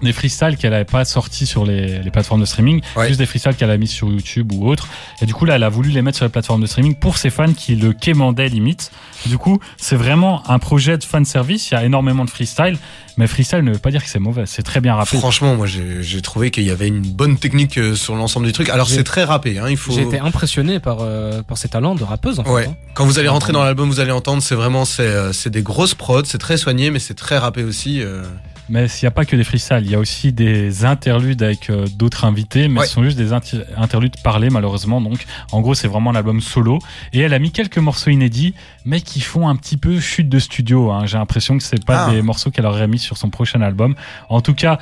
des 0.01 0.13
freestyles 0.13 0.58
qu'elle 0.58 0.71
n'avait 0.71 0.84
pas 0.86 1.05
sortis 1.05 1.45
sur 1.45 1.65
les, 1.65 1.99
les 1.99 2.12
plateformes 2.12 2.41
de 2.41 2.45
streaming, 2.45 2.81
Ouais. 2.95 3.08
juste 3.08 3.19
des 3.19 3.25
freestyles 3.25 3.55
qu'elle 3.55 3.71
a 3.71 3.77
mis 3.77 3.88
sur 3.88 4.08
YouTube 4.10 4.51
ou 4.51 4.67
autre. 4.69 4.88
Et 5.21 5.25
du 5.25 5.34
coup, 5.34 5.45
là, 5.45 5.55
elle 5.55 5.63
a 5.63 5.69
voulu 5.69 5.89
les 5.89 6.01
mettre 6.01 6.17
sur 6.17 6.25
les 6.25 6.31
plateformes 6.31 6.62
de 6.62 6.67
streaming 6.67 6.95
pour 6.95 7.17
ses 7.17 7.29
fans 7.29 7.53
qui 7.53 7.75
le 7.75 7.93
quémandaient 7.93 8.49
limite. 8.49 8.91
Du 9.25 9.38
coup, 9.38 9.60
c'est 9.77 9.95
vraiment 9.95 10.43
un 10.49 10.60
projet 10.60 10.97
de 10.97 11.03
fan 11.03 11.23
service. 11.25 11.71
Il 11.71 11.75
y 11.75 11.77
a 11.77 11.84
énormément 11.86 12.25
de 12.25 12.29
freestyle, 12.29 12.77
mais 13.17 13.25
freestyle 13.27 13.62
ne 13.63 13.71
veut 13.71 13.79
pas 13.79 13.89
dire 13.91 14.03
que 14.03 14.10
c'est 14.10 14.19
mauvais. 14.19 14.43
C'est 14.45 14.62
très 14.63 14.81
bien 14.81 14.95
rappé. 14.95 15.17
Franchement, 15.17 15.55
moi 15.55 15.65
j'ai 15.65 16.03
j'ai 16.03 16.21
trouvé 16.21 16.51
qu'il 16.51 16.63
y 16.63 16.69
avait 16.69 16.88
une 16.89 17.01
bonne 17.01 17.38
technique 17.38 17.77
euh, 17.77 17.95
sur 17.95 18.15
l'ensemble 18.15 18.45
du 18.45 18.51
truc. 18.51 18.69
Alors 18.69 18.89
c'est 18.89 19.03
très 19.05 19.23
rappé, 19.23 19.58
hein, 19.58 19.67
il 19.69 19.77
faut. 19.77 19.93
j'ai 19.93 20.01
été 20.01 20.19
impressionné 20.19 20.79
par 20.79 20.97
euh, 21.01 21.41
par 21.41 21.58
ses 21.58 21.69
talents 21.69 21.95
de 21.95 22.03
rappeuse 22.03 22.39
en 22.39 22.43
fait 22.43 22.49
Ouais. 22.51 22.65
hein. 22.67 22.75
Quand 22.93 23.05
vous 23.05 23.17
allez 23.17 23.29
rentrer 23.29 23.53
dans 23.53 23.63
l'album, 23.63 23.89
vous 23.89 23.99
allez 24.01 24.12
entendre, 24.12 24.43
c'est 24.43 24.55
vraiment 24.55 24.84
c'est 24.86 25.03
euh, 25.03 25.31
c'est 25.34 25.49
des 25.49 25.63
grosses 25.63 25.95
prods, 25.95 26.25
c'est 26.25 26.38
très 26.38 26.58
soigné, 26.58 26.91
mais 26.91 26.99
c'est 26.99 27.13
très 27.15 27.38
rappé 27.38 27.63
aussi. 27.63 28.01
euh. 28.01 28.23
Mais 28.67 28.86
il 28.88 28.99
n'y 29.04 29.08
a 29.08 29.12
pas 29.12 29.25
que 29.25 29.36
des 29.36 29.43
freestyles, 29.43 29.82
il 29.84 29.91
y 29.91 29.95
a 29.95 29.99
aussi 29.99 30.32
des 30.34 30.86
interludes 30.86 31.43
avec 31.43 31.69
euh, 31.69 31.86
d'autres 31.97 32.25
invités, 32.25 32.67
mais 32.67 32.80
Ouais. 32.80 32.86
ce 32.88 32.93
sont 32.93 33.04
juste 33.04 33.17
des 33.17 33.32
inti- 33.32 33.62
interludes 33.78 34.15
parlés 34.23 34.49
malheureusement. 34.49 35.01
Donc 35.01 35.23
en 35.51 35.62
gros 35.62 35.75
c'est 35.75 35.88
vraiment 35.88 36.10
un 36.12 36.15
album 36.15 36.41
solo. 36.41 36.80
Et 37.13 37.19
elle 37.19 37.34
a 37.34 37.39
mis 37.39 37.51
quelques 37.51 37.78
morceaux 37.78 38.10
inédits, 38.10 38.56
mais 38.84 39.01
qui 39.01 39.21
font 39.21 39.47
un 39.47 39.56
petit 39.56 39.78
peu 39.78 39.99
chute 39.99 40.30
de 40.30 40.39
studio. 40.39 40.91
hein. 40.91 41.06
J'ai 41.06 41.17
l'impression 41.17 41.58
que 41.58 41.63
c'est 41.63 41.84
pas 41.86 42.08
Ah. 42.08 42.12
des 42.12 42.21
morceaux 42.23 42.49
qu'elle 42.49 42.65
aurait 42.65 42.88
mis 42.88 42.97
sur 42.99 43.17
son 43.17 43.30
prochain 43.30 43.62
album. 43.62 43.93
En 44.30 44.41
tout 44.41 44.54
cas, 44.56 44.80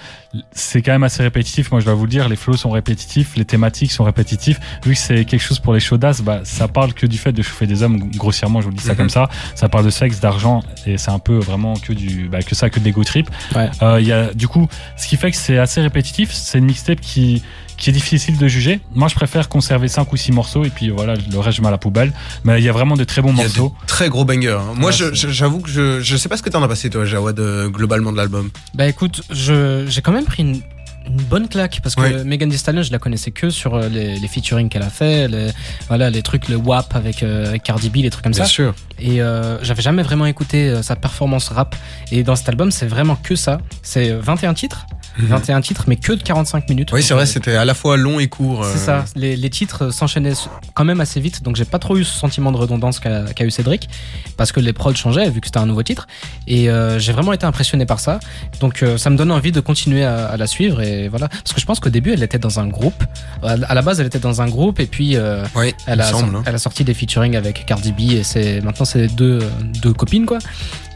c'est 0.54 0.82
quand 0.82 0.94
même 0.94 1.04
assez 1.04 1.22
répétitif. 1.22 1.70
Moi 1.72 1.82
je 1.82 1.86
dois 1.86 1.94
vous 1.94 2.06
le 2.06 2.10
dire, 2.10 2.30
les 2.30 2.36
flows 2.38 2.56
sont 2.58 2.72
répétitifs, 2.72 3.36
les 3.36 3.46
thématiques 3.46 3.92
sont 3.92 4.06
répétitifs. 4.06 4.60
Vu 4.86 4.94
que 4.94 5.00
c'est 5.00 5.26
quelque 5.26 5.42
chose 5.42 5.60
pour 5.60 5.74
les 5.74 5.80
chaudasses, 5.82 6.22
bah, 6.22 6.40
ça 6.46 6.70
parle 6.70 6.94
que 6.94 7.06
du 7.06 7.18
fait 7.18 7.34
de 7.34 7.42
chauffer 7.42 7.68
des 7.68 7.84
hommes, 7.84 8.00
grossièrement 8.12 8.62
je 8.62 8.68
vous 8.68 8.74
dis 8.74 8.84
ça 8.84 8.92
Mhm. 8.94 8.98
comme 8.98 9.10
ça. 9.10 9.30
Ça 9.56 9.68
parle 9.68 9.84
de 9.86 9.90
sexe, 9.90 10.22
d'argent, 10.22 10.64
et 10.86 10.98
c'est 10.98 11.12
un 11.12 11.20
peu 11.20 11.38
vraiment 11.38 11.74
que 11.76 11.92
du, 11.92 12.30
bah, 12.30 12.42
que 12.42 12.56
ça, 12.56 12.70
que 12.70 12.80
de 12.80 12.86
l'ego 12.86 13.04
trip. 13.04 13.30
Ouais. 13.56 13.70
Euh, 13.82 14.00
il 14.00 14.08
y 14.08 14.12
a, 14.12 14.34
du 14.34 14.48
coup, 14.48 14.68
ce 14.98 15.08
qui 15.08 15.18
fait 15.18 15.32
que 15.32 15.38
c'est 15.38 15.58
assez 15.58 15.82
répétitif. 15.82 16.32
C'est 16.32 16.58
une 16.60 16.66
mixtape 16.66 17.02
qui, 17.02 17.42
qui 17.78 17.90
est 17.90 17.94
difficile 17.94 18.38
de 18.38 18.48
juger. 18.48 18.80
Moi, 18.94 19.08
je 19.08 19.16
préfère 19.16 19.50
conserver 19.50 19.88
5 19.88 20.12
ou 20.14 20.18
6 20.18 20.32
morceaux 20.32 20.64
et 20.64 20.70
puis 20.70 20.90
voilà, 20.90 21.16
le 21.16 21.40
reste, 21.40 21.58
je 21.58 21.62
mets 21.62 21.68
à 21.68 21.72
la 21.72 21.78
poubelle. 21.78 22.14
Mais 22.44 22.60
il 22.62 22.64
y 22.64 22.70
a 22.70 22.72
vraiment 22.74 22.96
de 22.96 23.04
très 23.04 23.22
bons 23.22 23.32
Il 23.32 23.38
y 23.38 23.42
a 23.42 23.44
morceaux. 23.44 23.74
de 23.82 23.88
très 23.88 24.10
gros 24.10 24.26
bangers. 24.26 24.58
hein. 24.60 24.74
Moi, 24.76 24.92
Ouais, 24.92 25.10
j'avoue 25.14 25.60
que 25.60 25.70
je 25.70 26.00
je 26.02 26.18
sais 26.18 26.30
pas 26.30 26.38
ce 26.38 26.44
que 26.44 26.50
t'en 26.50 26.62
as 26.64 26.68
passé 26.68 26.90
toi, 26.90 27.04
Jawad, 27.06 27.40
euh, 27.40 27.70
globalement 27.70 28.12
de 28.12 28.18
l'album. 28.18 28.50
Bah 28.76 28.88
écoute, 28.88 29.24
je 29.32 29.86
j'ai 29.88 30.02
quand 30.02 30.12
même 30.12 30.26
pris 30.26 30.44
une, 30.44 30.62
une 31.08 31.24
bonne 31.24 31.48
claque 31.48 31.80
parce 31.82 31.96
que. 31.96 32.24
Megan 32.24 32.50
Thee 32.50 32.58
Stallion 32.58 32.84
je 32.84 32.92
la 32.92 33.00
connaissais 33.00 33.32
que 33.32 33.50
sur 33.50 33.76
euh, 33.76 33.90
les, 33.90 34.18
les 34.20 34.28
featuring 34.28 34.70
qu'elle 34.70 34.84
a 34.84 34.90
fait 34.90 35.28
les, 35.28 35.50
voilà 35.88 36.10
les 36.10 36.22
trucs 36.22 36.48
le 36.48 36.56
WAP 36.56 36.96
avec, 36.96 37.24
euh, 37.24 37.48
avec 37.48 37.64
Cardi 37.64 37.90
B 37.90 37.98
les 37.98 38.10
trucs 38.10 38.24
comme 38.24 38.34
ça 38.34 38.46
sûr. 38.46 38.74
et 39.00 39.22
euh, 39.22 39.62
j'avais 39.64 39.82
jamais 39.82 40.04
vraiment 40.04 40.26
écouté 40.26 40.82
sa 40.82 40.96
performance 40.96 41.50
rap 41.50 41.76
et 42.12 42.24
dans 42.24 42.36
cet 42.36 42.50
album 42.50 42.72
c'est 42.72 42.86
vraiment 42.86 43.16
que 43.16 43.36
ça 43.36 43.60
c'est 43.82 44.12
euh, 44.12 44.20
21 44.22 44.54
titres 44.54 44.86
21 45.18 45.62
titres 45.62 45.86
mais 45.88 45.96
que 45.96 46.14
de 46.14 46.22
45 46.24 46.70
minutes. 46.70 46.92
Oui, 46.92 47.04
c'est 47.04 47.14
vrai, 47.14 47.24
euh, 47.24 47.26
c'était 47.26 47.56
à 47.56 47.66
la 47.66 47.74
fois 47.74 47.98
long 47.98 48.20
et 48.20 48.28
court. 48.28 48.66
c'est 48.66 48.78
euh, 48.90 49.04
ça, 49.04 49.06
les, 49.16 49.36
les 49.36 49.50
titres 49.50 49.90
s'enchaînaient 49.92 50.34
quand 50.74 50.86
même 50.86 51.02
assez 51.02 51.20
vite, 51.20 51.44
donc 51.44 51.56
j'ai 51.56 51.66
pas 51.66 51.80
trop 51.80 51.98
eu 51.98 52.04
ce 52.04 52.14
sentiment 52.18 52.52
de 52.52 52.58
redondance 52.58 53.00
qu'a 53.00 53.26
eu 53.44 53.52
Cédric, 53.52 53.90
parce 54.38 54.52
que 54.52 54.60
les 54.60 54.74
prods 54.74 54.96
changeaient 54.96 55.30
vu 55.30 55.40
que 55.42 55.48
c'était 55.48 55.60
un 55.60 55.66
nouveau 55.66 55.84
titre, 55.84 56.08
et 56.48 56.70
euh, 56.70 57.00
j'ai 57.00 57.12
vraiment 57.14 57.34
été 57.34 57.46
impressionné 57.46 57.86
par 57.86 58.00
ça, 58.00 58.20
donc 58.60 58.82
euh, 58.84 58.98
ça 58.98 59.10
me 59.10 59.18
donne 59.18 59.32
envie 59.32 59.52
de 59.52 59.60
continuer 59.60 60.04
à, 60.04 60.26
à 60.28 60.38
la 60.38 60.48
suivre, 60.48 60.82
et 60.82 61.08
voilà, 61.10 61.28
parce 61.30 61.54
que 61.54 61.62
je 61.62 61.66
pense 61.66 61.80
qu'au 61.80 61.90
début 61.90 62.12
elle 62.14 62.24
était 62.24 62.40
dans 62.40 62.60
un 62.60 62.68
groupe, 62.68 63.04
à 63.44 63.74
la 63.74 63.82
base 63.82 64.00
elle 64.00 64.08
était 64.08 64.20
dans 64.20 64.42
un 64.42 64.48
groupe, 64.48 64.80
et 64.80 64.86
puis 64.88 65.16
euh, 65.16 65.44
elle, 65.86 66.02
a, 66.02 66.06
semble. 66.06 66.36
hein. 66.36 66.44
elle 66.46 66.56
a 66.56 66.60
sorti 66.60 66.84
des 66.84 66.94
featuring 66.94 67.36
avec 67.36 67.66
Cardi 67.66 67.92
B, 67.92 68.02
et 68.36 68.62
maintenant 68.62 68.86
c'est 68.86 69.08
deux, 69.08 69.40
deux 69.82 69.94
copines 69.94 70.26
quoi, 70.26 70.40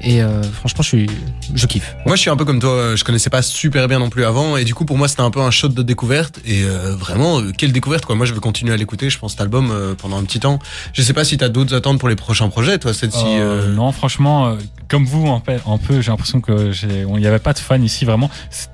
et 0.02 0.22
euh, 0.22 0.41
franchement 0.43 0.82
je 0.84 0.88
suis, 0.88 1.08
je 1.54 1.66
kiffe. 1.66 1.95
Moi, 2.06 2.16
je 2.16 2.22
suis 2.22 2.30
un 2.30 2.36
peu 2.36 2.45
comme 2.45 2.60
toi. 2.60 2.95
Je 2.95 3.04
connaissais 3.04 3.30
pas 3.30 3.41
super 3.41 3.88
bien 3.88 4.00
non 4.00 4.10
plus 4.10 4.26
avant, 4.26 4.58
et 4.58 4.64
du 4.64 4.74
coup, 4.74 4.86
pour 4.86 4.98
moi, 4.98 5.08
c'était 5.08 5.22
un 5.22 5.32
peu 5.32 5.41
un 5.41 5.52
shot 5.52 5.70
de 5.70 5.84
découverte. 5.84 6.39
Et 6.45 6.64
euh, 6.64 6.95
vraiment, 6.95 7.39
euh, 7.39 7.52
quelle 7.58 7.72
découverte 7.72 8.06
quoi. 8.06 8.16
Moi, 8.16 8.26
je 8.26 8.34
vais 8.34 8.39
continuer 8.39 8.74
à 8.74 8.78
l'écouter. 8.78 9.10
Je 9.10 9.18
pense 9.20 9.32
cet 9.32 9.41
album 9.41 9.70
euh, 9.72 9.95
pendant 9.95 10.18
un 10.18 10.24
petit 10.24 10.39
temps. 10.39 10.60
Je 10.93 11.02
sais 11.02 11.14
pas 11.14 11.24
si 11.24 11.38
t'as 11.38 11.50
d'autres 11.50 11.76
attentes 11.76 12.00
pour 12.00 12.10
les 12.10 12.16
prochains 12.16 12.50
projets, 12.50 12.78
toi, 12.80 12.93
cette 12.93 13.14
ci 13.14 13.24
Euh, 13.26 13.74
Non, 13.74 13.91
franchement, 13.91 14.48
euh, 14.48 14.56
comme 14.88 15.06
vous, 15.06 15.28
un 15.30 15.39
peu, 15.39 15.54
un 15.68 15.78
peu 15.78 16.02
j'ai 16.02 16.12
l'impression 16.12 16.41
que 16.41 16.72
j'ai, 16.72 17.02
il 17.02 17.20
n'y 17.20 17.28
avait 17.28 17.39
pas 17.39 17.54
de 17.54 17.60
fan 17.60 17.84
ici 17.84 18.06
vraiment. 18.06 18.30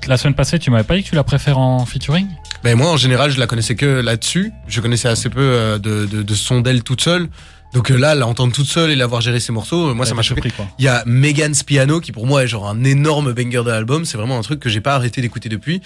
La 0.08 0.18
semaine 0.18 0.36
passée, 0.36 0.60
tu 0.60 0.70
m'avais 0.72 0.84
pas 0.84 0.96
dit 0.96 1.04
que 1.04 1.10
tu 1.10 1.16
la 1.16 1.24
préfères 1.24 1.58
en 1.58 1.86
featuring? 1.86 2.28
Ben 2.64 2.78
moi, 2.78 2.92
en 2.92 2.98
général, 2.98 3.30
je 3.32 3.40
la 3.40 3.48
connaissais 3.48 3.76
que 3.76 3.86
là-dessus. 4.02 4.52
Je 4.68 4.80
connaissais 4.80 5.10
assez 5.10 5.30
peu 5.30 5.42
euh, 5.42 5.78
de, 5.80 6.06
de, 6.06 6.22
de 6.22 6.34
son 6.36 6.62
d'elle 6.62 6.84
toute 6.84 7.02
seule. 7.02 7.28
Donc 7.74 7.92
euh, 7.92 7.98
là, 7.98 8.14
l'entendre 8.16 8.54
toute 8.54 8.68
seule 8.68 8.92
et 8.92 8.96
l'avoir 8.96 9.22
géré 9.22 9.40
ses 9.40 9.52
morceaux, 9.52 9.90
euh, 9.90 9.94
moi, 9.94 10.06
ça 10.06 10.14
m'a 10.14 10.22
choqué. 10.22 10.52
Il 10.80 10.86
y 10.86 10.88
a 10.88 11.04
Megan's 11.06 11.64
Piano 11.64 12.00
qui 12.00 12.12
pour 12.12 12.28
moi 12.28 12.44
est 12.44 12.48
genre 12.48 12.68
un 12.70 12.84
énorme 12.84 13.34
banger 13.34 13.64
de 13.64 13.70
l'album. 13.72 14.06
C'est 14.06 14.18
vraiment 14.18 14.38
un 14.38 14.42
truc 14.44 14.60
que 14.60 14.70
j'ai 14.70 14.82
pas 14.82 14.96
arrêté 14.96 15.22
d'écouter 15.22 15.50
depuis. 15.50 15.82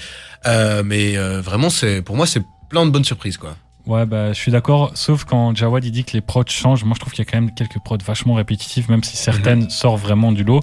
Euh, 0.46 0.84
mais 0.86 1.18
euh, 1.18 1.42
vraiment, 1.42 1.70
c'est 1.70 2.02
pour 2.02 2.16
moi 2.16 2.28
c'est 2.28 2.44
plein 2.70 2.86
de 2.86 2.92
bonnes 2.92 3.06
surprises 3.06 3.38
quoi. 3.38 3.56
Ouais, 3.86 4.06
bah, 4.06 4.34
je 4.34 4.38
suis 4.38 4.52
d'accord. 4.52 4.92
Sauf 4.96 5.24
quand 5.24 5.56
Jawad 5.56 5.86
il 5.86 5.92
dit 5.92 6.04
que 6.04 6.12
les 6.12 6.20
prods 6.20 6.44
changent. 6.50 6.84
Moi, 6.84 6.94
je 6.96 7.00
trouve 7.00 7.14
qu'il 7.14 7.24
y 7.24 7.28
a 7.28 7.32
quand 7.32 7.40
même 7.40 7.54
quelques 7.56 7.80
prods 7.80 7.98
vachement 8.06 8.34
répétitifs, 8.34 8.90
même 8.90 9.02
si 9.02 9.16
certaines 9.16 9.62
Mhm. 9.62 9.70
sortent 9.70 10.02
vraiment 10.02 10.34
du 10.34 10.44
lot. 10.44 10.62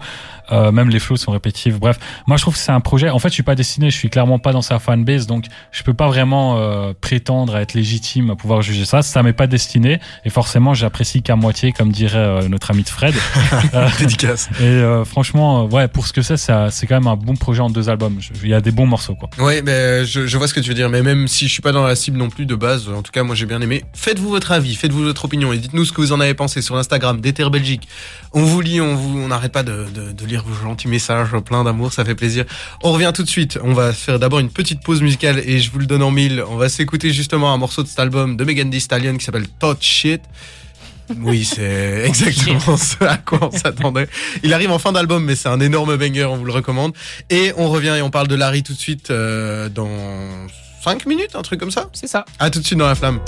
Euh, 0.52 0.72
même 0.72 0.90
les 0.90 0.98
flows 0.98 1.16
sont 1.16 1.32
répétitifs. 1.32 1.78
Bref, 1.78 1.98
moi, 2.26 2.36
je 2.36 2.42
trouve 2.42 2.54
que 2.54 2.60
c'est 2.60 2.72
un 2.72 2.80
projet. 2.80 3.08
En 3.10 3.18
fait, 3.18 3.28
je 3.28 3.34
suis 3.34 3.42
pas 3.42 3.54
destiné. 3.54 3.90
Je 3.90 3.96
suis 3.96 4.10
clairement 4.10 4.38
pas 4.38 4.52
dans 4.52 4.62
sa 4.62 4.78
fanbase, 4.78 5.26
donc 5.26 5.46
je 5.72 5.82
peux 5.82 5.94
pas 5.94 6.06
vraiment 6.08 6.58
euh, 6.58 6.92
prétendre 7.00 7.54
à 7.56 7.62
être 7.62 7.74
légitime 7.74 8.30
à 8.30 8.36
pouvoir 8.36 8.62
juger 8.62 8.84
ça. 8.84 9.02
Ça 9.02 9.22
m'est 9.22 9.32
pas 9.32 9.46
destiné, 9.46 10.00
et 10.24 10.30
forcément, 10.30 10.74
j'apprécie 10.74 11.22
qu'à 11.22 11.36
moitié, 11.36 11.72
comme 11.72 11.90
dirait 11.92 12.18
euh, 12.18 12.48
notre 12.48 12.70
ami 12.70 12.82
de 12.82 12.88
Fred. 12.88 13.14
Euh, 13.74 13.88
Dédicace. 13.98 14.48
et 14.60 14.64
euh, 14.64 15.04
franchement, 15.04 15.64
ouais, 15.66 15.88
pour 15.88 16.06
ce 16.06 16.12
que 16.12 16.22
c'est, 16.22 16.36
ça- 16.36 16.70
c'est 16.70 16.86
quand 16.86 16.96
même 17.00 17.06
un 17.06 17.16
bon 17.16 17.34
projet 17.34 17.60
en 17.60 17.70
deux 17.70 17.88
albums. 17.88 18.18
Il 18.42 18.48
y 18.48 18.54
a 18.54 18.60
des 18.60 18.70
bons 18.70 18.86
morceaux, 18.86 19.14
quoi. 19.14 19.30
Ouais, 19.38 19.62
mais 19.62 20.04
je, 20.04 20.26
je 20.26 20.36
vois 20.38 20.46
ce 20.48 20.54
que 20.54 20.60
tu 20.60 20.68
veux 20.68 20.74
dire. 20.74 20.88
Mais 20.90 21.02
même 21.02 21.26
si 21.28 21.46
je 21.48 21.52
suis 21.52 21.62
pas 21.62 21.72
dans 21.72 21.84
la 21.86 21.96
cible 21.96 22.18
non 22.18 22.28
plus 22.28 22.46
de 22.46 22.54
base, 22.54 22.88
en 22.88 23.02
tout 23.02 23.10
cas 23.12 23.22
moi 23.22 23.34
j'ai 23.34 23.46
bien 23.46 23.60
aimé. 23.60 23.84
Faites-vous 23.94 24.28
votre 24.28 24.52
avis, 24.52 24.74
faites-vous 24.74 25.02
votre 25.04 25.24
opinion 25.24 25.52
et 25.52 25.58
dites-nous 25.58 25.84
ce 25.84 25.92
que 25.92 26.00
vous 26.00 26.12
en 26.12 26.20
avez 26.20 26.34
pensé 26.34 26.62
sur 26.62 26.76
Instagram 26.76 27.20
d'Ether 27.20 27.48
Belgique. 27.50 27.88
On 28.32 28.42
vous 28.42 28.60
lit, 28.60 28.80
on 28.80 28.94
vous, 28.94 29.18
on 29.18 29.28
n'arrête 29.28 29.52
pas 29.52 29.62
de, 29.62 29.86
de, 29.94 30.12
de 30.12 30.24
lire 30.34 30.44
vos 30.44 30.64
gentils 30.64 30.88
messages 30.88 31.30
plein 31.44 31.62
d'amour, 31.62 31.92
ça 31.92 32.04
fait 32.04 32.16
plaisir. 32.16 32.44
On 32.82 32.90
revient 32.90 33.12
tout 33.14 33.22
de 33.22 33.28
suite. 33.28 33.56
On 33.62 33.72
va 33.72 33.92
faire 33.92 34.18
d'abord 34.18 34.40
une 34.40 34.50
petite 34.50 34.82
pause 34.82 35.00
musicale 35.00 35.38
et 35.38 35.60
je 35.60 35.70
vous 35.70 35.78
le 35.78 35.86
donne 35.86 36.02
en 36.02 36.10
mille. 36.10 36.42
On 36.48 36.56
va 36.56 36.68
s'écouter 36.68 37.12
justement 37.12 37.54
un 37.54 37.56
morceau 37.56 37.84
de 37.84 37.88
cet 37.88 38.00
album 38.00 38.36
de 38.36 38.44
Megan 38.44 38.68
Thee 38.68 38.80
Stallion 38.80 39.16
qui 39.16 39.24
s'appelle 39.24 39.46
Touch 39.60 39.82
Shit. 39.82 40.22
Oui, 41.20 41.44
c'est 41.44 42.02
exactement 42.04 42.76
ce 42.76 43.04
à 43.04 43.16
quoi 43.18 43.38
on 43.42 43.56
s'attendait. 43.56 44.08
Il 44.42 44.52
arrive 44.52 44.72
en 44.72 44.80
fin 44.80 44.90
d'album, 44.90 45.24
mais 45.24 45.36
c'est 45.36 45.48
un 45.48 45.60
énorme 45.60 45.96
banger, 45.96 46.24
on 46.24 46.36
vous 46.36 46.46
le 46.46 46.52
recommande. 46.52 46.94
Et 47.30 47.52
on 47.56 47.68
revient 47.68 47.94
et 47.96 48.02
on 48.02 48.10
parle 48.10 48.26
de 48.26 48.34
Larry 48.34 48.64
tout 48.64 48.72
de 48.72 48.78
suite 48.78 49.12
euh, 49.12 49.68
dans 49.68 50.48
5 50.82 51.06
minutes, 51.06 51.36
un 51.36 51.42
truc 51.42 51.60
comme 51.60 51.70
ça? 51.70 51.88
C'est 51.92 52.08
ça. 52.08 52.24
À 52.40 52.50
tout 52.50 52.58
de 52.58 52.66
suite 52.66 52.78
dans 52.78 52.88
la 52.88 52.96
flamme. 52.96 53.20